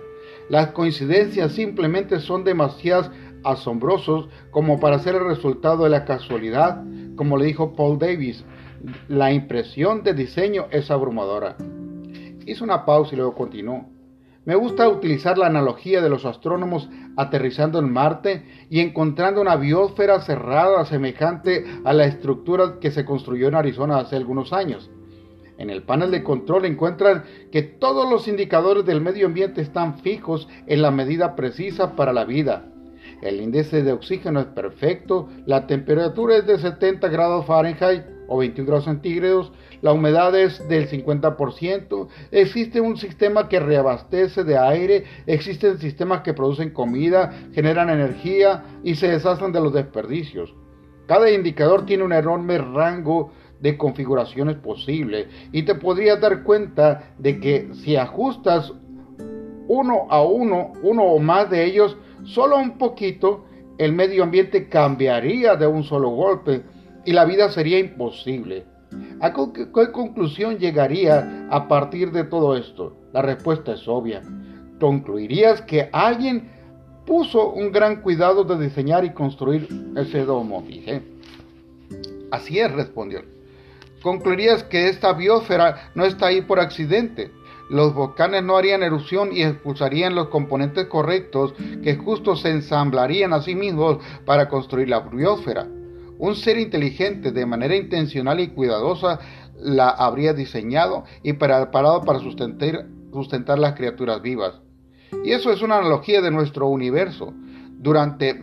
Las 0.49 0.67
coincidencias 0.67 1.53
simplemente 1.53 2.19
son 2.19 2.43
demasiadas 2.43 3.09
asombrosos 3.43 4.29
como 4.51 4.79
para 4.79 4.99
ser 4.99 5.15
el 5.15 5.25
resultado 5.25 5.83
de 5.83 5.89
la 5.89 6.05
casualidad, 6.05 6.83
como 7.15 7.37
le 7.37 7.45
dijo 7.45 7.73
Paul 7.73 7.99
Davis. 7.99 8.43
La 9.07 9.31
impresión 9.31 10.03
de 10.03 10.13
diseño 10.13 10.67
es 10.71 10.91
abrumadora. 10.91 11.55
Hizo 12.45 12.63
una 12.63 12.85
pausa 12.85 13.13
y 13.13 13.17
luego 13.17 13.33
continuó. 13.33 13.85
Me 14.45 14.55
gusta 14.55 14.89
utilizar 14.89 15.37
la 15.37 15.47
analogía 15.47 16.01
de 16.01 16.09
los 16.09 16.25
astrónomos 16.25 16.89
aterrizando 17.15 17.79
en 17.79 17.93
Marte 17.93 18.45
y 18.69 18.81
encontrando 18.81 19.39
una 19.39 19.55
biosfera 19.55 20.19
cerrada 20.19 20.85
semejante 20.85 21.63
a 21.85 21.93
la 21.93 22.05
estructura 22.05 22.79
que 22.81 22.91
se 22.91 23.05
construyó 23.05 23.47
en 23.47 23.55
Arizona 23.55 23.99
hace 23.99 24.17
algunos 24.17 24.51
años. 24.51 24.91
En 25.57 25.69
el 25.69 25.83
panel 25.83 26.11
de 26.11 26.23
control 26.23 26.65
encuentran 26.65 27.23
que 27.51 27.61
todos 27.61 28.09
los 28.09 28.27
indicadores 28.27 28.85
del 28.85 28.99
medio 28.99 29.27
ambiente 29.27 29.61
están 29.61 29.99
fijos 29.99 30.49
en 30.67 30.81
la 30.81 30.91
medida 30.91 31.35
precisa 31.35 31.95
para 31.95 32.11
la 32.11 32.25
vida. 32.25 32.72
El 33.23 33.39
índice 33.39 33.83
de 33.83 33.93
oxígeno 33.93 34.41
es 34.41 34.47
perfecto, 34.47 35.29
la 35.45 35.65
temperatura 35.65 36.35
es 36.35 36.45
de 36.45 36.57
70 36.57 37.07
grados 37.07 37.45
Fahrenheit 37.45 38.03
o 38.27 38.39
21 38.39 38.67
grados 38.67 38.83
centígrados, 38.83 39.53
la 39.81 39.93
humedad 39.93 40.37
es 40.37 40.67
del 40.67 40.89
50%, 40.89 42.09
existe 42.31 42.81
un 42.81 42.97
sistema 42.97 43.47
que 43.47 43.61
reabastece 43.61 44.43
de 44.43 44.57
aire, 44.57 45.05
existen 45.25 45.77
sistemas 45.77 46.19
que 46.19 46.33
producen 46.33 46.71
comida, 46.71 47.31
generan 47.53 47.89
energía 47.89 48.65
y 48.83 48.95
se 48.95 49.07
deshacen 49.07 49.53
de 49.53 49.61
los 49.61 49.71
desperdicios. 49.71 50.53
Cada 51.07 51.31
indicador 51.31 51.85
tiene 51.85 52.03
un 52.03 52.11
enorme 52.11 52.57
rango 52.57 53.31
de 53.61 53.77
configuraciones 53.77 54.57
posibles 54.57 55.27
y 55.53 55.63
te 55.63 55.75
podrías 55.75 56.19
dar 56.19 56.43
cuenta 56.43 57.13
de 57.19 57.39
que 57.39 57.69
si 57.73 57.95
ajustas 57.95 58.73
uno 59.69 60.07
a 60.09 60.21
uno, 60.21 60.73
uno 60.81 61.03
o 61.03 61.19
más 61.19 61.49
de 61.49 61.63
ellos, 61.63 61.97
solo 62.23 62.57
un 62.57 62.77
poquito, 62.77 63.45
el 63.77 63.93
medio 63.93 64.23
ambiente 64.23 64.69
cambiaría 64.69 65.55
de 65.55 65.67
un 65.67 65.83
solo 65.83 66.09
golpe 66.09 66.63
y 67.05 67.11
la 67.11 67.25
vida 67.25 67.49
sería 67.49 67.79
imposible. 67.79 68.65
¿A 69.19 69.33
qué 69.33 69.91
conclusión 69.91 70.57
llegaría 70.57 71.47
a 71.49 71.67
partir 71.67 72.11
de 72.11 72.23
todo 72.23 72.55
esto? 72.55 72.95
La 73.11 73.21
respuesta 73.21 73.73
es 73.73 73.87
obvia. 73.87 74.21
Concluirías 74.79 75.61
que 75.61 75.89
alguien 75.91 76.49
puso 77.05 77.51
un 77.51 77.71
gran 77.71 78.01
cuidado 78.01 78.43
de 78.43 78.63
diseñar 78.63 79.03
y 79.03 79.11
construir 79.11 79.67
ese 79.95 80.25
domo, 80.25 80.63
dije. 80.67 81.01
Así 82.31 82.59
es, 82.59 82.71
respondió 82.71 83.21
concluirías 84.03 84.63
que 84.63 84.89
esta 84.89 85.13
biosfera 85.13 85.89
no 85.95 86.05
está 86.05 86.27
ahí 86.27 86.41
por 86.41 86.59
accidente. 86.59 87.31
Los 87.73 87.95
volcanes 87.95 88.43
no 88.43 88.55
harían 88.55 88.83
erupción 88.83 89.29
y 89.33 89.41
expulsarían 89.41 90.13
los 90.13 90.27
componentes 90.27 90.85
correctos 90.85 91.55
que 91.81 91.95
justo 91.95 92.35
se 92.35 92.51
ensamblarían 92.51 93.33
a 93.33 93.41
sí 93.41 93.55
mismos 93.55 93.97
para 94.25 94.47
construir 94.47 94.89
la 94.89 94.99
biosfera. 94.99 95.67
Un 96.19 96.35
ser 96.35 96.59
inteligente 96.59 97.31
de 97.31 97.47
manera 97.47 97.75
intencional 97.75 98.39
y 98.39 98.49
cuidadosa 98.49 99.19
la 99.57 99.89
habría 99.89 100.33
diseñado 100.33 101.05
y 101.23 101.33
preparado 101.33 102.01
para 102.01 102.19
sustentar, 102.19 102.85
sustentar 103.11 103.57
las 103.57 103.73
criaturas 103.73 104.21
vivas. 104.21 104.61
Y 105.23 105.31
eso 105.31 105.51
es 105.51 105.63
una 105.63 105.79
analogía 105.79 106.21
de 106.21 106.29
nuestro 106.29 106.67
universo. 106.67 107.33
Durante 107.79 108.35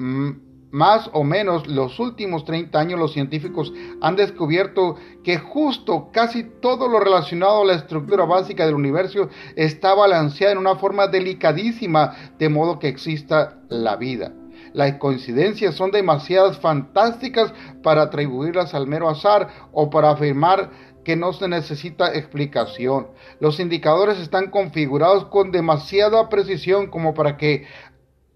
más 0.70 1.10
o 1.12 1.24
menos 1.24 1.66
los 1.66 1.98
últimos 1.98 2.44
30 2.44 2.78
años 2.78 2.98
los 2.98 3.12
científicos 3.12 3.72
han 4.00 4.16
descubierto 4.16 4.96
que 5.24 5.38
justo 5.38 6.10
casi 6.12 6.44
todo 6.44 6.88
lo 6.88 7.00
relacionado 7.00 7.62
a 7.62 7.64
la 7.64 7.74
estructura 7.74 8.24
básica 8.24 8.66
del 8.66 8.76
universo 8.76 9.28
está 9.56 9.94
balanceada 9.94 10.52
en 10.52 10.58
una 10.58 10.76
forma 10.76 11.08
delicadísima 11.08 12.14
de 12.38 12.48
modo 12.48 12.78
que 12.78 12.88
exista 12.88 13.58
la 13.68 13.96
vida. 13.96 14.32
Las 14.72 14.94
coincidencias 14.94 15.74
son 15.74 15.90
demasiadas 15.90 16.58
fantásticas 16.58 17.52
para 17.82 18.02
atribuirlas 18.02 18.72
al 18.72 18.86
mero 18.86 19.08
azar 19.08 19.48
o 19.72 19.90
para 19.90 20.10
afirmar 20.10 20.70
que 21.04 21.16
no 21.16 21.32
se 21.32 21.48
necesita 21.48 22.14
explicación. 22.14 23.08
Los 23.40 23.58
indicadores 23.58 24.18
están 24.18 24.50
configurados 24.50 25.24
con 25.24 25.50
demasiada 25.50 26.28
precisión 26.28 26.88
como 26.88 27.14
para 27.14 27.36
que 27.36 27.66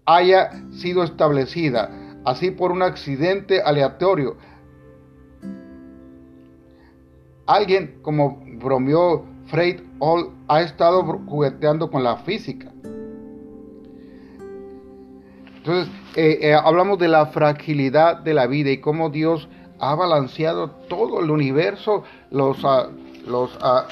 haya 0.05 0.51
sido 0.73 1.03
establecida 1.03 2.04
así 2.25 2.51
por 2.51 2.71
un 2.71 2.81
accidente 2.81 3.61
aleatorio. 3.61 4.35
Alguien, 7.45 7.99
como 8.01 8.43
bromeó 8.57 9.25
Freight 9.45 9.81
Hall, 9.99 10.31
ha 10.47 10.61
estado 10.61 11.03
jugueteando 11.03 11.91
con 11.91 12.03
la 12.03 12.17
física. 12.17 12.71
Entonces, 15.57 15.93
eh, 16.15 16.39
eh, 16.41 16.53
hablamos 16.53 16.99
de 16.99 17.07
la 17.07 17.27
fragilidad 17.27 18.17
de 18.17 18.33
la 18.33 18.47
vida 18.47 18.71
y 18.71 18.79
cómo 18.79 19.09
Dios 19.09 19.47
ha 19.79 19.95
balanceado 19.95 20.69
todo 20.87 21.21
el 21.21 21.31
universo, 21.31 22.03
los, 22.31 22.63
ah, 22.63 22.89
ah, 23.61 23.85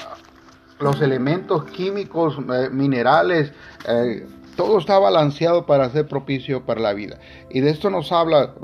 los 0.80 1.00
elementos 1.00 1.64
químicos, 1.66 2.38
eh, 2.38 2.70
minerales, 2.70 3.52
todo 4.56 4.78
está 4.78 4.98
balanceado 4.98 5.66
para 5.66 5.90
ser 5.90 6.06
propicio 6.06 6.64
para 6.64 6.80
la 6.80 6.92
vida. 6.92 7.18
Y 7.50 7.60
de 7.60 7.70
esto 7.70 7.90
nos 7.90 8.12
habla 8.12 8.54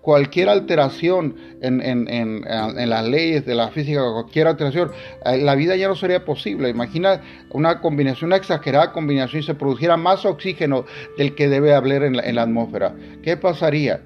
cualquier 0.00 0.48
alteración 0.48 1.36
en, 1.60 2.90
las 2.90 3.06
leyes 3.06 3.44
de 3.44 3.54
la 3.54 3.68
física, 3.68 4.00
cualquier 4.12 4.46
alteración, 4.46 4.90
eh, 5.24 5.38
la 5.38 5.54
vida 5.54 5.76
ya 5.76 5.88
no 5.88 5.94
sería 5.94 6.24
posible. 6.24 6.68
Imagina 6.68 7.20
una 7.50 7.80
combinación, 7.80 8.28
una 8.28 8.36
exagerada 8.36 8.92
combinación 8.92 9.40
y 9.40 9.44
se 9.44 9.54
produjera 9.54 9.96
más 9.96 10.24
oxígeno 10.24 10.84
del 11.16 11.34
que 11.34 11.48
debe 11.48 11.74
haber 11.74 12.02
en 12.02 12.16
la, 12.16 12.42
atmósfera. 12.42 12.94
¿Qué 13.22 13.36
pasaría? 13.36 14.00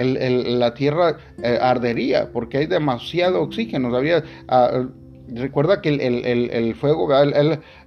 la 0.00 0.74
Tierra 0.74 1.16
eh, 1.42 1.58
ardería 1.60 2.30
porque 2.32 2.58
hay 2.58 2.66
demasiado 2.66 3.42
oxígeno. 3.42 3.90
Ah, 4.46 4.86
recuerda 5.34 5.80
que 5.80 5.90
el, 5.90 6.74
fuego, 6.74 7.08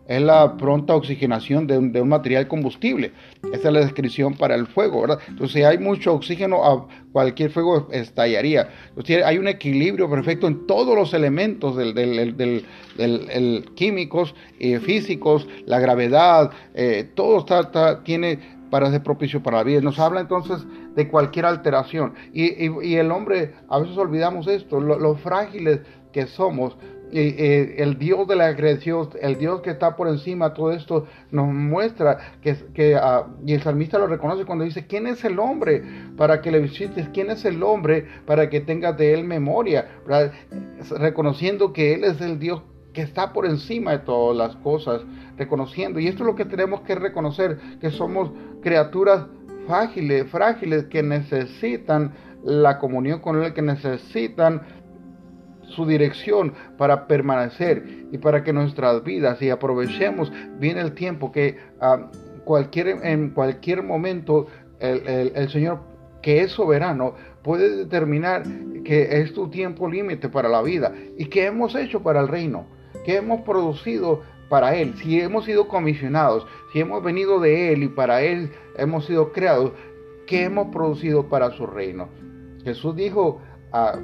es 0.07 0.21
la 0.21 0.57
pronta 0.57 0.95
oxigenación 0.95 1.67
de 1.67 1.77
un, 1.77 2.09
material 2.09 2.47
combustible. 2.47 3.11
Esa 3.53 3.67
es 3.69 3.73
la 3.73 3.79
descripción 3.79 4.33
para 4.33 4.55
el 4.55 4.67
fuego, 4.67 5.01
¿verdad? 5.01 5.19
Entonces, 5.27 5.53
si 5.53 5.63
hay 5.63 5.77
mucho 5.77 6.13
oxígeno, 6.13 6.63
a 6.63 6.87
cualquier 7.11 7.49
fuego 7.51 7.87
estallaría. 7.91 8.69
Entonces, 8.89 9.23
hay 9.23 9.37
un 9.37 9.47
equilibrio 9.47 10.09
perfecto 10.09 10.47
en 10.47 10.67
todos 10.67 10.95
los 10.95 11.13
elementos 11.13 11.75
del, 11.75 11.93
del, 11.95 13.65
químicos, 13.75 14.35
y 14.59 14.75
físicos, 14.77 15.47
la 15.65 15.79
gravedad, 15.79 16.51
eh, 16.73 17.09
todo 17.15 17.39
está, 17.39 18.03
tiene 18.03 18.61
para 18.69 18.89
ser 18.89 19.03
propicio 19.03 19.43
para 19.43 19.57
la 19.57 19.63
vida. 19.63 19.81
Nos 19.81 19.99
habla 19.99 20.21
entonces 20.21 20.65
de 20.95 21.07
cualquier 21.07 21.45
alteración. 21.45 22.13
Y, 22.33 22.95
el 22.95 23.11
hombre, 23.11 23.53
a 23.69 23.79
veces 23.79 23.97
olvidamos 23.97 24.47
esto, 24.47 24.79
lo 24.79 25.15
frágiles 25.15 25.81
que 26.11 26.27
somos 26.27 26.75
el 27.11 27.97
Dios 27.97 28.27
de 28.27 28.35
la 28.35 28.55
creación, 28.55 29.09
el 29.21 29.37
Dios 29.37 29.61
que 29.61 29.71
está 29.71 29.95
por 29.95 30.07
encima 30.07 30.49
de 30.49 30.55
todo 30.55 30.71
esto, 30.71 31.07
nos 31.31 31.47
muestra 31.47 32.37
que, 32.41 32.95
uh, 32.95 33.45
y 33.45 33.53
el 33.53 33.61
salmista 33.61 33.97
lo 33.97 34.07
reconoce 34.07 34.45
cuando 34.45 34.63
dice, 34.63 34.87
¿quién 34.87 35.07
es 35.07 35.23
el 35.23 35.39
hombre 35.39 35.83
para 36.17 36.41
que 36.41 36.51
le 36.51 36.59
visites? 36.59 37.07
¿Quién 37.13 37.29
es 37.29 37.43
el 37.45 37.61
hombre 37.63 38.05
para 38.25 38.49
que 38.49 38.61
tengas 38.61 38.97
de 38.97 39.13
él 39.13 39.23
memoria? 39.23 39.87
Reconociendo 40.97 41.73
que 41.73 41.93
Él 41.93 42.03
es 42.03 42.21
el 42.21 42.39
Dios 42.39 42.61
que 42.93 43.01
está 43.01 43.31
por 43.31 43.45
encima 43.45 43.91
de 43.91 43.99
todas 43.99 44.37
las 44.37 44.55
cosas, 44.57 45.01
reconociendo. 45.37 45.99
Y 45.99 46.07
esto 46.07 46.23
es 46.23 46.27
lo 46.27 46.35
que 46.35 46.45
tenemos 46.45 46.81
que 46.81 46.95
reconocer, 46.95 47.57
que 47.79 47.89
somos 47.89 48.31
criaturas 48.61 49.27
frágiles, 49.65 50.29
frágiles 50.29 50.85
que 50.85 51.03
necesitan 51.03 52.13
la 52.43 52.79
comunión 52.79 53.19
con 53.19 53.41
Él, 53.41 53.53
que 53.53 53.61
necesitan 53.61 54.61
su 55.71 55.85
dirección 55.85 56.53
para 56.77 57.07
permanecer 57.07 58.07
y 58.11 58.17
para 58.17 58.43
que 58.43 58.53
nuestras 58.53 59.03
vidas 59.03 59.41
y 59.41 59.49
aprovechemos 59.49 60.31
bien 60.59 60.77
el 60.77 60.93
tiempo 60.93 61.31
que 61.31 61.57
ah, 61.79 62.09
cualquier, 62.43 62.99
en 63.03 63.31
cualquier 63.31 63.83
momento 63.83 64.47
el, 64.79 65.31
el, 65.35 65.49
Señor 65.49 65.79
que 66.21 66.41
es 66.41 66.51
soberano 66.51 67.15
puede 67.43 67.75
determinar 67.75 68.43
que 68.83 69.21
es 69.21 69.33
tu 69.33 69.49
tiempo 69.49 69.89
límite 69.89 70.29
para 70.29 70.49
la 70.49 70.61
vida. 70.61 70.93
Y 71.17 71.25
que 71.25 71.45
hemos 71.45 71.75
hecho 71.75 72.01
para 72.01 72.21
el 72.21 72.27
reino, 72.27 72.65
que 73.05 73.17
hemos 73.17 73.41
producido 73.41 74.21
para 74.49 74.75
Él, 74.75 74.95
si 74.97 75.19
hemos 75.19 75.45
sido 75.45 75.67
comisionados, 75.67 76.45
si 76.73 76.79
hemos 76.79 77.01
venido 77.03 77.39
de 77.39 77.73
Él 77.73 77.83
y 77.83 77.87
para 77.87 78.21
Él 78.21 78.51
hemos 78.77 79.05
sido 79.05 79.31
creados, 79.31 79.71
que 80.27 80.43
hemos 80.43 80.67
producido 80.67 81.29
para 81.29 81.51
su 81.51 81.65
reino. 81.65 82.09
Jesús 82.63 82.95
dijo, 82.95 83.41
a 83.71 83.97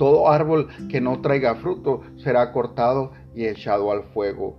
todo 0.00 0.30
árbol 0.30 0.68
que 0.88 0.98
no 0.98 1.20
traiga 1.20 1.56
fruto 1.56 2.00
será 2.24 2.52
cortado 2.52 3.12
y 3.34 3.44
echado 3.44 3.92
al 3.92 4.04
fuego. 4.14 4.56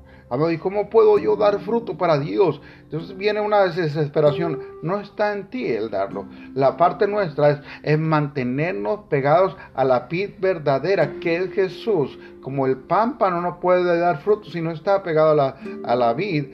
¿y 0.52 0.60
cómo 0.60 0.88
puedo 0.88 1.18
yo 1.18 1.36
dar 1.36 1.60
fruto 1.62 1.98
para 1.98 2.20
Dios? 2.20 2.62
Entonces 2.92 3.18
viene 3.18 3.40
una 3.40 3.68
desesperación. 3.68 4.60
No 4.84 5.00
está 5.00 5.32
en 5.32 5.50
ti 5.50 5.66
el 5.66 5.90
darlo. 5.90 6.26
La 6.54 6.76
parte 6.76 7.08
nuestra 7.08 7.62
es, 7.84 7.98
mantenernos 7.98 9.06
pegados 9.10 9.56
a 9.74 9.86
la 9.86 10.10
pid 10.10 10.32
verdadera, 10.40 11.14
que 11.22 11.38
es 11.38 11.54
Jesús. 11.54 12.20
Como 12.42 12.68
el 12.68 12.78
pámpano 12.78 13.40
no 13.40 13.62
puede 13.62 13.98
dar 13.98 14.18
fruto 14.24 14.50
si 14.50 14.62
no 14.62 14.72
está 14.72 15.04
pegado 15.04 15.32
a 15.32 15.36
la, 15.36 15.56
a 15.86 15.96
la 15.96 16.14
vid, 16.14 16.48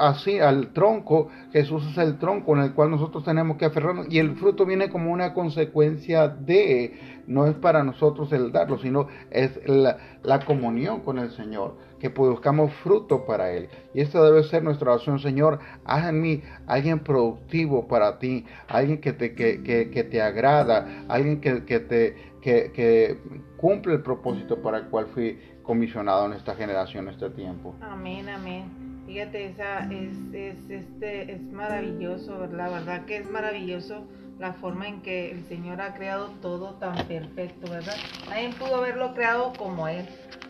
así 0.00 0.38
al 0.38 0.72
tronco, 0.72 1.28
Jesús 1.52 1.84
es 1.90 1.98
el 1.98 2.18
tronco 2.18 2.56
en 2.56 2.62
el 2.62 2.72
cual 2.72 2.90
nosotros 2.90 3.24
tenemos 3.24 3.56
que 3.56 3.64
aferrarnos 3.64 4.06
y 4.08 4.20
el 4.20 4.36
fruto 4.36 4.64
viene 4.64 4.90
como 4.90 5.12
una 5.12 5.34
consecuencia 5.34 6.28
de 6.28 7.14
no 7.26 7.46
es 7.46 7.54
para 7.54 7.82
nosotros 7.82 8.32
el 8.32 8.52
darlo, 8.52 8.78
sino 8.78 9.08
es 9.30 9.58
la, 9.66 9.96
la 10.22 10.40
comunión 10.40 11.00
con 11.00 11.18
el 11.18 11.30
Señor, 11.30 11.76
que 11.98 12.10
produzcamos 12.10 12.72
fruto 12.82 13.24
para 13.24 13.50
Él. 13.50 13.68
Y 13.94 14.00
esta 14.00 14.22
debe 14.22 14.42
ser 14.44 14.62
nuestra 14.62 14.92
oración, 14.92 15.18
Señor, 15.18 15.58
haz 15.84 16.08
en 16.08 16.20
mí 16.20 16.42
alguien 16.66 17.00
productivo 17.00 17.86
para 17.86 18.18
ti, 18.18 18.44
alguien 18.68 19.00
que 19.00 19.12
te, 19.12 19.34
que, 19.34 19.62
que, 19.62 20.04
te 20.04 20.22
agrada, 20.22 21.04
alguien 21.08 21.40
que, 21.40 21.64
que 21.64 21.80
te, 21.80 22.16
que, 22.40 23.18
cumple 23.56 23.94
el 23.94 24.02
propósito 24.02 24.60
para 24.60 24.78
el 24.78 24.84
cual 24.84 25.06
fui 25.06 25.38
comisionado 25.62 26.26
en 26.26 26.34
esta 26.34 26.54
generación, 26.54 27.08
en 27.08 27.14
este 27.14 27.30
tiempo. 27.30 27.74
Amén, 27.80 28.28
amén. 28.28 28.64
Fíjate, 29.06 29.46
esa 29.46 29.80
es, 29.92 30.16
es, 30.32 30.56
este, 30.70 31.32
es 31.32 31.42
maravilloso, 31.52 32.46
la 32.46 32.68
verdad 32.68 33.04
que 33.04 33.18
es 33.18 33.30
maravilloso 33.30 34.06
la 34.38 34.52
forma 34.54 34.88
en 34.88 35.00
que 35.02 35.30
el 35.30 35.44
Señor 35.44 35.80
ha 35.80 35.94
creado 35.94 36.30
todo 36.42 36.74
tan 36.74 36.94
perfecto, 37.06 37.70
¿verdad? 37.70 37.94
Nadie 38.28 38.50
pudo 38.58 38.76
haberlo 38.76 39.14
creado 39.14 39.52
como 39.56 39.86
Él, 39.88 40.06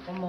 como, 0.06 0.26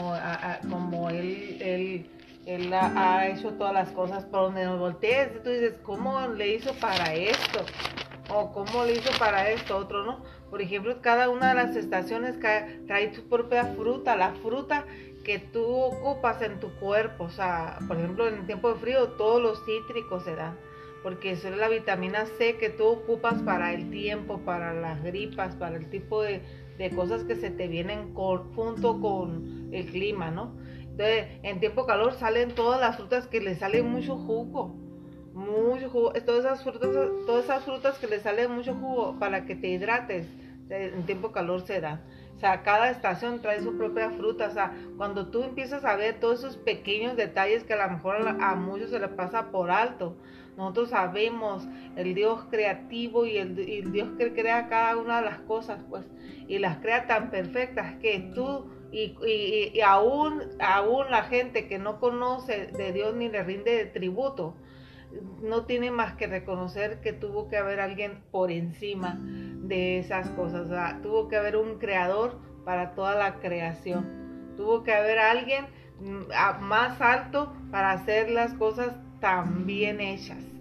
como 0.69 1.09
Él, 1.09 1.57
Él, 1.61 2.09
él 2.45 2.71
ha, 2.73 3.27
hecho 3.27 3.53
todas 3.53 3.73
las 3.73 3.89
cosas 3.91 4.23
por 4.25 4.41
donde 4.41 4.65
nos 4.65 4.79
voltees. 4.79 5.41
Tú 5.43 5.49
dices, 5.49 5.79
¿cómo 5.83 6.27
le 6.27 6.55
hizo 6.55 6.73
para 6.75 7.13
esto? 7.13 7.59
O 8.29 8.51
¿cómo 8.51 8.85
le 8.85 8.93
hizo 8.93 9.11
para 9.17 9.49
esto? 9.49 9.77
Otro, 9.77 10.05
¿no? 10.05 10.23
Por 10.49 10.61
ejemplo, 10.61 11.01
cada 11.01 11.29
una 11.29 11.49
de 11.49 11.55
las 11.55 11.75
estaciones 11.75 12.39
trae 12.39 13.13
su 13.13 13.27
propia 13.27 13.65
fruta. 13.75 14.15
La 14.15 14.31
fruta 14.35 14.85
que 15.23 15.39
tú 15.39 15.65
ocupas 15.65 16.41
en 16.41 16.59
tu 16.59 16.69
cuerpo. 16.75 17.25
O 17.25 17.29
sea, 17.29 17.79
por 17.87 17.97
ejemplo, 17.97 18.27
en 18.27 18.35
el 18.35 18.45
tiempo 18.45 18.71
de 18.71 18.79
frío 18.79 19.09
todos 19.09 19.41
los 19.41 19.65
cítricos 19.65 20.23
se 20.23 20.35
dan. 20.35 20.55
Porque 21.03 21.31
eso 21.31 21.49
es 21.49 21.57
la 21.57 21.67
vitamina 21.67 22.25
C 22.25 22.57
que 22.57 22.69
tú 22.69 22.85
ocupas 22.85 23.41
para 23.41 23.73
el 23.73 23.89
tiempo, 23.89 24.39
para 24.39 24.73
las 24.73 25.03
gripas, 25.03 25.55
para 25.55 25.77
el 25.77 25.89
tipo 25.89 26.21
de, 26.21 26.41
cosas 26.95 27.23
que 27.23 27.35
se 27.35 27.49
te 27.51 27.67
vienen 27.67 28.13
junto 28.13 28.99
con 29.01 29.69
el 29.71 29.85
clima, 29.87 30.31
¿no? 30.31 30.51
Entonces, 30.97 31.27
en 31.43 31.59
tiempo 31.59 31.85
calor 31.85 32.13
salen 32.13 32.55
todas 32.55 32.79
las 32.79 32.95
frutas 32.95 33.27
que 33.27 33.41
le 33.41 33.55
sale 33.55 33.83
mucho 33.83 34.15
jugo. 34.15 34.73
Mucho 35.33 35.89
jugo. 35.89 36.13
Todas 36.25 36.45
esas 36.45 36.63
frutas, 36.63 36.89
todas 37.25 37.43
esas 37.43 37.65
frutas 37.65 37.99
que 37.99 38.07
le 38.07 38.21
sale 38.21 38.47
mucho 38.47 38.73
jugo 38.73 39.19
para 39.19 39.45
que 39.45 39.55
te 39.55 39.67
hidrates. 39.67 40.25
En 40.69 41.05
tiempo 41.05 41.33
calor 41.33 41.61
se 41.67 41.81
dan. 41.81 42.01
O 42.37 42.39
sea, 42.39 42.63
cada 42.63 42.89
estación 42.89 43.41
trae 43.41 43.61
su 43.61 43.77
propia 43.77 44.09
fruta. 44.11 44.47
O 44.47 44.51
sea, 44.51 44.73
cuando 44.95 45.27
tú 45.27 45.43
empiezas 45.43 45.83
a 45.83 45.97
ver 45.97 46.21
todos 46.21 46.39
esos 46.39 46.55
pequeños 46.55 47.17
detalles 47.17 47.65
que 47.65 47.73
a 47.73 47.85
lo 47.85 47.93
mejor 47.93 48.25
a, 48.39 48.55
muchos 48.55 48.89
se 48.89 48.99
les 48.99 49.09
pasa 49.09 49.51
por 49.51 49.71
alto. 49.71 50.15
Nosotros 50.55 50.91
sabemos 50.91 51.67
el 51.97 52.15
Dios 52.15 52.45
creativo 52.49 53.25
y 53.25 53.35
el, 53.35 53.91
Dios 53.91 54.11
que 54.17 54.31
crea 54.33 54.69
cada 54.69 54.95
una 54.95 55.17
de 55.17 55.25
las 55.25 55.39
cosas, 55.39 55.81
pues, 55.89 56.05
y 56.47 56.59
las 56.59 56.77
crea 56.77 57.07
tan 57.07 57.29
perfectas 57.29 57.95
que 57.95 58.31
tú 58.33 58.69
y, 58.95 59.81
aún, 59.81 60.41
aún 60.59 61.11
la 61.11 61.23
gente 61.23 61.67
que 61.67 61.79
no 61.79 61.99
conoce 61.99 62.67
de 62.67 62.93
Dios 62.93 63.13
ni 63.15 63.27
le 63.27 63.43
rinde 63.43 63.85
tributo, 63.85 64.55
no 65.41 65.65
tiene 65.65 65.91
más 65.91 66.13
que 66.15 66.27
reconocer 66.27 67.01
que 67.01 67.13
tuvo 67.13 67.49
que 67.49 67.57
haber 67.57 67.79
alguien 67.79 68.23
por 68.31 68.51
encima 68.51 69.17
de 69.19 69.99
esas 69.99 70.29
cosas. 70.31 70.67
tuvo 71.01 71.27
que 71.27 71.35
haber 71.35 71.57
un 71.57 71.77
creador 71.77 72.39
para 72.63 72.95
toda 72.95 73.15
la 73.15 73.35
creación. 73.39 74.53
Tuvo 74.55 74.83
que 74.83 74.93
haber 74.93 75.19
alguien 75.19 75.65
mm, 75.99 76.61
más 76.61 76.99
alto 77.01 77.53
para 77.71 77.91
hacer 77.91 78.29
las 78.29 78.53
cosas 78.53 78.95
tan 79.19 79.65
bien 79.65 79.99
hechas. 79.99 80.54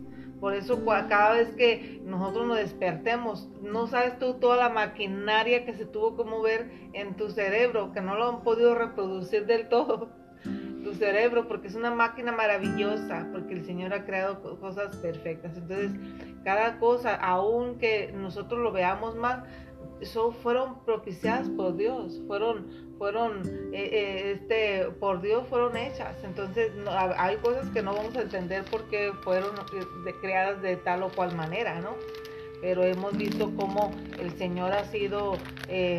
Por 0.45 0.53
eso 0.53 0.85
cada 0.85 1.33
vez 1.33 1.49
que 1.57 2.03
nosotros 2.05 2.47
nos 2.47 2.59
despertemos, 2.59 3.49
no 3.63 3.87
sabes 3.87 4.19
tú 4.19 4.35
toda 4.35 4.59
la 4.59 4.69
maquinaria 4.69 5.65
que 5.65 5.73
se 5.73 5.87
tuvo 5.87 6.19
que 6.19 6.25
mover 6.25 6.71
en 6.93 7.17
tu 7.17 7.31
cerebro, 7.31 7.93
que 7.95 8.03
no 8.03 8.15
lo 8.15 8.29
han 8.29 8.43
podido 8.43 8.75
reproducir 8.75 9.47
del 9.47 9.71
todo 9.71 10.11
tu 10.85 10.93
cerebro, 10.93 11.49
porque 11.49 11.69
es 11.69 11.75
una 11.75 11.91
máquina 11.91 12.31
maravillosa, 12.31 13.27
porque 13.33 13.55
el 13.55 13.65
Señor 13.65 13.95
ha 13.95 14.05
creado 14.05 14.43
cosas 14.61 14.95
perfectas. 14.97 15.57
Entonces, 15.57 15.93
cada 16.45 16.79
cosa, 16.79 17.15
aunque 17.15 18.13
nosotros 18.15 18.61
lo 18.61 18.71
veamos 18.71 19.17
mal, 19.17 19.45
son, 20.03 20.35
fueron 20.35 20.85
propiciadas 20.85 21.49
por 21.49 21.75
Dios, 21.79 22.21
fueron, 22.27 22.84
fueron, 22.99 23.43
eh, 23.73 23.91
eh, 23.93 24.33
este, 24.33 24.91
por 25.01 25.21
Dios 25.21 25.47
fueron 25.49 25.77
hechas. 25.77 26.17
Entonces, 26.25 26.73
hay 27.17 27.37
cosas 27.37 27.69
que 27.71 27.83
no 27.83 27.95
vamos 27.95 28.17
a 28.17 28.23
entender 28.23 28.65
porque 28.71 29.13
fueron 29.23 29.51
eh, 29.57 30.13
creadas 30.21 30.63
de 30.63 30.77
tal 30.77 31.03
o 31.03 31.11
cual 31.11 31.35
manera, 31.37 31.81
¿no? 31.81 31.97
pero 32.61 32.83
hemos 32.83 33.15
visto 33.15 33.53
cómo 33.57 33.91
el 34.19 34.31
Señor 34.39 34.73
ha 34.73 34.85
sido 34.85 35.37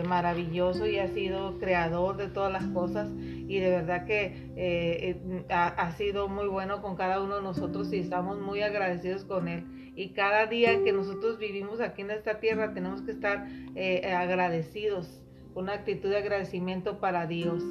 maravilloso 0.07 0.87
y 0.87 0.97
ha 0.97 1.07
sido 1.09 1.59
creador 1.59 2.17
de 2.17 2.27
todas 2.27 2.51
las 2.51 2.65
cosas 2.69 3.07
y 3.47 3.59
de 3.59 3.69
verdad 3.69 4.05
que 4.05 4.25
eh, 4.55 5.21
eh, 5.21 5.45
ha, 5.49 5.91
sido 5.91 6.27
muy 6.27 6.47
bueno 6.47 6.81
con 6.81 6.95
cada 6.95 7.21
uno 7.21 7.35
de 7.37 7.41
nosotros 7.43 7.91
y 7.93 7.99
estamos 7.99 8.39
muy 8.39 8.61
agradecidos 8.61 9.23
con 9.23 9.47
Él. 9.47 9.65
Y 9.95 10.09
cada 10.09 10.47
día 10.47 10.83
que 10.83 10.91
nosotros 10.91 11.37
vivimos 11.37 11.79
aquí 11.79 12.01
en 12.01 12.11
esta 12.11 12.39
tierra 12.39 12.73
tenemos 12.73 13.01
que 13.03 13.11
estar 13.11 13.47
eh, 13.75 14.11
agradecidos, 14.13 15.21
una 15.55 15.73
actitud 15.73 16.09
de 16.09 16.17
agradecimiento 16.17 16.99
para 16.99 17.25
Dios. 17.25 17.63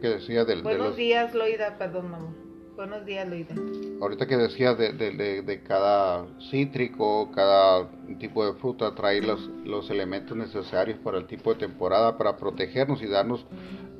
que 0.00 0.08
decía 0.08 0.44
del, 0.44 0.62
Buenos 0.62 0.96
días, 0.96 1.34
Loida, 1.34 1.78
perdón, 1.78 2.10
mamá. 2.10 2.34
Buenos 2.74 3.06
días, 3.06 3.26
Loida. 3.26 3.54
Ahorita 4.02 4.26
que 4.26 4.36
decías 4.36 4.76
de, 4.76 4.92
de, 4.92 5.42
de, 5.42 5.62
cada 5.62 6.26
cítrico, 6.50 7.30
cada 7.32 7.88
tipo 8.18 8.44
de 8.44 8.52
fruta, 8.58 8.94
traer 8.94 9.24
los, 9.24 9.48
los 9.64 9.88
elementos 9.88 10.36
necesarios 10.36 10.98
para 10.98 11.16
el 11.16 11.26
tipo 11.26 11.54
de 11.54 11.60
temporada, 11.60 12.18
para 12.18 12.36
protegernos 12.36 13.00
y 13.00 13.06
darnos 13.06 13.46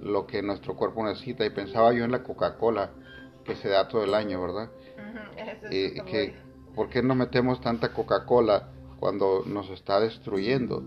lo 0.02 0.26
que 0.26 0.42
nuestro 0.42 0.76
cuerpo 0.76 1.04
necesita. 1.04 1.46
Y 1.46 1.50
pensaba 1.50 1.94
yo 1.94 2.04
en 2.04 2.10
la 2.10 2.22
Coca-Cola, 2.22 2.90
que 3.44 3.54
se 3.54 3.68
da 3.68 3.88
todo 3.88 4.04
el 4.04 4.12
año, 4.14 4.42
¿verdad? 4.42 4.70
y 5.70 5.94
que, 6.02 6.34
¿Por 6.74 6.90
qué 6.90 7.02
no 7.02 7.14
metemos 7.14 7.60
tanta 7.60 7.92
Coca-Cola 7.94 8.68
cuando 8.98 9.42
nos 9.46 9.70
está 9.70 10.00
destruyendo? 10.00 10.82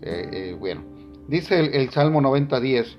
Eh, 0.00 0.30
eh, 0.32 0.56
bueno, 0.58 0.97
dice 1.28 1.60
el, 1.60 1.74
el 1.74 1.90
Salmo 1.90 2.20
90.10, 2.20 2.96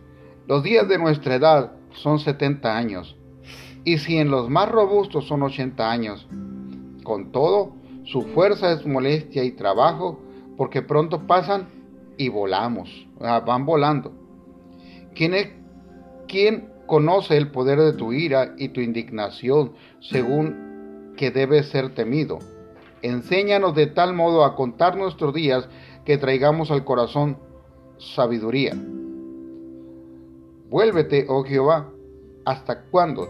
los 0.47 0.63
días 0.63 0.87
de 0.87 0.97
nuestra 0.97 1.35
edad 1.35 1.73
son 1.91 2.19
70 2.19 2.77
años, 2.77 3.17
y 3.83 3.97
si 3.97 4.17
en 4.17 4.29
los 4.31 4.49
más 4.49 4.69
robustos 4.69 5.27
son 5.27 5.43
80 5.43 5.91
años. 5.91 6.27
Con 7.03 7.31
todo, 7.31 7.73
su 8.03 8.21
fuerza 8.21 8.71
es 8.71 8.85
molestia 8.85 9.43
y 9.43 9.51
trabajo, 9.51 10.19
porque 10.57 10.81
pronto 10.81 11.25
pasan 11.25 11.67
y 12.17 12.29
volamos, 12.29 13.07
van 13.19 13.65
volando. 13.65 14.13
¿Quién, 15.15 16.69
conoce 16.85 17.37
el 17.37 17.51
poder 17.51 17.79
de 17.79 17.93
tu 17.93 18.13
ira 18.13 18.53
y 18.57 18.69
tu 18.69 18.81
indignación 18.81 19.73
según 19.99 21.13
que 21.17 21.31
debe 21.31 21.63
ser 21.63 21.93
temido? 21.93 22.39
Enséñanos 23.01 23.75
de 23.75 23.87
tal 23.87 24.13
modo 24.13 24.43
a 24.43 24.55
contar 24.55 24.97
nuestros 24.97 25.33
días 25.33 25.69
que 26.05 26.17
traigamos 26.17 26.71
al 26.71 26.83
corazón 26.83 27.37
sabiduría. 27.99 28.73
Vuélvete, 30.69 31.25
oh 31.27 31.43
Jehová, 31.43 31.89
¿hasta 32.45 32.83
cuándo? 32.83 33.27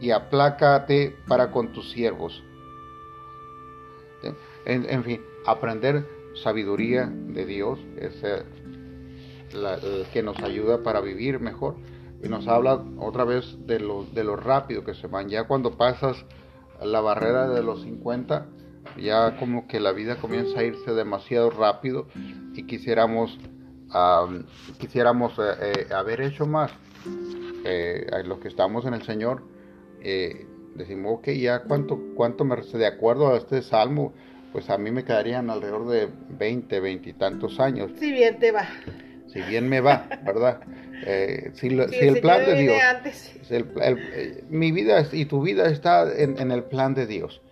Y 0.00 0.10
aplácate 0.10 1.16
para 1.26 1.50
con 1.50 1.72
tus 1.72 1.90
siervos. 1.90 2.42
En, 4.64 5.04
fin, 5.04 5.20
aprender 5.46 6.04
sabiduría 6.42 7.06
de 7.06 7.46
Dios 7.46 7.78
es 7.96 8.20
que 10.12 10.22
nos 10.22 10.38
ayuda 10.42 10.82
para 10.82 11.00
vivir 11.00 11.38
mejor. 11.40 11.76
Y 12.22 12.28
nos 12.28 12.48
habla 12.48 12.82
otra 12.98 13.24
vez 13.24 13.56
de 13.66 13.78
lo, 13.78 14.04
de 14.04 14.24
lo 14.24 14.36
rápido 14.36 14.84
que 14.84 14.94
se 14.94 15.06
van. 15.06 15.28
Ya 15.28 15.44
cuando 15.44 15.76
pasas 15.76 16.24
la 16.82 17.00
barrera 17.00 17.48
de 17.48 17.62
los 17.62 17.82
50, 17.82 18.46
ya 18.98 19.36
como 19.38 19.66
que 19.66 19.80
la 19.80 19.92
vida 19.92 20.16
comienza 20.16 20.60
a 20.60 20.64
irse 20.64 20.92
demasiado 20.92 21.50
rápido 21.50 22.06
y 22.54 22.64
quisiéramos, 22.64 23.38
quisiéramos 24.78 25.38
eh, 25.38 25.42
eh, 25.60 25.94
haber 25.94 26.20
hecho 26.20 26.46
más. 26.46 26.72
Eh, 27.64 28.06
los 28.24 28.38
que 28.38 28.48
estamos 28.48 28.84
en 28.86 28.94
el 28.94 29.02
Señor, 29.02 29.42
decimos, 30.74 31.18
ok, 31.18 31.28
ya 31.30 31.62
cuánto, 31.62 32.00
cuánto 32.14 32.44
me 32.44 32.56
de 32.56 32.86
acuerdo 32.86 33.34
a 33.34 33.36
este 33.36 33.62
salmo, 33.62 34.12
pues 34.52 34.70
a 34.70 34.78
mí 34.78 34.90
me 34.90 35.04
quedarían 35.04 35.50
alrededor 35.50 35.88
de 35.88 36.08
20, 36.30 36.80
20 36.80 37.10
y 37.10 37.12
tantos 37.14 37.58
años. 37.60 37.90
Si 37.98 38.12
bien 38.12 38.38
te 38.38 38.52
va 38.52 38.68
si 39.36 39.42
bien 39.42 39.68
me 39.68 39.80
va, 39.80 40.08
¿verdad? 40.24 40.60
Eh, 41.06 41.50
si, 41.54 41.66
el, 42.00 42.20
plan 42.20 42.44
de 42.46 42.54
Dios, 42.54 42.76
eh, 43.50 44.44
mi 44.48 44.72
vida 44.72 45.06
y 45.12 45.26
tu 45.26 45.42
vida 45.42 45.68
está 45.68 46.10
en, 46.16 46.50
el 46.50 46.64
plan 46.64 46.94
de 46.94 47.06
Dios. 47.06 47.42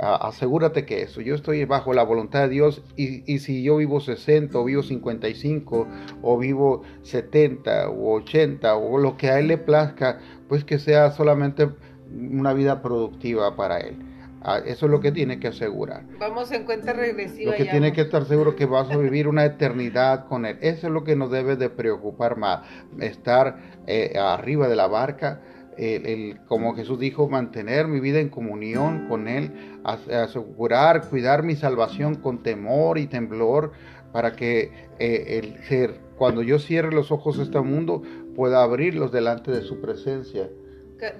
Asegúrate 0.00 0.84
que 0.84 1.02
eso, 1.02 1.20
yo 1.20 1.34
estoy 1.34 1.64
bajo 1.64 1.92
la 1.92 2.04
voluntad 2.04 2.42
de 2.42 2.48
Dios 2.50 2.82
y, 2.96 3.38
si 3.40 3.62
yo 3.62 3.78
vivo 3.78 4.00
60 4.00 4.56
o 4.56 4.64
vivo 4.64 4.82
55 4.82 5.88
o 6.22 6.38
vivo 6.38 6.82
70 7.02 7.90
o 7.90 8.14
80 8.14 8.76
o 8.76 8.98
lo 8.98 9.16
que 9.16 9.30
a 9.30 9.38
Él 9.38 9.48
le 9.48 9.58
plazca, 9.58 10.20
pues 10.48 10.64
que 10.64 10.78
sea 10.78 11.10
solamente 11.10 11.68
una 12.10 12.52
vida 12.52 12.80
productiva 12.80 13.56
para 13.56 13.78
Él. 13.78 13.96
Ah, 14.40 14.60
eso 14.64 14.86
es 14.86 14.92
lo 14.92 15.00
que 15.00 15.10
tiene 15.10 15.40
que 15.40 15.48
asegurar. 15.48 16.04
Vamos 16.20 16.52
en 16.52 16.64
cuenta 16.64 16.92
regresiva. 16.92 17.50
Lo 17.50 17.56
que 17.56 17.64
tiene 17.64 17.92
que 17.92 18.02
estar 18.02 18.24
seguro 18.24 18.54
que 18.54 18.66
vas 18.66 18.88
a 18.90 18.96
vivir 18.96 19.26
una 19.26 19.44
eternidad 19.44 20.26
con 20.28 20.46
Él. 20.46 20.58
Eso 20.60 20.86
es 20.86 20.92
lo 20.92 21.02
que 21.02 21.16
nos 21.16 21.32
debe 21.32 21.56
de 21.56 21.70
preocupar 21.70 22.36
más. 22.36 22.60
Estar 23.00 23.58
eh, 23.88 24.16
arriba 24.16 24.68
de 24.68 24.76
la 24.76 24.86
barca, 24.86 25.40
el, 25.78 26.40
como 26.46 26.74
Jesús 26.74 26.98
dijo, 26.98 27.28
mantener 27.28 27.86
mi 27.86 28.00
vida 28.00 28.18
en 28.18 28.28
comunión 28.28 29.08
con 29.08 29.28
Él, 29.28 29.52
asegurar, 29.84 31.08
cuidar 31.08 31.42
mi 31.42 31.54
salvación 31.56 32.16
con 32.16 32.42
temor 32.42 32.98
y 32.98 33.06
temblor, 33.06 33.72
para 34.12 34.32
que 34.32 34.72
eh, 34.98 35.38
el 35.38 35.62
ser, 35.64 36.00
cuando 36.16 36.42
yo 36.42 36.58
cierre 36.58 36.92
los 36.92 37.12
ojos 37.12 37.36
de 37.36 37.44
este 37.44 37.60
mundo, 37.60 38.02
pueda 38.34 38.62
abrirlos 38.62 39.12
delante 39.12 39.50
de 39.50 39.62
su 39.62 39.80
presencia. 39.80 40.48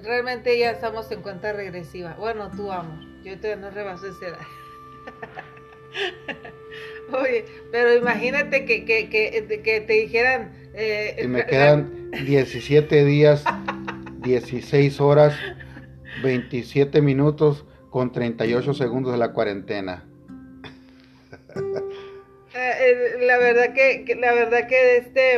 Realmente 0.03 0.59
ya 0.59 0.73
estamos 0.73 1.11
en 1.13 1.23
cuenta 1.23 1.53
regresiva. 1.53 2.17
Bueno, 2.19 2.51
tú 2.57 2.73
amor, 2.73 2.99
yo 3.23 3.37
todavía 3.37 3.57
no 3.57 3.71
rebaso 3.71 4.09
esa 4.09 4.29
edad. 4.29 4.39
Oye, 7.23 7.45
pero 7.71 7.95
imagínate 7.95 8.65
que, 8.65 8.85
que, 8.85 9.09
que, 9.09 9.63
que 9.63 9.81
te 9.81 9.93
dijeran... 9.93 10.53
Eh, 10.75 11.27
me 11.29 11.47
quedan 11.47 12.11
17 12.11 13.05
días 13.05 13.45
16 14.29 15.01
horas 15.01 15.35
27 16.23 17.01
minutos 17.01 17.65
con 17.89 18.13
38 18.13 18.75
segundos 18.75 19.13
de 19.13 19.19
la 19.19 19.33
cuarentena. 19.33 20.05
Eh, 22.55 22.73
eh, 22.81 23.27
la 23.27 23.39
verdad 23.39 23.73
que, 23.73 24.17
la 24.19 24.33
verdad 24.33 24.67
que 24.67 24.97
este 24.97 25.35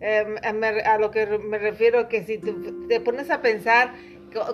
em, 0.00 0.36
a 0.84 0.98
lo 0.98 1.10
que 1.10 1.26
me 1.26 1.58
refiero 1.58 2.08
que 2.08 2.22
si 2.22 2.38
te 2.38 3.00
pones 3.00 3.30
a 3.30 3.42
pensar 3.42 3.94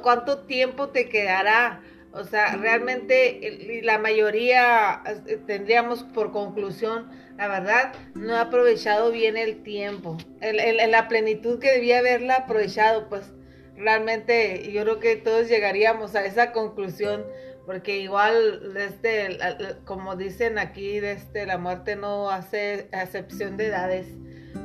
cuánto 0.03 0.39
tiempo 0.47 0.89
te 0.91 1.09
quedará 1.09 1.83
o 2.13 2.25
sea 2.25 2.57
realmente 2.57 3.83
la 3.83 3.99
mayoría 3.99 5.03
tendríamos 5.47 6.05
por 6.05 6.33
conclusión 6.33 7.11
la 7.37 7.49
verdad 7.49 7.93
no 8.15 8.37
ha 8.37 8.43
aprovechado 8.43 9.11
bien 9.11 9.37
el 9.37 9.63
tiempo 9.63 10.17
en 10.41 10.91
la 10.91 11.09
plenitud 11.09 11.59
que 11.59 11.73
debía 11.73 11.99
haberla 11.99 12.37
aprovechado 12.37 13.09
pues 13.09 13.33
realmente 13.77 14.71
yo 14.73 14.83
creo 14.83 15.01
que 15.01 15.17
todos 15.17 15.49
llegaríamos 15.49 16.15
a 16.15 16.25
esa 16.25 16.53
conclusión 16.53 17.25
porque 17.67 17.99
igual 17.99 18.77
este 18.77 19.39
como 19.85 20.17
dicen 20.17 20.59
aquí 20.59 20.99
este 20.99 21.47
la 21.47 21.59
muerte 21.59 21.97
no 21.97 22.31
hace 22.31 22.89
excepción 22.93 23.57
de 23.57 23.67
edades 23.67 24.07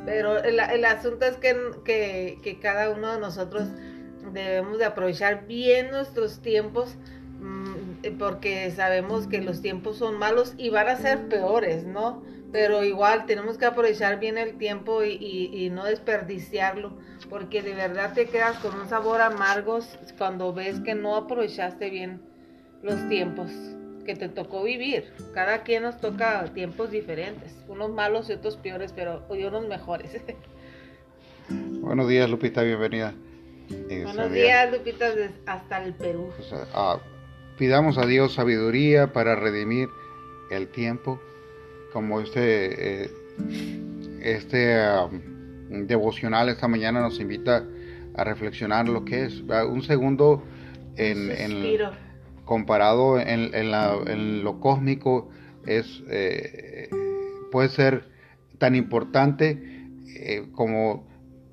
pero 0.05 0.43
el, 0.43 0.86
asunto 0.86 1.26
es 1.26 1.38
que, 1.38 2.38
que, 2.41 2.59
cada 2.59 2.89
uno 2.89 3.14
de 3.14 3.20
nosotros 3.20 3.68
debemos 4.34 4.80
de 4.80 4.86
aprovechar 4.86 5.45
bien 5.45 5.91
nuestros 5.91 6.41
tiempos 6.41 6.95
mm, 7.39 8.18
porque 8.18 8.72
sabemos 8.72 9.28
que 9.28 9.41
los 9.41 9.62
tiempos 9.62 9.97
son 9.97 10.18
malos 10.18 10.53
y 10.57 10.70
van 10.70 10.88
a 10.88 10.95
ser 10.95 11.28
peores, 11.28 11.86
¿no? 11.86 12.24
Pero 12.52 12.84
igual 12.84 13.26
tenemos 13.26 13.58
que 13.58 13.66
aprovechar 13.66 14.20
bien 14.20 14.38
el 14.38 14.58
tiempo 14.58 15.04
y, 15.04 15.49
y 15.54 15.70
no 15.70 15.86
desperdiciarlo 15.86 16.97
porque 17.30 17.62
de 17.62 17.74
verdad 17.74 18.14
te 18.14 18.26
quedas 18.26 18.58
con 18.58 18.78
un 18.78 18.89
sabor 18.89 19.22
amargo 19.22 19.80
cuando 20.18 20.54
ves 20.54 20.82
que 20.82 20.95
no 20.95 21.16
aprovechaste 21.16 21.89
bien 21.89 22.22
los 22.84 23.08
tiempos 23.08 23.49
que 24.06 24.16
te 24.16 24.28
tocó 24.28 24.64
vivir. 24.64 25.14
Cada 25.34 25.64
quien 25.64 25.84
nos 25.84 25.99
toca 25.99 26.43
tiempos 26.54 26.91
diferentes, 26.91 27.56
unos 27.70 27.89
malos 27.91 28.30
y 28.30 28.34
otros 28.34 28.58
peores, 28.58 28.91
pero 28.93 29.24
hoy 29.30 29.45
unos 29.45 29.66
mejores. 29.68 30.22
Buenos 31.49 32.10
días, 32.10 32.30
Lupita, 32.30 32.64
bienvenida. 32.64 33.14
Buenos 33.70 34.32
días, 34.32 34.72
Lupita, 34.72 35.14
hasta 35.45 35.84
el 35.84 35.93
Perú. 35.93 36.32
Pues, 36.36 36.54
ah, 36.74 36.99
pidamos 37.58 37.97
a 37.97 38.06
Dios 38.06 38.34
sabiduría 38.34 39.14
para 39.14 39.36
redimir 39.36 39.88
el 40.49 40.68
tiempo, 40.68 41.22
como 41.91 42.21
este, 42.21 43.03
eh, 43.03 43.09
este 44.21 44.77
devocional 45.69 46.49
esta 46.49 46.67
mañana 46.67 47.01
nos 47.01 47.19
invita 47.19 47.65
a 48.15 48.23
reflexionar 48.23 48.87
lo 48.87 49.05
que 49.05 49.25
es. 49.25 49.41
Un 49.41 49.83
segundo 49.83 50.43
en, 50.95 51.79
comparado 52.45 53.19
en, 53.19 54.43
lo 54.43 54.59
cósmico 54.59 55.29
es 55.65 56.03
eh, 56.09 56.89
puede 57.51 57.69
ser 57.69 58.09
tan 58.57 58.75
importante 58.75 59.87
eh, 60.15 60.47
como 60.53 61.11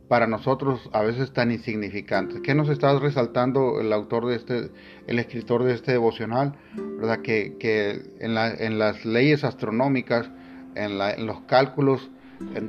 para 0.08 0.26
nosotros 0.26 0.88
a 0.92 1.02
veces 1.02 1.32
tan 1.32 1.50
insignificante. 1.52 2.40
¿Qué 2.42 2.54
nos 2.54 2.68
está 2.68 2.98
resaltando 2.98 3.80
el 3.80 3.92
autor 3.92 4.26
de 4.26 4.36
este, 4.36 4.70
el 5.06 5.18
escritor 5.18 5.64
de 5.64 5.74
este 5.74 5.92
devocional? 5.92 6.54
¿Verdad? 6.74 7.20
Que, 7.20 8.10
en, 8.18 8.34
la, 8.34 8.52
en 8.52 8.78
las 8.78 9.04
leyes 9.04 9.44
astronómicas, 9.44 10.30
en, 10.74 10.98
la, 10.98 11.16
los 11.16 11.40
cálculos 11.42 12.10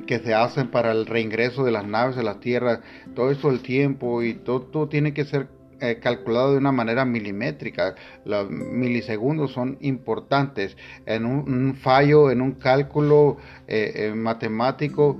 que 0.07 0.19
se 0.19 0.33
hacen 0.33 0.69
para 0.69 0.91
el 0.91 1.05
reingreso 1.05 1.63
de 1.63 1.71
las 1.71 1.85
naves 1.85 2.17
a 2.17 2.23
la 2.23 2.39
Tierra, 2.39 2.81
todo 3.15 3.31
eso 3.31 3.49
el 3.51 3.61
tiempo 3.61 4.23
y 4.23 4.33
todo, 4.33 4.87
tiene 4.89 5.13
que 5.13 5.25
ser 5.25 5.47
eh, 5.81 5.99
calculado 6.01 6.51
de 6.51 6.57
una 6.57 6.71
manera 6.71 7.05
milimétrica. 7.05 7.95
Los 8.25 8.49
milisegundos 8.49 9.51
son 9.51 9.77
importantes. 9.81 10.75
En 11.05 11.25
un, 11.25 11.75
fallo, 11.75 12.31
en 12.31 12.41
un 12.41 12.53
cálculo 12.53 13.37
eh, 13.67 13.91
eh, 13.95 14.13
matemático, 14.13 15.17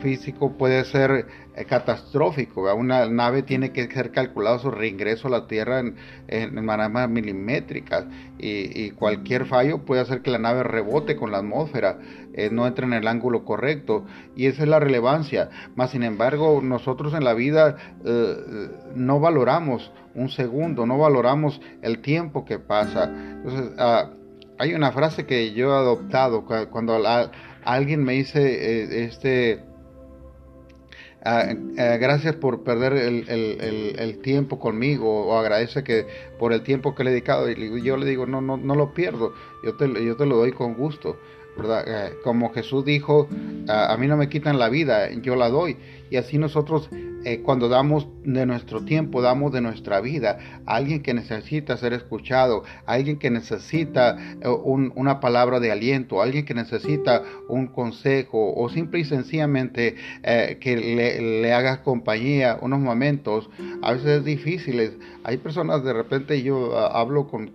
físico, 0.00 0.56
puede 0.56 0.82
ser 0.86 1.26
catastrófico. 1.66 2.72
Una 2.74 3.06
nave 3.06 3.42
tiene 3.42 3.72
que 3.72 3.90
ser 3.90 4.10
calculado 4.12 4.58
su 4.58 4.70
reingreso 4.70 5.28
a 5.28 5.30
la 5.30 5.46
Tierra 5.46 5.80
en, 5.80 5.96
en 6.28 7.12
milimétricas 7.12 8.06
y, 8.38 8.90
cualquier 8.92 9.46
fallo 9.46 9.84
puede 9.84 10.02
hacer 10.02 10.22
que 10.22 10.30
la 10.30 10.38
nave 10.38 10.62
rebote 10.62 11.16
con 11.16 11.30
la 11.30 11.38
atmósfera, 11.38 11.98
eh, 12.34 12.48
no 12.50 12.66
entre 12.66 12.86
en 12.86 12.92
el 12.92 13.06
ángulo 13.06 13.44
correcto 13.44 14.04
y 14.36 14.46
esa 14.46 14.62
es 14.62 14.68
la 14.68 14.80
relevancia. 14.80 15.50
Más 15.76 15.90
sin 15.90 16.02
embargo, 16.02 16.60
nosotros 16.62 17.14
en 17.14 17.24
la 17.24 17.34
vida 17.34 17.76
eh, 18.04 18.68
no 18.94 19.20
valoramos 19.20 19.92
un 20.14 20.28
segundo, 20.28 20.86
no 20.86 20.98
valoramos 20.98 21.60
el 21.82 22.00
tiempo 22.00 22.44
que 22.44 22.58
pasa. 22.58 23.04
Entonces, 23.04 23.72
ah, 23.78 24.10
hay 24.58 24.74
una 24.74 24.92
frase 24.92 25.24
que 25.24 25.52
yo 25.52 25.72
he 25.72 25.78
adoptado 25.78 26.44
cuando 26.70 27.00
alguien 27.64 28.04
me 28.04 28.12
dice 28.12 28.42
eh, 28.42 29.04
este 29.04 29.69
Ah, 31.22 31.50
eh, 31.50 31.98
gracias 32.00 32.34
por 32.36 32.62
perder 32.62 32.94
el, 32.94 34.18
tiempo 34.22 34.58
conmigo 34.58 35.26
o 35.26 35.36
agradece 35.36 35.84
que 35.84 36.06
por 36.38 36.54
el 36.54 36.62
tiempo 36.62 36.94
que 36.94 37.04
le 37.04 37.10
he 37.10 37.12
dedicado 37.12 37.50
y 37.50 37.82
yo 37.82 37.98
le 37.98 38.06
digo 38.06 38.24
no 38.24 38.40
no 38.40 38.56
no 38.56 38.74
lo 38.74 38.94
pierdo 38.94 39.34
yo 39.62 39.74
te, 39.74 39.86
yo 40.02 40.16
te 40.16 40.24
lo 40.24 40.36
doy 40.38 40.52
con 40.52 40.72
gusto 40.72 41.18
verdad 41.58 41.84
eh, 41.86 42.14
como 42.24 42.50
Jesús 42.54 42.86
dijo 42.86 43.28
a 43.68 43.94
mí 43.98 44.06
no 44.06 44.16
me 44.16 44.30
quitan 44.30 44.58
la 44.58 44.70
vida 44.70 45.10
yo 45.10 45.36
la 45.36 45.50
doy 45.50 45.76
y 46.10 46.16
así 46.16 46.38
nosotros 46.38 46.90
eh, 47.24 47.40
cuando 47.42 47.68
damos 47.68 48.08
de 48.24 48.46
nuestro 48.46 48.84
tiempo, 48.84 49.20
damos 49.20 49.52
de 49.52 49.60
nuestra 49.60 50.00
vida 50.00 50.38
a 50.64 50.76
alguien 50.76 51.02
que 51.02 51.12
necesita 51.12 51.76
ser 51.76 51.92
escuchado, 51.92 52.64
a 52.86 52.94
alguien 52.94 53.18
que 53.18 53.30
necesita 53.30 54.16
eh, 54.40 54.48
una 54.48 55.20
palabra 55.20 55.60
de 55.60 55.70
aliento, 55.70 56.20
a 56.20 56.24
alguien 56.24 56.46
que 56.46 56.54
necesita 56.54 57.22
un 57.48 57.66
consejo 57.66 58.54
o 58.54 58.68
simple 58.70 59.00
y 59.00 59.04
sencillamente 59.04 59.96
eh, 60.22 60.56
que 60.60 60.76
le, 60.76 61.42
le 61.42 61.52
hagas 61.52 61.80
compañía 61.80 62.58
unos 62.60 62.80
momentos, 62.80 63.50
a 63.82 63.92
veces 63.92 64.20
es 64.20 64.24
difíciles. 64.24 64.92
Hay 65.24 65.36
personas, 65.36 65.84
de 65.84 65.92
repente 65.92 66.42
yo 66.42 66.76
ah, 66.78 66.98
hablo 66.98 67.28
con 67.28 67.48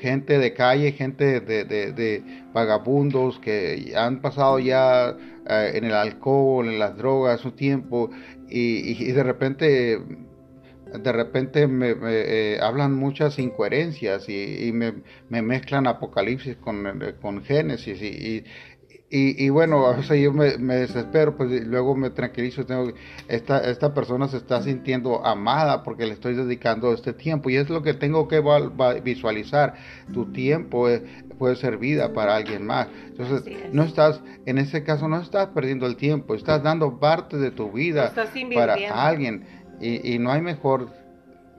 gente 0.00 0.38
de 0.38 0.54
calle, 0.54 0.92
gente 0.92 1.40
de, 1.40 2.22
vagabundos 2.52 3.38
que 3.40 3.92
han 3.96 4.20
pasado 4.20 4.58
ya 4.58 5.16
eh, 5.48 5.72
en 5.74 5.84
el 5.84 5.94
alcohol, 5.94 6.68
en 6.68 6.78
las 6.78 6.96
drogas, 6.96 7.40
su 7.40 7.52
tiempo, 7.52 8.10
y, 8.48 9.12
de 9.12 9.22
repente 9.22 10.00
de 10.94 11.12
repente 11.12 11.66
me, 11.66 11.92
eh, 12.04 12.58
hablan 12.62 12.94
muchas 12.94 13.40
incoherencias 13.40 14.28
y, 14.28 14.70
me, 14.72 14.92
mezclan 15.42 15.88
Apocalipsis 15.88 16.56
con, 16.56 16.86
con 17.20 17.42
Génesis 17.42 18.00
y, 18.00 18.44
y, 19.16 19.48
bueno, 19.48 19.86
a 19.86 19.96
veces 19.96 20.20
yo 20.20 20.32
me, 20.32 20.56
desespero, 20.74 21.36
pues 21.36 21.64
luego 21.64 21.94
me 21.94 22.10
tranquilizo, 22.10 22.66
tengo, 22.66 22.92
esta, 23.28 23.58
esta 23.70 23.94
persona 23.94 24.26
se 24.26 24.38
está 24.38 24.60
sintiendo 24.60 25.24
amada 25.24 25.84
porque 25.84 26.04
le 26.04 26.14
estoy 26.14 26.34
dedicando 26.34 26.92
este 26.92 27.12
tiempo 27.12 27.48
y 27.48 27.54
es 27.54 27.70
lo 27.70 27.84
que 27.84 27.94
tengo 27.94 28.26
que 28.26 28.42
visualizar. 29.04 29.74
Tu 30.12 30.32
tiempo 30.32 30.88
puede 31.38 31.54
ser 31.54 31.78
vida 31.78 32.12
para 32.12 32.34
alguien 32.34 32.66
más. 32.66 32.88
Entonces, 33.06 33.44
no 33.72 33.84
estás, 33.84 34.20
en 34.46 34.58
ese 34.58 34.82
caso, 34.82 35.06
no 35.06 35.20
estás 35.20 35.46
perdiendo 35.50 35.86
el 35.86 35.94
tiempo, 35.94 36.34
estás 36.34 36.64
dando 36.64 36.98
parte 36.98 37.36
de 37.36 37.52
tu 37.52 37.70
vida 37.70 38.12
para 38.52 38.74
alguien 38.90 39.44
y, 39.80 40.14
y 40.14 40.18
no 40.18 40.32
hay 40.32 40.40
mejor 40.40 41.03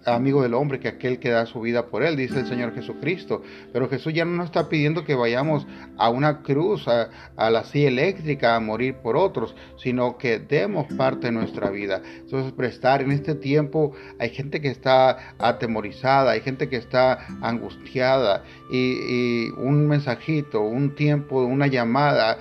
amigo 0.06 0.42
del 0.42 0.54
hombre 0.54 0.80
que 0.80 0.88
aquel 0.88 1.20
que 1.20 1.30
da 1.30 1.46
su 1.46 1.62
vida 1.62 1.88
por 1.88 2.04
él, 2.04 2.16
dice 2.16 2.40
el 2.40 2.48
Señor 2.48 2.74
Jesucristo. 2.74 3.42
Pero 3.74 3.90
Jesús 3.90 4.14
ya 4.14 4.26
no 4.26 4.32
nos 4.32 4.48
está 4.48 4.70
pidiendo 4.70 5.04
que 5.04 5.16
vayamos 5.16 5.66
a 5.98 6.10
una 6.10 6.42
cruz, 6.42 6.88
a, 6.88 7.10
la 7.50 7.64
silla 7.64 7.88
eléctrica, 7.88 8.56
a 8.56 8.60
morir 8.60 8.96
por 8.96 9.18
otros, 9.18 9.56
sino 9.78 10.18
que 10.18 10.40
demos 10.40 10.88
parte 10.94 11.28
de 11.28 11.34
nuestra 11.34 11.70
vida. 11.70 12.02
Entonces, 12.18 12.52
prestar 12.54 13.02
en 13.02 13.12
este 13.12 13.36
tiempo, 13.36 13.94
hay 14.20 14.30
gente 14.30 14.62
que 14.62 14.70
está 14.70 15.36
atemorizada, 15.40 16.32
hay 16.32 16.42
gente 16.42 16.70
que 16.70 16.78
está 16.78 17.26
angustiada 17.42 18.44
y, 18.72 19.50
un 19.58 19.88
mensajito, 19.88 20.62
un 20.62 20.96
tiempo, 20.96 21.44
una 21.44 21.68
llamada, 21.68 22.38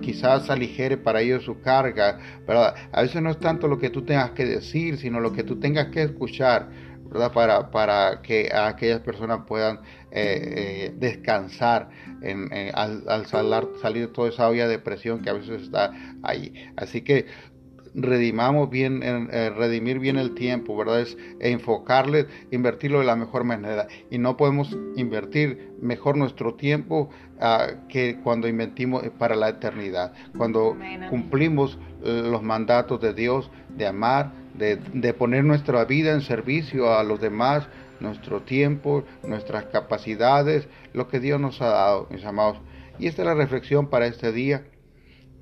quizás 0.00 0.50
aligere 0.50 0.96
para 0.96 1.20
ellos 1.20 1.44
su 1.44 1.60
carga, 1.60 2.18
¿verdad? 2.46 2.74
A 2.92 3.02
veces 3.02 3.22
no 3.22 3.30
es 3.30 3.38
tanto 3.38 3.68
lo 3.68 3.78
que 3.78 3.90
tú 3.90 4.02
tengas 4.02 4.30
que 4.30 4.44
decir, 4.44 4.98
sino 4.98 5.20
lo 5.20 5.32
que 5.32 5.42
tú 5.42 5.58
tengas 5.58 5.88
que 5.88 6.02
escuchar, 6.02 6.68
¿verdad? 7.08 7.32
Para, 7.32 7.70
para 7.70 8.22
que 8.22 8.50
aquellas 8.52 9.00
personas 9.00 9.40
puedan 9.46 9.80
eh, 10.10 10.90
eh, 10.90 10.94
descansar 10.96 11.88
en, 12.22 12.50
al, 12.74 13.04
al 13.08 13.26
salir 13.26 14.06
de 14.06 14.08
toda 14.08 14.28
esa 14.28 14.48
olla 14.48 14.68
de 14.68 14.78
presión 14.78 15.20
que 15.22 15.30
a 15.30 15.34
veces 15.34 15.62
está 15.62 15.92
ahí. 16.22 16.52
Así 16.76 17.02
que 17.02 17.26
redimamos 17.96 18.68
bien, 18.68 19.00
eh, 19.02 19.50
redimir 19.50 19.98
bien 19.98 20.18
el 20.18 20.34
tiempo, 20.34 20.76
¿verdad? 20.76 21.00
Es 21.00 21.16
enfocarle, 21.40 22.26
invertirlo 22.50 23.00
de 23.00 23.06
la 23.06 23.16
mejor 23.16 23.44
manera. 23.44 23.88
Y 24.10 24.18
no 24.18 24.36
podemos 24.36 24.76
invertir 24.96 25.72
mejor 25.80 26.16
nuestro 26.16 26.54
tiempo 26.54 27.08
ah, 27.40 27.68
que 27.88 28.18
cuando 28.22 28.48
inventimos 28.48 29.02
para 29.18 29.34
la 29.34 29.48
eternidad. 29.48 30.12
Cuando 30.36 30.76
cumplimos 31.08 31.78
eh, 32.04 32.22
los 32.30 32.42
mandatos 32.42 33.00
de 33.00 33.14
Dios 33.14 33.50
de 33.70 33.86
amar, 33.86 34.32
de, 34.58 35.14
poner 35.14 35.44
nuestra 35.44 35.84
vida 35.84 36.12
en 36.12 36.20
servicio 36.20 36.92
a 36.92 37.02
los 37.04 37.20
demás, 37.20 37.68
nuestro 38.00 38.42
tiempo, 38.42 39.04
nuestras 39.22 39.64
capacidades, 39.66 40.68
lo 40.92 41.08
que 41.08 41.20
Dios 41.20 41.40
nos 41.40 41.60
ha 41.62 41.68
dado, 41.68 42.08
mis 42.10 42.24
amados. 42.24 42.58
Y 42.98 43.06
esta 43.06 43.22
es 43.22 43.26
la 43.26 43.34
reflexión 43.34 43.88
para 43.88 44.06
este 44.06 44.32
día, 44.32 44.64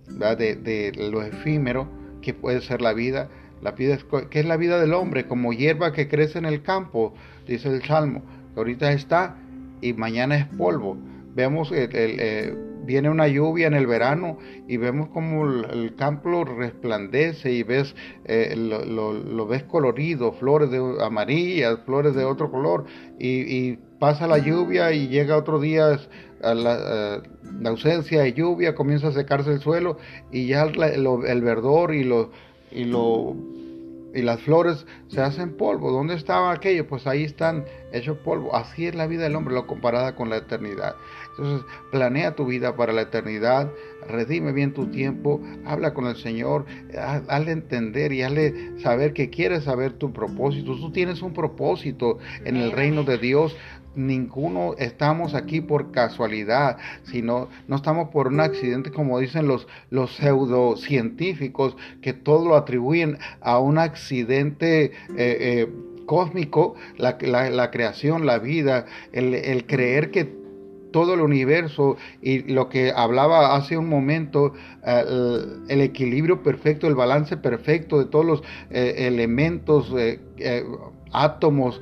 de, 0.07 0.93
lo 0.97 1.23
efímero 1.23 1.89
que 2.23 2.35
puede 2.35 2.61
ser 2.61 2.81
la 2.81 2.93
vida. 2.93 3.29
La 3.62 3.71
vida 3.73 3.97
que 4.31 4.41
es 4.41 4.47
la 4.47 4.59
vida 4.59 4.79
del 4.79 4.93
hombre, 4.93 5.27
como 5.27 5.53
hierba 5.53 5.93
que 5.93 6.09
crece 6.09 6.39
en 6.39 6.45
el 6.45 6.62
campo, 6.62 7.15
dice 7.47 7.69
el 7.69 7.83
Salmo. 7.83 8.23
Ahorita 8.57 8.93
está 8.93 9.39
y 9.81 9.95
mañana 9.95 10.37
es 10.37 10.47
polvo. 10.47 10.99
Vemos, 11.35 11.73
el, 11.73 11.89
eh, 11.93 12.55
viene 12.85 13.11
una 13.11 13.28
lluvia 13.28 13.66
en 13.66 13.74
el 13.74 13.87
verano 13.87 14.39
y 14.68 14.76
vemos 14.76 15.09
como 15.09 15.47
el, 15.47 15.95
campo 15.97 16.45
resplandece 16.45 17.53
y 17.53 17.62
ves, 17.62 17.95
eh, 18.24 18.55
lo, 18.57 19.47
ves 19.47 19.62
colorido, 19.64 20.32
flores 20.32 20.70
de 20.70 20.78
amarillas, 21.03 21.78
flores 21.85 22.14
de 22.14 22.24
otro 22.24 22.51
color 22.51 22.85
y, 23.18 23.78
pasa 23.99 24.26
la 24.26 24.37
lluvia 24.37 24.93
y 24.93 25.09
llega 25.09 25.35
otro 25.35 25.59
día 25.59 25.99
la, 26.43 26.53
la, 26.55 27.22
ausencia 27.70 28.22
de 28.22 28.35
lluvia, 28.35 28.74
comienza 28.74 29.09
a 29.09 29.12
secarse 29.12 29.51
el 29.51 29.61
suelo 29.61 29.97
y 30.30 30.47
ya 30.47 30.64
el 30.64 31.43
verdor 31.43 31.95
y 31.95 32.05
lo, 32.05 32.30
y 32.70 32.85
lo 32.85 33.35
y 34.14 34.22
las 34.22 34.41
flores 34.41 34.87
se 35.09 35.20
hacen 35.20 35.57
polvo. 35.57 35.91
¿Dónde 35.91 36.14
estaba 36.14 36.53
aquello? 36.53 36.87
Pues 36.87 37.07
ahí 37.07 37.24
están 37.24 37.64
hechos 37.93 38.16
polvo. 38.18 38.55
Así 38.55 38.87
es 38.87 38.95
la 38.95 39.07
vida 39.07 39.24
del 39.24 39.35
hombre, 39.35 39.55
lo 39.55 39.66
comparada 39.66 40.14
con 40.14 40.30
la 40.30 40.37
eternidad. 40.37 40.95
Entonces, 41.37 41.66
planea 41.91 42.37
tu 42.37 42.47
vida 42.47 42.76
para 42.76 42.93
la 42.93 43.03
eternidad, 43.03 43.70
redime 44.09 44.53
bien 44.53 44.72
tu 44.72 44.87
tiempo, 44.87 45.41
habla 45.66 45.93
con 45.93 46.07
el 46.07 46.16
Señor, 46.16 46.64
hazle 47.28 47.53
entender 47.53 48.12
y 48.12 48.22
hazle 48.22 48.78
saber 48.80 49.12
que 49.12 49.30
quieres 49.30 49.64
saber 49.64 49.95
tu 49.95 50.12
propósito. 50.12 50.76
Tú 50.76 50.93
tienes 50.93 51.22
un 51.22 51.32
propósito 51.32 52.18
en 52.45 52.57
el 52.57 52.70
reino 52.70 53.03
de 53.03 53.18
Dios 53.18 53.57
ninguno 53.97 54.74
estamos 54.78 55.35
aquí 55.35 55.61
por 55.61 55.93
casualidad, 55.93 56.78
sino 57.05 57.49
no 57.68 57.76
estamos 57.76 58.09
por 58.09 58.28
un 58.28 58.41
accidente 58.41 58.91
como 58.91 59.20
dicen 59.20 59.47
los, 59.47 59.68
los 59.91 60.16
pseudocientíficos 60.16 61.76
que 62.03 62.12
todo 62.12 62.49
lo 62.49 62.57
atribuyen 62.57 63.18
a 63.41 63.59
un 63.59 63.78
accidente. 63.78 64.87
Eh, 64.87 64.93
eh, 65.16 65.68
cósmico, 66.05 66.74
la, 66.99 67.16
la, 67.18 67.70
creación, 67.70 68.26
la 68.26 68.39
vida, 68.39 68.85
el, 69.12 69.35
el 69.35 69.64
creer 69.64 70.11
que 70.11 70.43
todo 70.95 71.14
el 71.14 71.22
universo 71.22 71.97
y 72.22 72.45
lo 72.53 72.68
que 72.68 72.92
hablaba 72.95 73.57
hace 73.57 73.76
un 73.76 73.88
momento, 73.88 74.53
el, 74.86 75.80
equilibrio 75.80 76.40
perfecto, 76.45 76.86
el 76.86 76.95
balance 76.95 77.36
perfecto 77.36 77.99
de 77.99 78.05
todos 78.05 78.24
los 78.24 78.42
eh, 78.70 79.09
elementos, 79.09 79.92
átomos, 81.11 81.80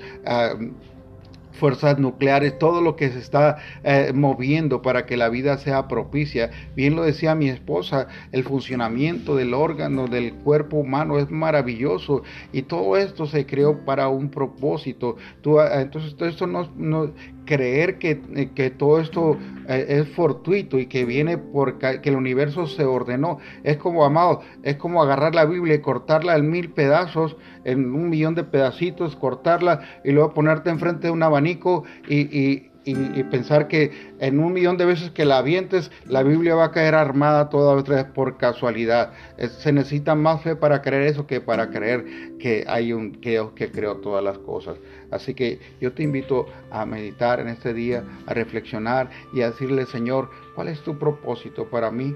fuerzas 1.63 1.99
nucleares, 1.99 2.59
todo 2.59 2.81
lo 2.81 2.97
que 2.97 3.11
se 3.11 3.19
está 3.19 3.59
eh, 3.85 4.13
moviendo 4.13 4.83
para 4.83 5.07
que 5.07 5.17
la 5.17 5.29
vida 5.29 5.59
sea 5.59 5.87
propicia. 5.87 6.51
Bien 6.75 6.97
lo 6.97 7.05
decía 7.05 7.37
mi 7.37 7.49
esposa, 7.49 8.09
el 8.33 8.45
funcionamiento 8.45 9.37
del 9.37 9.55
órgano 9.55 10.09
del 10.09 10.35
cuerpo 10.35 10.79
humano 10.79 11.19
es 11.19 11.31
maravilloso 11.31 12.23
y 12.53 12.63
todo 12.63 12.97
esto 12.97 13.27
se 13.27 13.47
creó 13.47 13.85
para 13.85 14.09
un 14.09 14.29
propósito. 14.29 15.17
Ah, 15.61 15.83
entonces 15.83 16.17
todo 16.17 16.29
esto 16.29 16.49
no 16.49 17.13
creer 17.45 17.99
que, 17.99 18.23
eh, 18.35 18.51
que 18.55 18.71
todo 18.71 19.01
esto 19.01 19.39
eh, 19.69 19.87
es 19.89 20.09
fortuito 20.09 20.79
y 20.79 20.87
que 20.87 21.05
viene 21.05 21.39
porque 21.39 22.01
que 22.01 22.11
el 22.11 22.17
universo 22.17 22.67
se 22.67 22.85
ordenó. 22.85 23.39
Es 23.63 23.77
como, 23.77 24.05
amado, 24.05 24.41
es 24.63 24.77
como 24.77 25.03
agarrar 25.03 25.35
la 25.35 25.45
Biblia 25.45 25.75
y 25.75 25.81
cortarla 25.81 26.37
en 26.37 26.51
mil 26.51 26.71
pedazos, 26.71 27.37
en 27.65 27.95
un 27.95 28.09
millón 28.11 28.35
de 28.35 28.45
pedacitos, 28.45 29.17
cortarla 29.17 29.81
y 30.05 30.13
luego 30.13 30.35
ponerte 30.35 30.71
enfrente 30.71 31.09
de 31.09 31.13
un 31.13 31.23
abanico 31.23 31.85
y, 32.09 32.21
y 32.37 32.72
y, 32.85 33.23
pensar 33.25 33.69
que 33.69 33.93
en 34.19 34.41
un 34.41 34.53
millón 34.53 34.77
de 34.77 34.85
veces 34.85 35.11
que 35.11 35.25
la 35.25 35.39
avientes, 35.39 35.91
la 36.07 36.23
Biblia 36.23 36.55
va 36.55 36.67
a 36.67 36.71
caer 36.73 36.95
armada 36.95 37.49
toda 37.49 37.81
vez 37.81 38.05
por 38.07 38.37
casualidad. 38.37 39.13
se 39.59 39.73
necesita 39.73 40.15
más 40.15 40.43
fe 40.43 40.57
para 40.57 40.83
creer 40.83 41.03
eso 41.03 41.27
que 41.27 41.41
para 41.41 41.71
creer 41.71 42.05
que 42.39 42.65
hay 42.67 42.93
un 42.93 43.13
Dios 43.21 43.53
que 43.53 43.71
creó 43.71 43.97
todas 43.97 44.25
las 44.25 44.39
cosas. 44.39 44.77
Así 45.11 45.35
que 45.35 45.61
yo 45.81 45.93
te 45.93 46.03
invito 46.03 46.47
a 46.71 46.85
meditar 46.85 47.41
en 47.41 47.49
este 47.49 47.73
día, 47.73 48.05
a 48.27 48.35
reflexionar 48.35 49.11
y 49.33 49.43
a 49.43 49.51
decirle, 49.51 49.87
Señor, 49.87 50.31
¿cuál 50.55 50.69
es 50.69 50.81
tu 50.83 50.99
propósito 50.99 51.69
para 51.69 51.91
mí? 51.91 52.15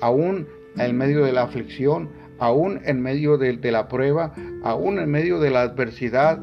Aún 0.00 0.46
en 0.76 0.96
medio 0.96 1.24
de 1.24 1.32
la 1.32 1.42
aflicción, 1.42 2.08
aún 2.38 2.80
en 2.84 3.00
medio 3.00 3.38
de, 3.38 3.56
de 3.56 3.72
la 3.72 3.88
prueba, 3.88 4.34
aún 4.62 4.98
en 4.98 5.10
medio 5.10 5.40
de 5.40 5.50
la 5.50 5.62
adversidad, 5.62 6.40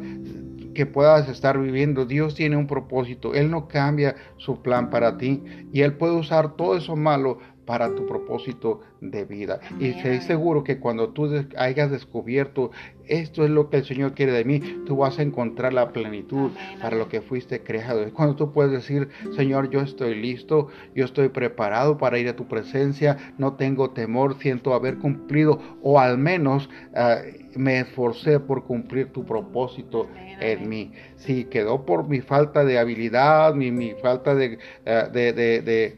que 0.73 0.85
puedas 0.85 1.29
estar 1.29 1.59
viviendo, 1.59 2.05
Dios 2.05 2.35
tiene 2.35 2.57
un 2.57 2.67
propósito. 2.67 3.33
Él 3.33 3.49
no 3.49 3.67
cambia 3.67 4.15
su 4.37 4.61
plan 4.61 4.89
para 4.89 5.17
ti 5.17 5.43
y 5.71 5.81
Él 5.81 5.97
puede 5.97 6.13
usar 6.13 6.55
todo 6.55 6.75
eso 6.75 6.95
malo 6.95 7.39
para 7.65 7.93
tu 7.95 8.05
propósito 8.05 8.81
de 9.01 9.25
vida. 9.25 9.59
Y 9.79 9.87
estoy 9.87 10.21
seguro 10.21 10.63
que 10.63 10.79
cuando 10.79 11.09
tú 11.09 11.29
hayas 11.57 11.91
descubierto 11.91 12.71
esto 13.07 13.43
es 13.43 13.49
lo 13.49 13.69
que 13.69 13.77
el 13.77 13.85
Señor 13.85 14.13
quiere 14.13 14.31
de 14.31 14.45
mí, 14.45 14.59
tú 14.85 14.97
vas 14.97 15.19
a 15.19 15.23
encontrar 15.23 15.73
la 15.73 15.91
plenitud 15.91 16.51
para 16.81 16.95
lo 16.95 17.09
que 17.09 17.21
fuiste 17.21 17.61
creado. 17.61 18.03
Es 18.03 18.13
cuando 18.13 18.35
tú 18.35 18.51
puedes 18.51 18.71
decir, 18.71 19.09
Señor, 19.35 19.69
yo 19.69 19.81
estoy 19.81 20.15
listo, 20.15 20.69
yo 20.95 21.05
estoy 21.05 21.29
preparado 21.29 21.97
para 21.97 22.17
ir 22.17 22.29
a 22.29 22.35
tu 22.35 22.47
presencia, 22.47 23.17
no 23.37 23.53
tengo 23.53 23.91
temor, 23.91 24.37
siento 24.39 24.73
haber 24.73 24.97
cumplido 24.99 25.59
o 25.81 25.99
al 25.99 26.17
menos 26.17 26.69
ah, 26.95 27.17
me 27.55 27.79
esforcé 27.79 28.39
por 28.39 28.63
cumplir 28.63 29.11
tu 29.11 29.25
propósito 29.25 30.07
en 30.39 30.69
mí. 30.69 30.91
Si 31.17 31.45
quedó 31.45 31.85
por 31.85 32.07
mi 32.07 32.21
falta 32.21 32.63
de 32.63 32.79
habilidad, 32.79 33.53
mi, 33.53 33.71
mi 33.71 33.93
falta 34.01 34.33
de, 34.33 34.57
ah, 34.85 35.09
de 35.11 35.33
de 35.33 35.97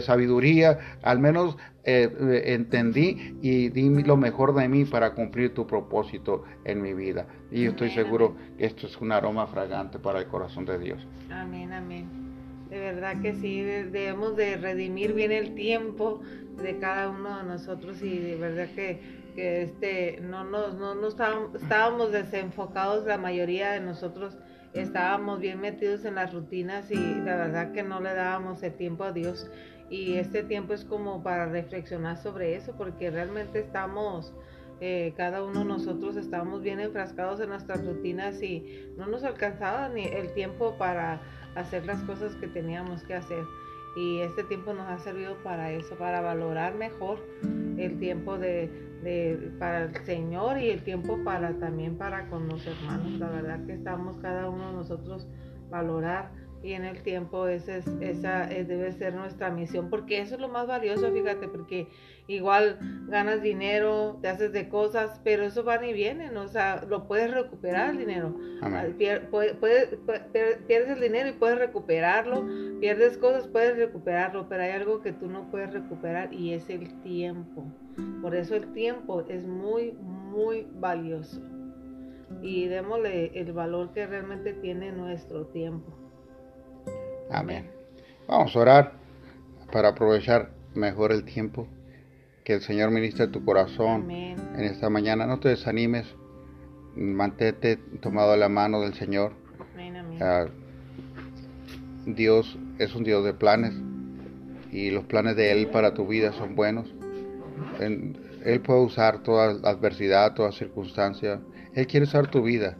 sabiduría, 0.00 0.98
al 1.02 1.18
menos 1.18 1.56
eh, 1.84 2.42
entendí 2.46 3.38
y 3.40 3.70
di 3.70 3.88
lo 4.02 4.16
mejor 4.16 4.54
de 4.54 4.68
mí 4.68 4.84
para 4.84 5.14
cumplir 5.14 5.54
tu 5.54 5.66
propósito 5.66 6.44
en 6.64 6.82
mi 6.82 6.92
vida. 6.92 7.26
Y 7.50 7.64
yo 7.64 7.70
estoy 7.70 7.90
seguro 7.90 8.36
que 8.58 8.66
esto 8.66 8.86
es 8.86 8.96
un 9.00 9.12
aroma 9.12 9.46
fragante 9.46 9.98
para 9.98 10.20
el 10.20 10.26
corazón 10.26 10.64
de 10.66 10.78
Dios. 10.78 11.06
Amén, 11.30 11.72
amén. 11.72 12.06
De 12.68 12.78
verdad 12.78 13.20
que 13.20 13.34
sí, 13.34 13.62
debemos 13.62 14.36
de 14.36 14.56
redimir 14.56 15.14
bien 15.14 15.32
el 15.32 15.54
tiempo 15.54 16.20
de 16.62 16.78
cada 16.78 17.08
uno 17.08 17.38
de 17.38 17.44
nosotros 17.44 18.00
y 18.02 18.18
de 18.18 18.36
verdad 18.36 18.68
que, 18.74 19.00
que 19.34 19.62
este, 19.62 20.20
no, 20.20 20.44
nos, 20.44 20.74
no, 20.74 20.94
no 20.94 21.08
estábamos, 21.08 21.54
estábamos 21.60 22.12
desenfocados 22.12 23.06
la 23.06 23.18
mayoría 23.18 23.72
de 23.72 23.80
nosotros 23.80 24.36
estábamos 24.74 25.40
bien 25.40 25.60
metidos 25.60 26.04
en 26.04 26.14
las 26.14 26.32
rutinas 26.32 26.90
y 26.90 26.96
la 26.96 27.36
verdad 27.36 27.72
que 27.72 27.82
no 27.82 28.00
le 28.00 28.14
dábamos 28.14 28.62
el 28.62 28.74
tiempo 28.74 29.04
a 29.04 29.12
Dios. 29.12 29.50
Y 29.88 30.14
este 30.14 30.44
tiempo 30.44 30.72
es 30.72 30.84
como 30.84 31.22
para 31.22 31.46
reflexionar 31.46 32.16
sobre 32.16 32.54
eso, 32.54 32.74
porque 32.76 33.10
realmente 33.10 33.58
estamos, 33.58 34.32
eh, 34.80 35.12
cada 35.16 35.42
uno 35.42 35.60
de 35.60 35.64
nosotros 35.64 36.16
estamos 36.16 36.62
bien 36.62 36.78
enfrascados 36.78 37.40
en 37.40 37.48
nuestras 37.48 37.84
rutinas 37.84 38.40
y 38.40 38.88
no 38.96 39.06
nos 39.06 39.24
alcanzaba 39.24 39.88
ni 39.88 40.04
el 40.04 40.32
tiempo 40.32 40.76
para 40.78 41.20
hacer 41.56 41.84
las 41.86 42.00
cosas 42.02 42.36
que 42.36 42.46
teníamos 42.46 43.02
que 43.02 43.14
hacer. 43.14 43.44
Y 43.96 44.20
este 44.20 44.44
tiempo 44.44 44.72
nos 44.72 44.88
ha 44.88 44.98
servido 45.00 45.36
para 45.42 45.72
eso, 45.72 45.96
para 45.96 46.20
valorar 46.20 46.74
mejor 46.76 47.18
el 47.76 47.98
tiempo 47.98 48.38
de, 48.38 48.89
para 49.58 49.84
el 49.84 49.96
Señor 50.04 50.58
y 50.58 50.70
el 50.70 50.82
tiempo 50.82 51.18
para 51.24 51.58
también 51.58 51.96
para 51.96 52.28
con 52.28 52.48
los 52.48 52.66
hermanos. 52.66 53.12
La 53.18 53.28
verdad 53.28 53.64
que 53.66 53.72
estamos 53.72 54.16
cada 54.18 54.48
uno 54.48 54.68
de 54.68 54.74
nosotros 54.74 55.26
valorar 55.70 56.32
y 56.62 56.72
en 56.72 56.84
el 56.84 57.02
tiempo 57.02 57.46
esa, 57.46 57.76
es, 57.76 57.86
esa 58.00 58.46
debe 58.46 58.92
ser 58.92 59.14
nuestra 59.14 59.50
misión, 59.50 59.88
porque 59.88 60.20
eso 60.20 60.34
es 60.34 60.40
lo 60.40 60.48
más 60.48 60.66
valioso, 60.66 61.10
fíjate, 61.10 61.48
porque 61.48 61.88
igual 62.30 62.78
ganas 63.08 63.42
dinero, 63.42 64.18
te 64.22 64.28
haces 64.28 64.52
de 64.52 64.68
cosas, 64.68 65.20
pero 65.24 65.44
eso 65.44 65.64
van 65.64 65.84
y 65.84 65.92
vienen, 65.92 66.36
o 66.36 66.48
sea, 66.48 66.84
lo 66.88 67.06
puedes 67.06 67.32
recuperar 67.32 67.90
el 67.90 67.98
dinero. 67.98 68.34
pierdes 70.66 70.90
el 70.90 71.00
dinero 71.00 71.28
y 71.28 71.32
puedes 71.32 71.58
recuperarlo, 71.58 72.46
pierdes 72.80 73.18
cosas, 73.18 73.48
puedes 73.48 73.76
recuperarlo, 73.76 74.48
pero 74.48 74.62
hay 74.62 74.70
algo 74.70 75.00
que 75.00 75.12
tú 75.12 75.28
no 75.28 75.50
puedes 75.50 75.72
recuperar 75.72 76.32
y 76.32 76.54
es 76.54 76.70
el 76.70 77.00
tiempo. 77.02 77.64
Por 78.22 78.34
eso 78.34 78.54
el 78.54 78.72
tiempo 78.72 79.24
es 79.28 79.46
muy, 79.46 79.92
muy 79.92 80.66
valioso. 80.74 81.40
Y 82.42 82.68
démosle 82.68 83.32
el 83.34 83.52
valor 83.52 83.92
que 83.92 84.06
realmente 84.06 84.52
tiene 84.54 84.92
nuestro 84.92 85.46
tiempo. 85.46 85.92
Amén. 87.30 87.68
Vamos 88.28 88.54
a 88.54 88.58
orar 88.60 88.92
para 89.72 89.88
aprovechar 89.88 90.50
mejor 90.74 91.12
el 91.12 91.24
tiempo. 91.24 91.66
Que 92.50 92.54
el 92.54 92.62
Señor 92.62 92.90
ministre 92.90 93.28
tu 93.28 93.44
corazón 93.44 94.10
en 94.10 94.64
esta 94.64 94.90
mañana. 94.90 95.24
No 95.24 95.38
te 95.38 95.50
desanimes. 95.50 96.16
Mantente 96.96 97.76
tomado 97.76 98.36
la 98.36 98.48
mano 98.48 98.80
del 98.80 98.94
Señor. 98.94 99.34
Ah, 100.20 100.46
Dios 102.06 102.58
es 102.80 102.92
un 102.96 103.04
Dios 103.04 103.24
de 103.24 103.34
planes 103.34 103.72
y 104.72 104.90
los 104.90 105.04
planes 105.04 105.36
de 105.36 105.52
Él 105.52 105.68
para 105.68 105.94
tu 105.94 106.08
vida 106.08 106.32
son 106.32 106.56
buenos. 106.56 106.92
Él 107.78 108.60
puede 108.64 108.80
usar 108.80 109.22
toda 109.22 109.50
adversidad, 109.70 110.34
toda 110.34 110.50
circunstancia. 110.50 111.40
Él 111.76 111.86
quiere 111.86 112.02
usar 112.02 112.32
tu 112.32 112.42
vida. 112.42 112.76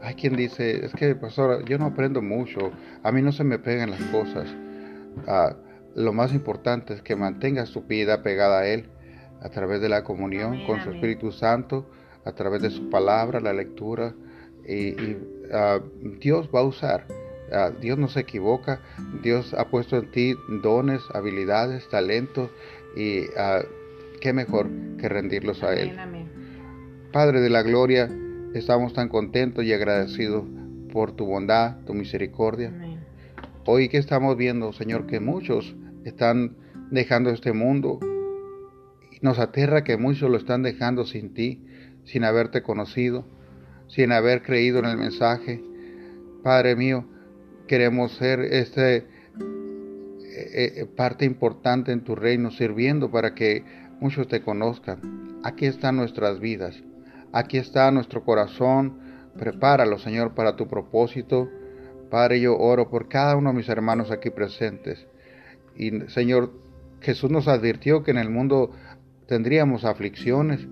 Hay 0.00 0.14
quien 0.14 0.36
dice, 0.36 0.86
es 0.86 0.92
que, 0.94 1.14
pastor, 1.16 1.66
yo 1.66 1.76
no 1.76 1.84
aprendo 1.84 2.22
mucho, 2.22 2.72
a 3.02 3.12
mí 3.12 3.20
no 3.20 3.32
se 3.32 3.44
me 3.44 3.58
pegan 3.58 3.90
las 3.90 4.02
cosas. 4.04 4.48
Ah, 5.26 5.54
lo 5.94 6.14
más 6.14 6.32
importante 6.32 6.94
es 6.94 7.02
que 7.02 7.14
mantengas 7.14 7.72
tu 7.72 7.82
vida 7.82 8.22
pegada 8.22 8.60
a 8.60 8.66
Él 8.66 8.88
a 9.42 9.48
través 9.50 9.80
de 9.80 9.88
la 9.88 10.04
comunión 10.04 10.64
con 10.66 10.80
su 10.82 10.90
Espíritu 10.90 11.32
Santo, 11.32 11.90
a 12.24 12.32
través 12.32 12.62
de 12.62 12.70
su 12.70 12.88
palabra, 12.90 13.40
la 13.40 13.52
lectura. 13.52 14.14
Y, 14.66 14.94
ah, 15.52 15.80
Dios 16.20 16.48
va 16.54 16.60
a 16.60 16.64
usar. 16.64 17.06
Ah, 17.52 17.70
Dios 17.80 17.98
no 17.98 18.08
se 18.08 18.20
equivoca. 18.20 18.80
Dios 19.22 19.54
ha 19.54 19.68
puesto 19.68 19.96
en 19.96 20.10
ti 20.10 20.34
dones, 20.62 21.02
habilidades, 21.12 21.88
talentos. 21.88 22.50
Y 22.96 23.22
qué 24.20 24.32
mejor 24.32 24.68
que 24.98 25.08
rendirlos 25.08 25.62
a 25.62 25.74
Él. 25.74 25.96
Padre 27.10 27.40
de 27.40 27.50
la 27.50 27.62
gloria, 27.62 28.08
Estamos 28.54 28.92
tan 28.92 29.08
contentos 29.08 29.64
y 29.64 29.72
agradecidos 29.72 30.44
por 30.92 31.12
tu 31.12 31.24
bondad, 31.24 31.78
tu 31.86 31.94
misericordia. 31.94 32.70
Hoy 33.64 33.88
que 33.88 33.96
estamos 33.96 34.36
viendo, 34.36 34.74
Señor, 34.74 35.06
que 35.06 35.20
muchos 35.20 35.74
están 36.04 36.56
dejando 36.90 37.30
este 37.30 37.54
mundo. 37.54 37.98
Nos 39.22 39.38
aterra 39.38 39.84
que 39.84 39.96
muchos 39.96 40.30
lo 40.30 40.36
están 40.36 40.62
dejando 40.62 41.06
sin 41.06 41.32
ti, 41.32 41.64
sin 42.04 42.24
haberte 42.24 42.62
conocido, 42.62 43.24
sin 43.86 44.12
haber 44.12 44.42
creído 44.42 44.80
en 44.80 44.86
el 44.86 44.98
mensaje. 44.98 45.62
Padre 46.42 46.76
mío, 46.76 47.04
queremos 47.68 48.12
ser 48.16 48.40
este 48.40 48.96
eh, 50.34 50.72
eh, 50.76 50.86
parte 50.96 51.24
importante 51.24 51.92
en 51.92 52.02
tu 52.02 52.16
reino, 52.16 52.50
sirviendo 52.50 53.10
para 53.10 53.34
que 53.34 53.64
muchos 54.00 54.26
te 54.26 54.42
conozcan. 54.42 55.40
Aquí 55.44 55.66
están 55.66 55.96
nuestras 55.96 56.40
vidas. 56.40 56.82
Aquí 57.32 57.58
está 57.58 57.90
nuestro 57.90 58.24
corazón. 58.24 58.98
Prepáralo, 59.38 59.98
Señor, 59.98 60.34
para 60.34 60.56
tu 60.56 60.66
propósito. 60.66 61.48
Padre, 62.10 62.40
yo 62.40 62.58
oro 62.58 62.90
por 62.90 63.08
cada 63.08 63.36
uno 63.36 63.50
de 63.50 63.56
mis 63.56 63.68
hermanos 63.68 64.10
aquí 64.10 64.30
presentes. 64.30 65.06
Y, 65.76 66.00
Señor, 66.08 66.52
Jesús 67.00 67.30
nos 67.30 67.48
advirtió 67.48 68.02
que 68.02 68.10
en 68.10 68.18
el 68.18 68.30
mundo 68.30 68.72
tendríamos 69.26 69.84
aflicciones, 69.84 70.66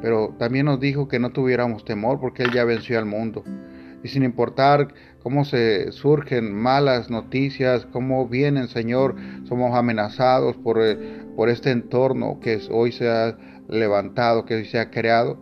pero 0.00 0.34
también 0.38 0.66
nos 0.66 0.80
dijo 0.80 1.08
que 1.08 1.18
no 1.18 1.30
tuviéramos 1.30 1.84
temor 1.84 2.20
porque 2.20 2.42
Él 2.44 2.52
ya 2.52 2.64
venció 2.64 2.98
al 2.98 3.06
mundo. 3.06 3.44
Y 4.02 4.08
sin 4.08 4.22
importar 4.22 4.94
cómo 5.22 5.44
se 5.44 5.90
surgen 5.90 6.54
malas 6.54 7.10
noticias, 7.10 7.86
cómo 7.86 8.28
vienen, 8.28 8.68
Señor, 8.68 9.16
somos 9.48 9.74
amenazados 9.74 10.56
por, 10.56 10.80
eh, 10.80 10.96
por 11.34 11.48
este 11.48 11.72
entorno 11.72 12.38
que 12.40 12.60
hoy 12.70 12.92
se 12.92 13.08
ha 13.08 13.36
levantado, 13.68 14.44
que 14.44 14.54
hoy 14.54 14.64
se 14.64 14.78
ha 14.78 14.90
creado. 14.90 15.36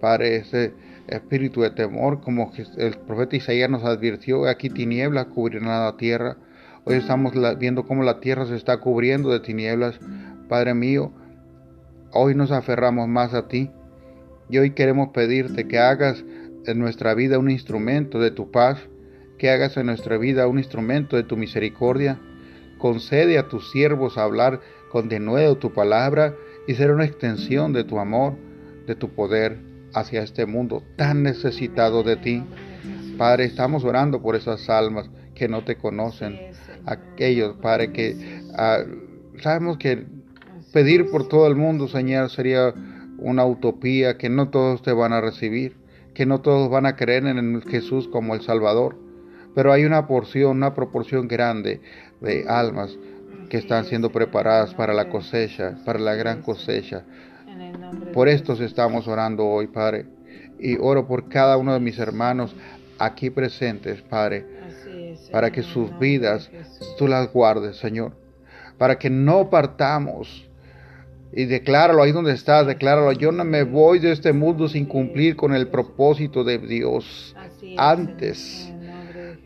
Padre, 0.00 0.36
ese 0.36 0.72
espíritu 1.06 1.62
de 1.62 1.70
temor, 1.70 2.20
como 2.20 2.52
el 2.76 2.96
profeta 2.98 3.36
Isaías 3.36 3.68
nos 3.68 3.84
advirtió, 3.84 4.46
aquí 4.46 4.70
tinieblas 4.70 5.26
cubrirán 5.26 5.68
la 5.68 5.96
tierra. 5.96 6.36
Hoy 6.84 6.96
estamos 6.96 7.34
viendo 7.58 7.84
cómo 7.84 8.02
la 8.02 8.20
tierra 8.20 8.46
se 8.46 8.56
está 8.56 8.78
cubriendo 8.78 9.30
de 9.30 9.40
tinieblas. 9.40 10.00
Padre 10.48 10.72
mío, 10.72 11.12
hoy 12.12 12.34
nos 12.34 12.50
aferramos 12.50 13.08
más 13.08 13.34
a 13.34 13.48
ti 13.48 13.70
y 14.48 14.58
hoy 14.58 14.70
queremos 14.70 15.08
pedirte 15.08 15.68
que 15.68 15.78
hagas 15.78 16.24
en 16.66 16.78
nuestra 16.78 17.14
vida 17.14 17.38
un 17.38 17.50
instrumento 17.50 18.18
de 18.18 18.30
tu 18.30 18.50
paz, 18.50 18.78
que 19.38 19.50
hagas 19.50 19.76
en 19.76 19.86
nuestra 19.86 20.18
vida 20.18 20.46
un 20.46 20.58
instrumento 20.58 21.16
de 21.16 21.22
tu 21.22 21.36
misericordia. 21.36 22.18
Concede 22.78 23.38
a 23.38 23.48
tus 23.48 23.70
siervos 23.70 24.18
hablar 24.18 24.60
con 24.90 25.08
denuedo 25.08 25.58
tu 25.58 25.72
palabra 25.72 26.34
y 26.66 26.74
ser 26.74 26.90
una 26.90 27.04
extensión 27.04 27.72
de 27.72 27.84
tu 27.84 27.98
amor, 27.98 28.34
de 28.86 28.94
tu 28.94 29.10
poder 29.10 29.58
hacia 29.94 30.22
este 30.22 30.46
mundo 30.46 30.82
tan 30.96 31.22
necesitado 31.22 32.02
de 32.02 32.16
ti. 32.16 32.44
Padre, 33.16 33.44
estamos 33.44 33.84
orando 33.84 34.22
por 34.22 34.36
esas 34.36 34.68
almas 34.70 35.10
que 35.34 35.48
no 35.48 35.64
te 35.64 35.76
conocen, 35.76 36.38
aquellos, 36.86 37.56
Padre, 37.56 37.92
que 37.92 38.42
ah, 38.56 38.84
sabemos 39.40 39.78
que 39.78 40.06
pedir 40.78 41.10
por 41.10 41.26
todo 41.26 41.48
el 41.48 41.56
mundo, 41.56 41.88
Señor, 41.88 42.30
sería 42.30 42.72
una 43.18 43.44
utopía, 43.44 44.16
que 44.16 44.28
no 44.28 44.48
todos 44.48 44.80
te 44.80 44.92
van 44.92 45.12
a 45.12 45.20
recibir, 45.20 45.76
que 46.14 46.24
no 46.24 46.40
todos 46.40 46.70
van 46.70 46.86
a 46.86 46.94
creer 46.94 47.26
en 47.26 47.60
Jesús 47.62 48.06
como 48.06 48.36
el 48.36 48.42
Salvador, 48.42 48.96
pero 49.56 49.72
hay 49.72 49.84
una 49.84 50.06
porción, 50.06 50.58
una 50.58 50.74
proporción 50.74 51.26
grande 51.26 51.80
de 52.20 52.44
almas 52.46 52.96
que 53.50 53.56
están 53.56 53.86
siendo 53.86 54.12
preparadas 54.12 54.72
para 54.74 54.94
la 54.94 55.08
cosecha, 55.08 55.76
para 55.84 55.98
la 55.98 56.14
gran 56.14 56.42
cosecha, 56.42 57.02
por 58.14 58.28
estos 58.28 58.60
estamos 58.60 59.08
orando 59.08 59.48
hoy, 59.48 59.66
Padre. 59.66 60.06
Y 60.60 60.76
oro 60.76 61.08
por 61.08 61.28
cada 61.28 61.56
uno 61.56 61.74
de 61.74 61.80
mis 61.80 61.98
hermanos 61.98 62.54
aquí 63.00 63.30
presentes, 63.30 64.00
Padre, 64.02 64.46
para 65.32 65.50
que 65.50 65.64
sus 65.64 65.98
vidas 65.98 66.48
tú 66.98 67.08
las 67.08 67.32
guardes, 67.32 67.78
Señor. 67.78 68.12
Para 68.76 68.96
que 68.96 69.10
no 69.10 69.50
partamos. 69.50 70.47
Y 71.32 71.44
decláralo 71.44 72.02
ahí 72.02 72.12
donde 72.12 72.32
estás, 72.32 72.66
decláralo. 72.66 73.12
Yo 73.12 73.32
no 73.32 73.44
me 73.44 73.62
voy 73.62 73.98
de 73.98 74.12
este 74.12 74.32
mundo 74.32 74.68
sin 74.68 74.86
cumplir 74.86 75.36
con 75.36 75.54
el 75.54 75.68
propósito 75.68 76.44
de 76.44 76.58
Dios. 76.58 77.34
Antes 77.76 78.72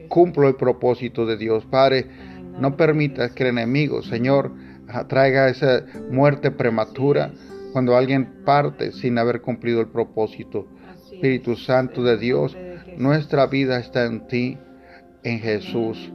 cumplo 0.08 0.48
el 0.48 0.56
propósito 0.56 1.26
de 1.26 1.36
Dios, 1.36 1.64
Padre. 1.66 2.06
No 2.58 2.76
permitas 2.76 3.32
que 3.32 3.44
el 3.44 3.50
enemigo, 3.50 4.02
Señor, 4.02 4.52
traiga 5.08 5.48
esa 5.48 5.84
muerte 6.10 6.50
prematura 6.50 7.32
cuando 7.72 7.96
alguien 7.96 8.44
parte 8.44 8.92
sin 8.92 9.18
haber 9.18 9.40
cumplido 9.40 9.80
el 9.80 9.88
propósito. 9.88 10.68
Espíritu 11.10 11.56
Santo 11.56 12.02
de 12.02 12.18
Dios, 12.18 12.56
nuestra 12.96 13.46
vida 13.46 13.78
está 13.78 14.04
en 14.04 14.26
ti, 14.26 14.58
en 15.22 15.40
Jesús. 15.40 16.12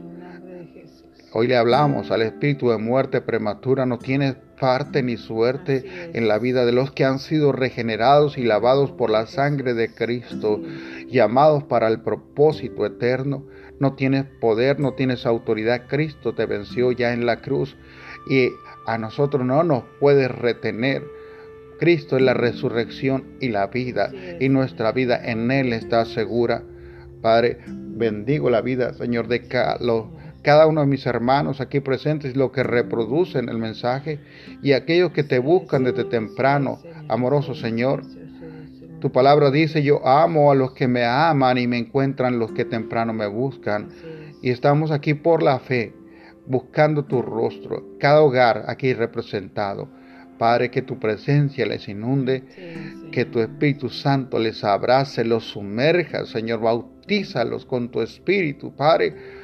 Hoy 1.32 1.46
le 1.46 1.56
hablamos 1.56 2.10
al 2.10 2.22
espíritu 2.22 2.70
de 2.70 2.78
muerte 2.78 3.20
prematura, 3.20 3.84
no 3.84 3.98
tiene 3.98 4.36
parte 4.60 5.02
ni 5.02 5.16
suerte 5.16 6.10
en 6.12 6.28
la 6.28 6.38
vida 6.38 6.64
de 6.64 6.72
los 6.72 6.92
que 6.92 7.04
han 7.04 7.18
sido 7.18 7.52
regenerados 7.52 8.38
y 8.38 8.42
lavados 8.42 8.90
por 8.92 9.10
la 9.10 9.26
sangre 9.26 9.74
de 9.74 9.94
Cristo, 9.94 10.60
llamados 11.08 11.64
para 11.64 11.88
el 11.88 12.00
propósito 12.00 12.84
eterno. 12.86 13.44
No 13.80 13.94
tienes 13.94 14.24
poder, 14.40 14.80
no 14.80 14.94
tienes 14.94 15.26
autoridad. 15.26 15.86
Cristo 15.88 16.34
te 16.34 16.46
venció 16.46 16.92
ya 16.92 17.12
en 17.12 17.26
la 17.26 17.40
cruz 17.40 17.76
y 18.28 18.48
a 18.86 18.98
nosotros 18.98 19.44
no 19.44 19.62
nos 19.62 19.84
puedes 20.00 20.30
retener 20.30 21.02
Cristo 21.78 22.16
es 22.16 22.22
la 22.22 22.34
resurrección 22.34 23.24
y 23.40 23.48
la 23.48 23.68
vida, 23.68 24.12
y 24.40 24.48
nuestra 24.48 24.92
vida 24.92 25.20
en 25.24 25.50
Él 25.50 25.72
está 25.72 26.04
segura. 26.04 26.62
Padre, 27.22 27.58
bendigo 27.68 28.50
la 28.50 28.60
vida, 28.60 28.92
Señor, 28.94 29.28
de 29.28 29.46
cada 29.46 29.78
uno 30.56 30.80
de 30.80 30.86
mis 30.86 31.06
hermanos 31.06 31.60
aquí 31.60 31.80
presentes, 31.80 32.36
lo 32.36 32.52
que 32.52 32.62
reproducen 32.62 33.48
el 33.48 33.58
mensaje, 33.58 34.18
y 34.62 34.72
aquellos 34.72 35.12
que 35.12 35.22
te 35.22 35.38
buscan 35.38 35.84
desde 35.84 36.04
temprano, 36.04 36.78
amoroso 37.08 37.54
Señor. 37.54 38.02
Tu 39.00 39.12
palabra 39.12 39.50
dice, 39.50 39.82
yo 39.82 40.06
amo 40.06 40.50
a 40.50 40.54
los 40.54 40.72
que 40.72 40.88
me 40.88 41.04
aman 41.04 41.58
y 41.58 41.66
me 41.66 41.78
encuentran 41.78 42.38
los 42.38 42.52
que 42.52 42.64
temprano 42.64 43.12
me 43.12 43.26
buscan. 43.26 43.90
Y 44.42 44.50
estamos 44.50 44.90
aquí 44.90 45.14
por 45.14 45.42
la 45.42 45.58
fe, 45.60 45.94
buscando 46.46 47.04
tu 47.04 47.22
rostro, 47.22 47.96
cada 48.00 48.22
hogar 48.22 48.64
aquí 48.66 48.94
representado. 48.94 49.88
Padre, 50.38 50.70
que 50.70 50.82
tu 50.82 50.98
presencia 50.98 51.66
les 51.66 51.88
inunde, 51.88 52.44
que 53.12 53.24
tu 53.24 53.40
Espíritu 53.40 53.88
Santo 53.88 54.38
les 54.38 54.62
abrace, 54.64 55.24
los 55.24 55.44
sumerja, 55.44 56.24
Señor, 56.26 56.60
bautízalos 56.60 57.66
con 57.66 57.90
tu 57.90 58.00
Espíritu, 58.00 58.74
Padre 58.74 59.37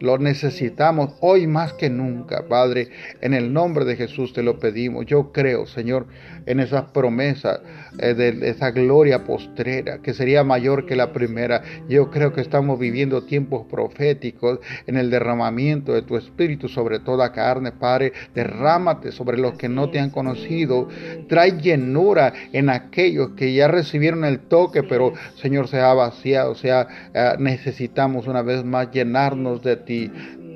lo 0.00 0.16
necesitamos 0.16 1.14
hoy 1.20 1.46
más 1.46 1.74
que 1.74 1.90
nunca, 1.90 2.46
Padre. 2.48 2.88
En 3.20 3.34
el 3.34 3.52
nombre 3.52 3.84
de 3.84 3.96
Jesús 3.96 4.32
te 4.32 4.42
lo 4.42 4.58
pedimos. 4.58 5.04
Yo 5.04 5.30
creo, 5.30 5.66
Señor, 5.66 6.06
en 6.46 6.58
esas 6.58 6.84
promesas 6.90 7.60
eh, 7.98 8.14
de 8.14 8.48
esa 8.48 8.70
gloria 8.70 9.24
postrera 9.24 9.98
que 9.98 10.14
sería 10.14 10.42
mayor 10.42 10.86
que 10.86 10.96
la 10.96 11.12
primera. 11.12 11.62
Yo 11.86 12.10
creo 12.10 12.32
que 12.32 12.40
estamos 12.40 12.78
viviendo 12.78 13.24
tiempos 13.24 13.66
proféticos 13.70 14.60
en 14.86 14.96
el 14.96 15.10
derramamiento 15.10 15.92
de 15.92 16.02
tu 16.02 16.16
Espíritu 16.16 16.68
sobre 16.68 17.00
toda 17.00 17.32
carne, 17.32 17.72
Padre. 17.72 18.14
Derrámate 18.34 19.12
sobre 19.12 19.36
los 19.36 19.54
que 19.54 19.68
no 19.68 19.90
te 19.90 20.00
han 20.00 20.08
conocido. 20.08 20.88
Trae 21.28 21.60
llenura 21.60 22.32
en 22.52 22.70
aquellos 22.70 23.32
que 23.32 23.52
ya 23.52 23.68
recibieron 23.68 24.24
el 24.24 24.40
toque, 24.40 24.82
pero 24.82 25.12
Señor 25.34 25.68
se 25.68 25.78
ha 25.78 25.92
vaciado. 25.92 26.52
O 26.52 26.54
sea, 26.54 26.88
eh, 27.12 27.32
necesitamos 27.38 28.26
una 28.26 28.40
vez 28.40 28.64
más 28.64 28.90
llenarnos 28.90 29.62
de 29.62 29.76
ti 29.76 29.89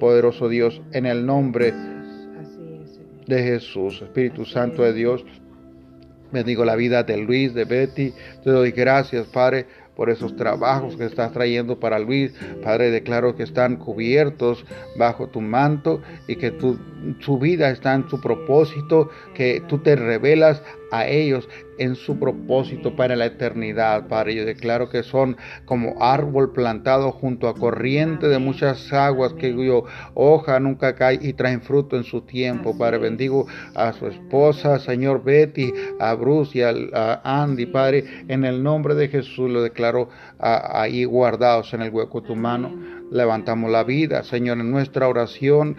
poderoso 0.01 0.49
Dios, 0.49 0.81
en 0.93 1.07
el 1.07 1.25
nombre 1.27 1.73
de 3.27 3.43
Jesús. 3.43 4.03
Espíritu 4.03 4.45
Santo 4.45 4.83
de 4.83 4.93
Dios, 4.93 5.25
bendigo 6.33 6.65
la 6.65 6.77
vida 6.77 7.03
de 7.03 7.17
Luis, 7.17 7.55
de 7.55 7.65
Betty. 7.65 8.13
Te 8.43 8.51
doy 8.51 8.71
gracias, 8.71 9.27
Padre, 9.27 9.67
por 9.97 10.11
esos 10.11 10.37
trabajos 10.37 10.97
que 10.97 11.05
estás 11.05 11.33
trayendo 11.33 11.79
para 11.79 11.99
Luis. 11.99 12.35
Padre, 12.63 12.91
declaro 12.91 13.37
que 13.37 13.45
están 13.45 13.77
cubiertos 13.77 14.65
bajo 14.97 15.29
tu 15.29 15.41
manto 15.41 16.03
y 16.27 16.37
que 16.37 16.51
tu, 16.51 16.79
su 17.21 17.39
vida 17.39 17.71
está 17.71 17.95
en 17.95 18.09
su 18.09 18.21
propósito, 18.21 19.11
que 19.35 19.63
tú 19.69 19.79
te 19.79 19.97
revelas 19.97 20.63
a 20.99 21.09
ellos 21.09 21.49
en 21.79 21.97
su 21.97 22.19
propósito 22.19 22.95
para 22.95 23.17
la 23.17 23.27
eternidad, 23.27 24.07
Padre. 24.07 24.37
Yo 24.37 24.45
declaro 24.45 24.89
que 24.89 25.03
son 25.03 25.37
como 25.65 26.01
árbol 26.01 26.53
plantado 26.53 27.11
junto 27.11 27.49
a 27.49 27.55
corriente 27.55 28.29
de 28.29 28.39
muchas 28.39 28.93
aguas 28.93 29.33
que 29.35 29.55
cuyo 29.55 29.85
hoja 30.15 30.61
nunca 30.61 30.95
cae 30.95 31.19
y 31.21 31.33
traen 31.33 31.63
fruto 31.63 31.97
en 31.97 32.05
su 32.05 32.23
tiempo, 32.23 32.77
Padre. 32.79 32.99
Bendigo 32.99 33.47
a 33.75 33.93
su 33.93 34.07
esposa, 34.07 34.79
Señor 34.79 35.25
Betty, 35.25 35.73
a 35.99 36.15
Bruce 36.15 36.59
y 36.59 36.63
a, 36.63 37.21
Andy, 37.25 37.67
Padre. 37.67 38.05
En 38.29 38.45
el 38.45 38.63
nombre 38.63 38.95
de 38.95 39.09
Jesús 39.09 39.51
lo 39.51 39.63
declaro 39.63 40.09
ahí 40.39 41.05
guardados 41.05 41.75
en 41.75 41.83
el 41.83 41.91
hueco 41.91 42.21
de 42.21 42.29
tu 42.29 42.37
mano 42.37 42.95
levantamos 43.11 43.71
la 43.71 43.85
vida. 43.85 44.25
Señor, 44.25 44.59
en 44.59 44.71
nuestra 44.71 45.09
oración 45.09 45.77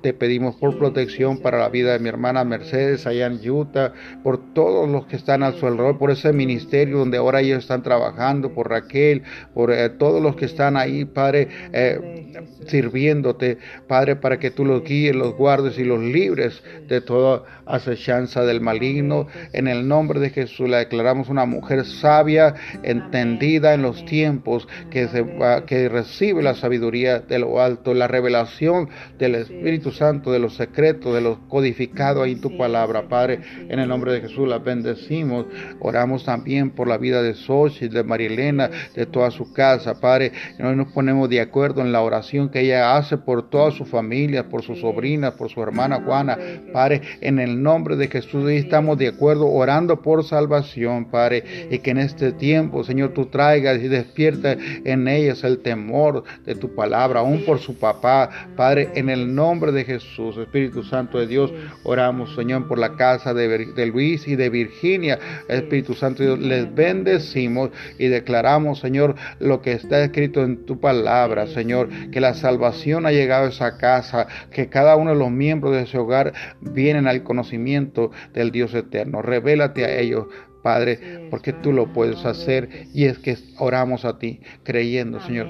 te 0.00 0.14
pedimos 0.14 0.56
por 0.56 0.78
protección 0.78 1.38
para 1.38 1.58
la 1.58 1.68
vida 1.68 1.92
de 1.92 1.98
mi 1.98 2.08
hermana 2.08 2.44
Mercedes 2.44 3.06
allá 3.06 3.26
en 3.26 3.48
Utah, 3.48 3.92
por 4.22 4.54
todos 4.54 4.88
los 4.88 5.06
que 5.06 5.16
están 5.16 5.42
a 5.42 5.52
su 5.52 5.66
alrededor, 5.66 5.98
por 5.98 6.10
ese 6.10 6.32
ministerio 6.32 6.98
donde 6.98 7.18
ahora 7.18 7.40
ellos 7.40 7.58
están 7.58 7.82
trabajando, 7.82 8.52
por 8.52 8.70
Raquel, 8.70 9.22
por 9.52 9.70
eh, 9.72 9.90
todos 9.90 10.22
los 10.22 10.36
que 10.36 10.46
están 10.46 10.76
ahí, 10.76 11.04
Padre, 11.04 11.48
eh, 11.72 12.32
sirviéndote, 12.66 13.58
Padre, 13.86 14.16
para 14.16 14.38
que 14.38 14.50
tú 14.50 14.64
los 14.64 14.82
guíes, 14.84 15.14
los 15.14 15.34
guardes 15.36 15.78
y 15.78 15.84
los 15.84 16.00
libres 16.00 16.62
de 16.88 17.00
toda 17.00 17.44
acechanza 17.66 18.44
del 18.44 18.60
maligno. 18.60 19.26
En 19.52 19.68
el 19.68 19.86
nombre 19.86 20.20
de 20.20 20.30
Jesús 20.30 20.68
la 20.68 20.78
declaramos 20.78 21.28
una 21.28 21.44
mujer 21.44 21.84
sabia, 21.84 22.54
entendida 22.82 23.74
en 23.74 23.82
los 23.82 24.04
tiempos, 24.06 24.66
que, 24.90 25.08
se, 25.08 25.24
que 25.66 25.88
recibe 25.88 26.42
la 26.42 26.54
sabiduría 26.54 27.20
de 27.20 27.38
lo 27.38 27.60
alto, 27.60 27.94
la 27.94 28.08
revelación 28.08 28.88
del 29.18 29.34
Espíritu 29.34 29.73
Santo, 29.92 30.32
de 30.32 30.38
los 30.38 30.54
secretos, 30.54 31.14
de 31.14 31.20
los 31.20 31.38
codificados 31.48 32.24
ahí 32.24 32.32
en 32.32 32.40
tu 32.40 32.56
palabra, 32.56 33.08
Padre. 33.08 33.40
En 33.68 33.78
el 33.78 33.88
nombre 33.88 34.12
de 34.12 34.20
Jesús 34.20 34.48
la 34.48 34.58
bendecimos. 34.58 35.46
Oramos 35.80 36.24
también 36.24 36.70
por 36.70 36.88
la 36.88 36.98
vida 36.98 37.22
de 37.22 37.34
Sochi, 37.34 37.88
de 37.88 38.04
Marilena, 38.04 38.70
de 38.94 39.06
toda 39.06 39.30
su 39.30 39.52
casa, 39.52 40.00
Padre. 40.00 40.32
Hoy 40.62 40.76
nos 40.76 40.92
ponemos 40.92 41.28
de 41.28 41.40
acuerdo 41.40 41.82
en 41.82 41.92
la 41.92 42.02
oración 42.02 42.48
que 42.48 42.60
ella 42.60 42.96
hace 42.96 43.16
por 43.16 43.50
toda 43.50 43.70
su 43.70 43.84
familia, 43.84 44.48
por 44.48 44.62
su 44.62 44.76
sobrina, 44.76 45.32
por 45.32 45.50
su 45.50 45.62
hermana 45.62 46.02
Juana, 46.04 46.38
Padre. 46.72 47.02
En 47.20 47.38
el 47.38 47.62
nombre 47.62 47.96
de 47.96 48.08
Jesús 48.08 48.50
estamos 48.50 48.98
de 48.98 49.08
acuerdo 49.08 49.48
orando 49.48 50.02
por 50.02 50.24
salvación, 50.24 51.06
Padre. 51.06 51.68
Y 51.70 51.78
que 51.78 51.90
en 51.90 51.98
este 51.98 52.32
tiempo, 52.32 52.84
Señor, 52.84 53.12
tú 53.12 53.26
traigas 53.26 53.82
y 53.82 53.88
despierta 53.88 54.56
en 54.84 55.08
ellas 55.08 55.44
el 55.44 55.58
temor 55.58 56.24
de 56.44 56.54
tu 56.54 56.74
palabra, 56.74 57.20
aún 57.20 57.44
por 57.44 57.58
su 57.58 57.76
papá. 57.78 58.30
Padre, 58.56 58.90
en 58.94 59.08
el 59.08 59.34
nombre 59.34 59.63
de 59.72 59.84
Jesús, 59.84 60.36
Espíritu 60.36 60.82
Santo 60.82 61.18
de 61.18 61.26
Dios, 61.26 61.52
oramos, 61.82 62.34
Señor, 62.34 62.68
por 62.68 62.78
la 62.78 62.96
casa 62.96 63.34
de, 63.34 63.86
Luis 63.86 64.26
y 64.28 64.36
de 64.36 64.50
Virginia. 64.50 65.18
Espíritu 65.48 65.94
Santo 65.94 66.22
de 66.22 66.28
Dios, 66.28 66.38
les 66.40 66.74
bendecimos 66.74 67.70
y 67.98 68.08
declaramos, 68.08 68.80
Señor, 68.80 69.14
lo 69.38 69.62
que 69.62 69.72
está 69.72 70.02
escrito 70.02 70.42
en 70.42 70.66
tu 70.66 70.80
palabra, 70.80 71.46
Señor, 71.46 71.88
que 72.10 72.20
la 72.20 72.34
salvación 72.34 73.06
ha 73.06 73.12
llegado 73.12 73.46
a 73.46 73.50
esa 73.50 73.78
casa, 73.78 74.26
que 74.50 74.68
cada 74.68 74.96
uno 74.96 75.10
de 75.10 75.18
los 75.18 75.30
miembros 75.30 75.74
de 75.74 75.82
ese 75.82 75.98
hogar 75.98 76.32
vienen 76.60 77.06
al 77.06 77.22
conocimiento 77.22 78.10
del 78.32 78.50
Dios 78.50 78.74
eterno. 78.74 79.22
Revélate 79.22 79.84
a 79.84 79.98
ellos. 79.98 80.26
Padre, 80.62 81.28
porque 81.28 81.52
tú 81.52 81.72
lo 81.72 81.92
puedes 81.92 82.24
hacer 82.24 82.86
y 82.94 83.04
es 83.04 83.18
que 83.18 83.36
oramos 83.58 84.06
a 84.06 84.18
ti 84.18 84.40
creyendo, 84.62 85.20
Señor. 85.20 85.46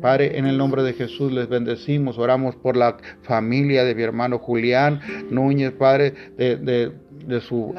Padre, 0.00 0.38
en 0.38 0.46
el 0.46 0.58
nombre 0.58 0.82
de 0.82 0.92
Jesús 0.92 1.32
les 1.32 1.48
bendecimos, 1.48 2.18
oramos 2.18 2.56
por 2.56 2.76
la 2.76 2.96
familia 3.22 3.84
de 3.84 3.94
mi 3.94 4.02
hermano 4.02 4.38
Julián 4.38 5.00
Núñez, 5.30 5.72
Padre, 5.72 6.14
de, 6.36 6.56
de 6.56 6.92
de 7.28 7.40
su 7.40 7.74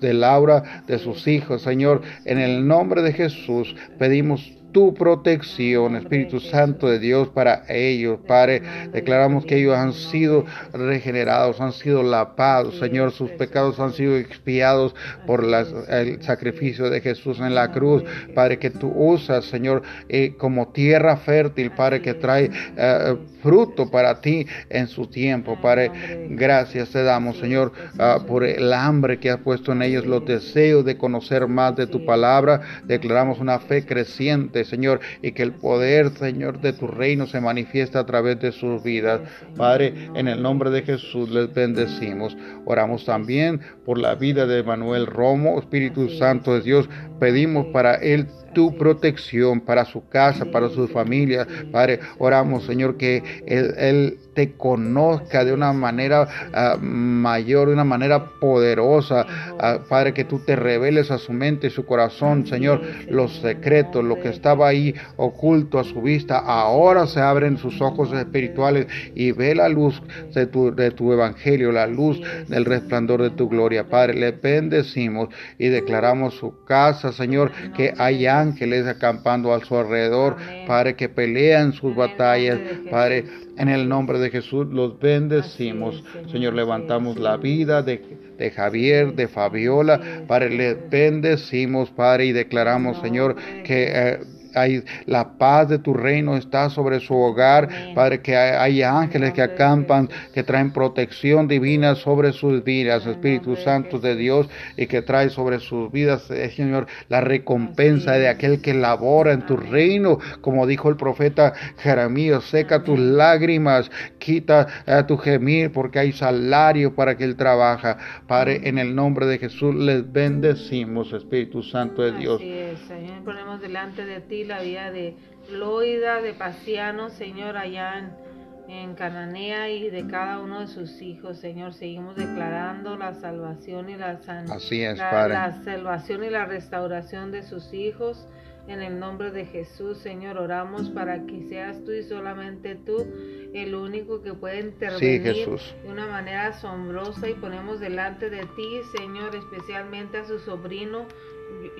de 0.00 0.14
Laura, 0.14 0.84
de 0.86 0.98
sus 0.98 1.26
hijos, 1.26 1.62
Señor, 1.62 2.02
en 2.24 2.38
el 2.38 2.66
nombre 2.66 3.02
de 3.02 3.12
Jesús 3.12 3.74
pedimos 3.98 4.52
tu 4.72 4.94
protección, 4.94 5.96
Espíritu 5.96 6.40
Santo 6.40 6.88
de 6.88 6.98
Dios, 6.98 7.28
para 7.28 7.64
ellos, 7.68 8.18
Padre. 8.26 8.62
Declaramos 8.92 9.44
que 9.44 9.58
ellos 9.58 9.76
han 9.76 9.92
sido 9.92 10.44
regenerados, 10.72 11.60
han 11.60 11.72
sido 11.72 12.02
lavados, 12.02 12.78
Señor, 12.78 13.12
sus 13.12 13.30
pecados 13.32 13.78
han 13.78 13.92
sido 13.92 14.16
expiados 14.16 14.94
por 15.26 15.44
el 15.44 16.22
sacrificio 16.22 16.90
de 16.90 17.00
Jesús 17.00 17.38
en 17.40 17.54
la 17.54 17.70
cruz, 17.70 18.02
Padre, 18.34 18.58
que 18.58 18.70
tú 18.70 18.92
usas, 18.94 19.44
Señor, 19.44 19.82
eh, 20.08 20.34
como 20.38 20.68
tierra 20.68 21.16
fértil, 21.16 21.70
Padre, 21.72 22.02
que 22.02 22.14
trae 22.14 22.50
eh, 22.76 23.16
fruto 23.42 23.90
para 23.90 24.20
ti 24.20 24.46
en 24.70 24.88
su 24.88 25.06
tiempo, 25.06 25.58
Padre. 25.60 25.90
Gracias 26.30 26.90
te 26.90 27.02
damos, 27.02 27.38
Señor, 27.38 27.72
ah, 27.98 28.20
por 28.26 28.44
el 28.44 28.72
hambre 28.72 29.18
que 29.18 29.30
has 29.30 29.38
puesto 29.38 29.72
en 29.72 29.82
ellos, 29.82 30.06
los 30.06 30.24
deseos 30.24 30.84
de 30.84 30.96
conocer 30.96 31.46
más 31.48 31.76
de 31.76 31.86
tu 31.86 32.04
palabra. 32.04 32.60
Declaramos 32.84 33.38
una 33.38 33.58
fe 33.58 33.84
creciente 33.84 34.61
Señor, 34.64 35.00
y 35.22 35.32
que 35.32 35.42
el 35.42 35.52
poder, 35.52 36.10
Señor, 36.10 36.60
de 36.60 36.72
tu 36.72 36.86
reino 36.86 37.26
se 37.26 37.40
manifiesta 37.40 38.00
a 38.00 38.06
través 38.06 38.40
de 38.40 38.52
sus 38.52 38.82
vidas. 38.82 39.20
Padre, 39.56 39.94
en 40.14 40.28
el 40.28 40.42
nombre 40.42 40.70
de 40.70 40.82
Jesús 40.82 41.30
les 41.30 41.52
bendecimos. 41.52 42.36
Oramos 42.64 43.04
también 43.04 43.60
por 43.84 43.98
la 43.98 44.14
vida 44.14 44.46
de 44.46 44.62
Manuel 44.62 45.06
Romo, 45.06 45.58
Espíritu 45.58 46.08
Santo 46.10 46.54
de 46.54 46.60
Dios. 46.62 46.88
Pedimos 47.18 47.66
para 47.66 47.94
él 47.94 48.26
tu 48.52 48.76
protección 48.76 49.60
para 49.60 49.84
su 49.84 50.08
casa, 50.08 50.44
para 50.46 50.68
su 50.68 50.88
familia. 50.88 51.46
Padre, 51.70 52.00
oramos, 52.18 52.64
Señor, 52.64 52.96
que 52.96 53.22
Él, 53.46 54.18
te 54.34 54.52
conozca 54.52 55.44
de 55.44 55.52
una 55.52 55.72
manera 55.72 56.28
ah, 56.52 56.76
mayor, 56.80 57.68
de 57.68 57.74
una 57.74 57.84
manera 57.84 58.24
poderosa. 58.40 59.26
Ah, 59.58 59.78
Padre, 59.88 60.14
que 60.14 60.24
tú 60.24 60.40
te 60.40 60.56
reveles 60.56 61.10
a 61.10 61.18
su 61.18 61.32
mente 61.32 61.66
y 61.66 61.70
su 61.70 61.84
corazón, 61.84 62.46
Señor, 62.46 62.82
los 63.08 63.36
secretos, 63.40 64.04
lo 64.04 64.20
que 64.20 64.28
estaba 64.28 64.68
ahí 64.68 64.94
oculto 65.16 65.78
a 65.78 65.84
su 65.84 66.02
vista. 66.02 66.38
Ahora 66.38 67.06
se 67.06 67.20
abren 67.20 67.58
sus 67.58 67.80
ojos 67.80 68.12
espirituales 68.12 68.86
y 69.14 69.32
ve 69.32 69.54
la 69.54 69.68
luz 69.68 70.02
de 70.34 70.46
tu, 70.46 70.74
de 70.74 70.90
tu 70.90 71.12
evangelio, 71.12 71.72
la 71.72 71.86
luz 71.86 72.20
del 72.48 72.64
resplandor 72.64 73.22
de 73.22 73.30
tu 73.30 73.48
gloria. 73.48 73.88
Padre, 73.88 74.14
le 74.14 74.32
bendecimos 74.32 75.28
y 75.58 75.68
declaramos 75.68 76.34
su 76.34 76.64
casa, 76.64 77.12
Señor, 77.12 77.52
que 77.76 77.94
haya 77.98 78.40
ángeles 78.40 78.86
acampando 78.86 79.52
a 79.52 79.64
su 79.64 79.76
alrededor, 79.76 80.36
Padre, 80.66 80.94
que 80.94 81.08
pelean 81.08 81.72
sus 81.72 81.94
batallas, 81.94 82.58
Padre, 82.90 83.24
en 83.56 83.68
el 83.68 83.88
nombre 83.88 84.18
de 84.18 84.30
Jesús 84.30 84.66
los 84.68 84.98
bendecimos. 84.98 86.02
Señor, 86.30 86.54
levantamos 86.54 87.18
la 87.18 87.36
vida 87.36 87.82
de, 87.82 88.02
de 88.38 88.50
Javier, 88.50 89.14
de 89.14 89.28
Fabiola, 89.28 90.24
Padre, 90.26 90.50
les 90.50 90.90
bendecimos, 90.90 91.90
Padre, 91.90 92.26
y 92.26 92.32
declaramos, 92.32 92.98
Señor, 93.00 93.36
que... 93.64 93.86
Eh, 93.90 94.18
hay, 94.54 94.84
la 95.06 95.38
paz 95.38 95.68
de 95.68 95.78
tu 95.78 95.94
reino 95.94 96.36
está 96.36 96.70
sobre 96.70 97.00
su 97.00 97.14
hogar, 97.14 97.68
Padre, 97.94 98.20
que 98.20 98.36
hay, 98.36 98.82
ángeles 98.82 99.32
que 99.32 99.42
acampan, 99.42 100.08
que 100.32 100.42
traen 100.42 100.72
protección 100.72 101.48
divina 101.48 101.94
sobre 101.94 102.32
sus 102.32 102.62
vidas, 102.64 103.06
Espíritu 103.06 103.56
Santo 103.56 103.98
de 103.98 104.16
Dios, 104.16 104.48
y 104.76 104.86
que 104.86 105.02
trae 105.02 105.30
sobre 105.30 105.60
sus 105.60 105.90
vidas, 105.92 106.30
eh, 106.30 106.50
Señor, 106.50 106.86
la 107.08 107.20
recompensa 107.20 108.12
de 108.12 108.28
aquel 108.28 108.60
que 108.60 108.74
labora 108.74 109.32
en 109.32 109.46
tu 109.46 109.56
reino, 109.56 110.18
como 110.40 110.66
dijo 110.66 110.88
el 110.88 110.96
profeta 110.96 111.52
Jeremías, 111.78 112.44
seca 112.44 112.82
tus 112.82 112.98
lágrimas, 112.98 113.90
quita 114.18 114.66
a 114.86 115.06
tu 115.06 115.16
gemir, 115.16 115.72
porque 115.72 115.98
hay 115.98 116.12
salario 116.12 116.94
para 116.94 117.16
que 117.16 117.24
él 117.24 117.36
trabaja. 117.36 117.98
Padre, 118.26 118.60
en 118.64 118.78
el 118.78 118.94
nombre 118.94 119.26
de 119.26 119.38
Jesús 119.38 119.74
les 119.74 120.10
bendecimos, 120.10 121.12
Espíritu 121.12 121.62
Santo 121.62 122.02
de 122.02 122.12
Dios. 122.12 122.36
Así 122.36 122.52
es, 122.52 122.78
Señor, 122.80 123.24
ponemos 123.24 123.60
delante 123.60 124.04
de 124.04 124.20
ti 124.20 124.41
la 124.44 124.60
vida 124.60 124.90
de 124.90 125.16
Loida, 125.50 126.20
de 126.20 126.32
Pasiano, 126.34 127.10
Señor, 127.10 127.56
allá 127.56 127.98
en 127.98 128.22
en 128.68 128.94
Cananea 128.94 129.70
y 129.70 129.90
de 129.90 130.06
cada 130.06 130.38
uno 130.38 130.60
de 130.60 130.66
sus 130.66 131.02
hijos, 131.02 131.38
Señor. 131.38 131.74
Seguimos 131.74 132.16
declarando 132.16 132.96
la 132.96 133.14
salvación 133.14 133.90
y 133.90 133.96
la, 133.96 134.20
Así 134.50 134.82
es, 134.82 134.98
la 134.98 135.60
salvación 135.64 136.24
y 136.24 136.30
la 136.30 136.46
restauración 136.46 137.32
de 137.32 137.42
sus 137.42 137.72
hijos. 137.72 138.26
En 138.68 138.80
el 138.80 139.00
nombre 139.00 139.32
de 139.32 139.44
Jesús, 139.44 139.98
Señor, 139.98 140.38
oramos 140.38 140.88
para 140.90 141.26
que 141.26 141.42
seas 141.48 141.82
tú 141.84 141.90
y 141.90 142.04
solamente 142.04 142.76
tú 142.76 143.04
el 143.52 143.74
único 143.74 144.22
que 144.22 144.34
puede 144.34 144.60
intervenir 144.60 145.34
de 145.34 145.90
una 145.90 146.06
manera 146.06 146.46
asombrosa 146.46 147.28
y 147.28 147.34
ponemos 147.34 147.80
delante 147.80 148.30
de 148.30 148.42
ti, 148.42 148.80
Señor, 148.96 149.34
especialmente 149.34 150.18
a 150.18 150.24
su 150.24 150.38
sobrino 150.38 151.06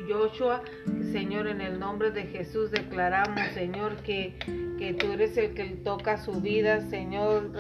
Joshua, 0.09 0.63
Señor, 1.13 1.47
en 1.47 1.61
el 1.61 1.79
nombre 1.79 2.11
de 2.11 2.25
Jesús 2.25 2.71
declaramos, 2.71 3.41
Señor, 3.55 3.97
que, 3.99 4.35
que 4.79 4.95
tú 4.95 5.13
eres 5.13 5.37
el 5.37 5.55
que 5.55 5.65
toca 5.85 6.19
su 6.19 6.41
vida, 6.41 6.81
Señor. 6.89 7.53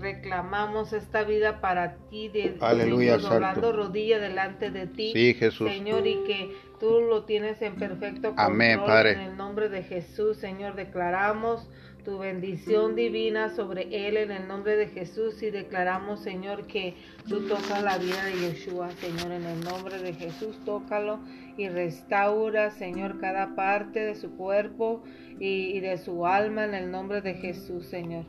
reclamamos 0.00 0.92
esta 0.92 1.24
vida 1.24 1.60
para 1.60 1.96
ti, 2.10 2.28
de, 2.28 2.56
Aleluya, 2.60 3.18
doblando 3.18 3.72
rodilla 3.72 4.18
delante 4.18 4.70
de 4.70 4.86
ti, 4.86 5.12
sí, 5.12 5.34
Jesús. 5.34 5.70
Señor, 5.70 6.06
y 6.06 6.24
que 6.24 6.56
tú 6.80 7.00
lo 7.00 7.24
tienes 7.24 7.62
en 7.62 7.76
perfecto 7.76 8.28
control. 8.28 8.46
Amén, 8.46 8.80
Padre. 8.84 9.12
En 9.12 9.20
el 9.20 9.36
nombre 9.36 9.68
de 9.68 9.82
Jesús, 9.82 10.36
Señor, 10.38 10.74
declaramos 10.74 11.68
tu 12.04 12.18
bendición 12.18 12.94
divina 12.94 13.48
sobre 13.54 14.08
él 14.08 14.16
en 14.18 14.30
el 14.30 14.46
nombre 14.46 14.76
de 14.76 14.88
Jesús 14.88 15.42
y 15.42 15.50
declaramos, 15.50 16.20
Señor, 16.20 16.66
que 16.66 16.94
tú 17.28 17.46
tocas 17.48 17.82
la 17.82 17.96
vida 17.98 18.24
de 18.26 18.52
Yeshua, 18.52 18.90
Señor, 18.92 19.32
en 19.32 19.44
el 19.44 19.60
nombre 19.64 19.98
de 19.98 20.12
Jesús, 20.12 20.58
tócalo 20.64 21.18
y 21.56 21.68
restaura, 21.68 22.70
Señor, 22.70 23.18
cada 23.20 23.54
parte 23.54 24.00
de 24.00 24.14
su 24.14 24.36
cuerpo 24.36 25.02
y, 25.40 25.80
de 25.80 25.96
su 25.98 26.26
alma 26.26 26.64
en 26.64 26.74
el 26.74 26.90
nombre 26.90 27.22
de 27.22 27.34
Jesús, 27.34 27.86
Señor. 27.86 28.26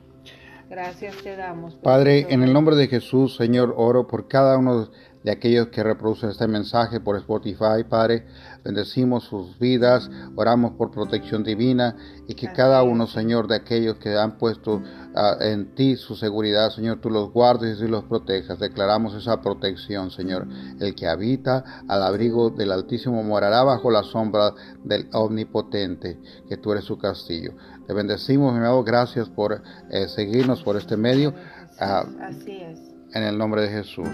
Gracias 0.70 1.18
te 1.18 1.36
damos. 1.36 1.76
Padre, 1.76 2.26
en 2.30 2.42
el 2.42 2.54
nombre 2.54 2.76
de 2.76 2.88
Jesús, 2.88 3.36
Señor, 3.36 3.74
oro 3.78 4.08
por 4.08 4.28
cada 4.28 4.58
uno 4.58 4.90
de 5.26 5.32
aquellos 5.32 5.70
que 5.70 5.82
reproducen 5.82 6.30
este 6.30 6.48
mensaje 6.48 7.00
por 7.00 7.18
Spotify, 7.18 7.84
Padre. 7.90 8.28
Bendecimos 8.64 9.24
sus 9.24 9.58
vidas, 9.58 10.08
oramos 10.36 10.74
por 10.74 10.92
protección 10.92 11.44
divina 11.44 11.96
y 12.28 12.36
que 12.36 12.54
cada 12.54 12.84
uno, 12.84 13.08
Señor, 13.08 13.48
de 13.48 13.56
aquellos 13.56 13.96
que 13.96 14.16
han 14.16 14.38
puesto 14.38 14.84
ah, 15.16 15.38
en 15.42 15.74
ti 15.74 15.96
su 15.96 16.16
seguridad, 16.16 16.70
Señor, 16.70 17.02
tú 17.02 17.10
los 17.10 17.32
guardes 17.32 17.82
y 17.82 17.88
los 17.88 18.04
protejas. 18.04 18.60
Declaramos 18.60 19.16
esa 19.16 19.42
protección, 19.42 20.12
Señor. 20.12 20.48
El 20.80 20.94
que 20.94 21.08
habita 21.08 21.84
al 21.88 22.04
abrigo 22.04 22.52
del 22.52 22.72
Altísimo 22.72 23.24
morará 23.24 23.64
bajo 23.64 23.90
la 23.90 24.04
sombra 24.04 24.54
del 24.84 25.10
Omnipotente, 25.12 26.20
que 26.48 26.58
tú 26.58 26.72
eres 26.72 26.84
su 26.84 27.00
castillo. 27.00 27.54
Te 27.88 27.94
bendecimos, 27.94 28.54
mi 28.54 28.60
amado, 28.60 28.84
gracias 28.84 29.28
por 29.28 29.64
eh, 29.90 30.08
seguirnos 30.08 30.62
por 30.62 30.78
este 30.78 30.98
medio. 30.98 31.34
Así 31.80 32.62
es. 32.62 32.80
En 33.16 33.24
el 33.24 33.40
nombre 33.40 33.64
de 33.64 33.70
Jesús. 33.70 34.08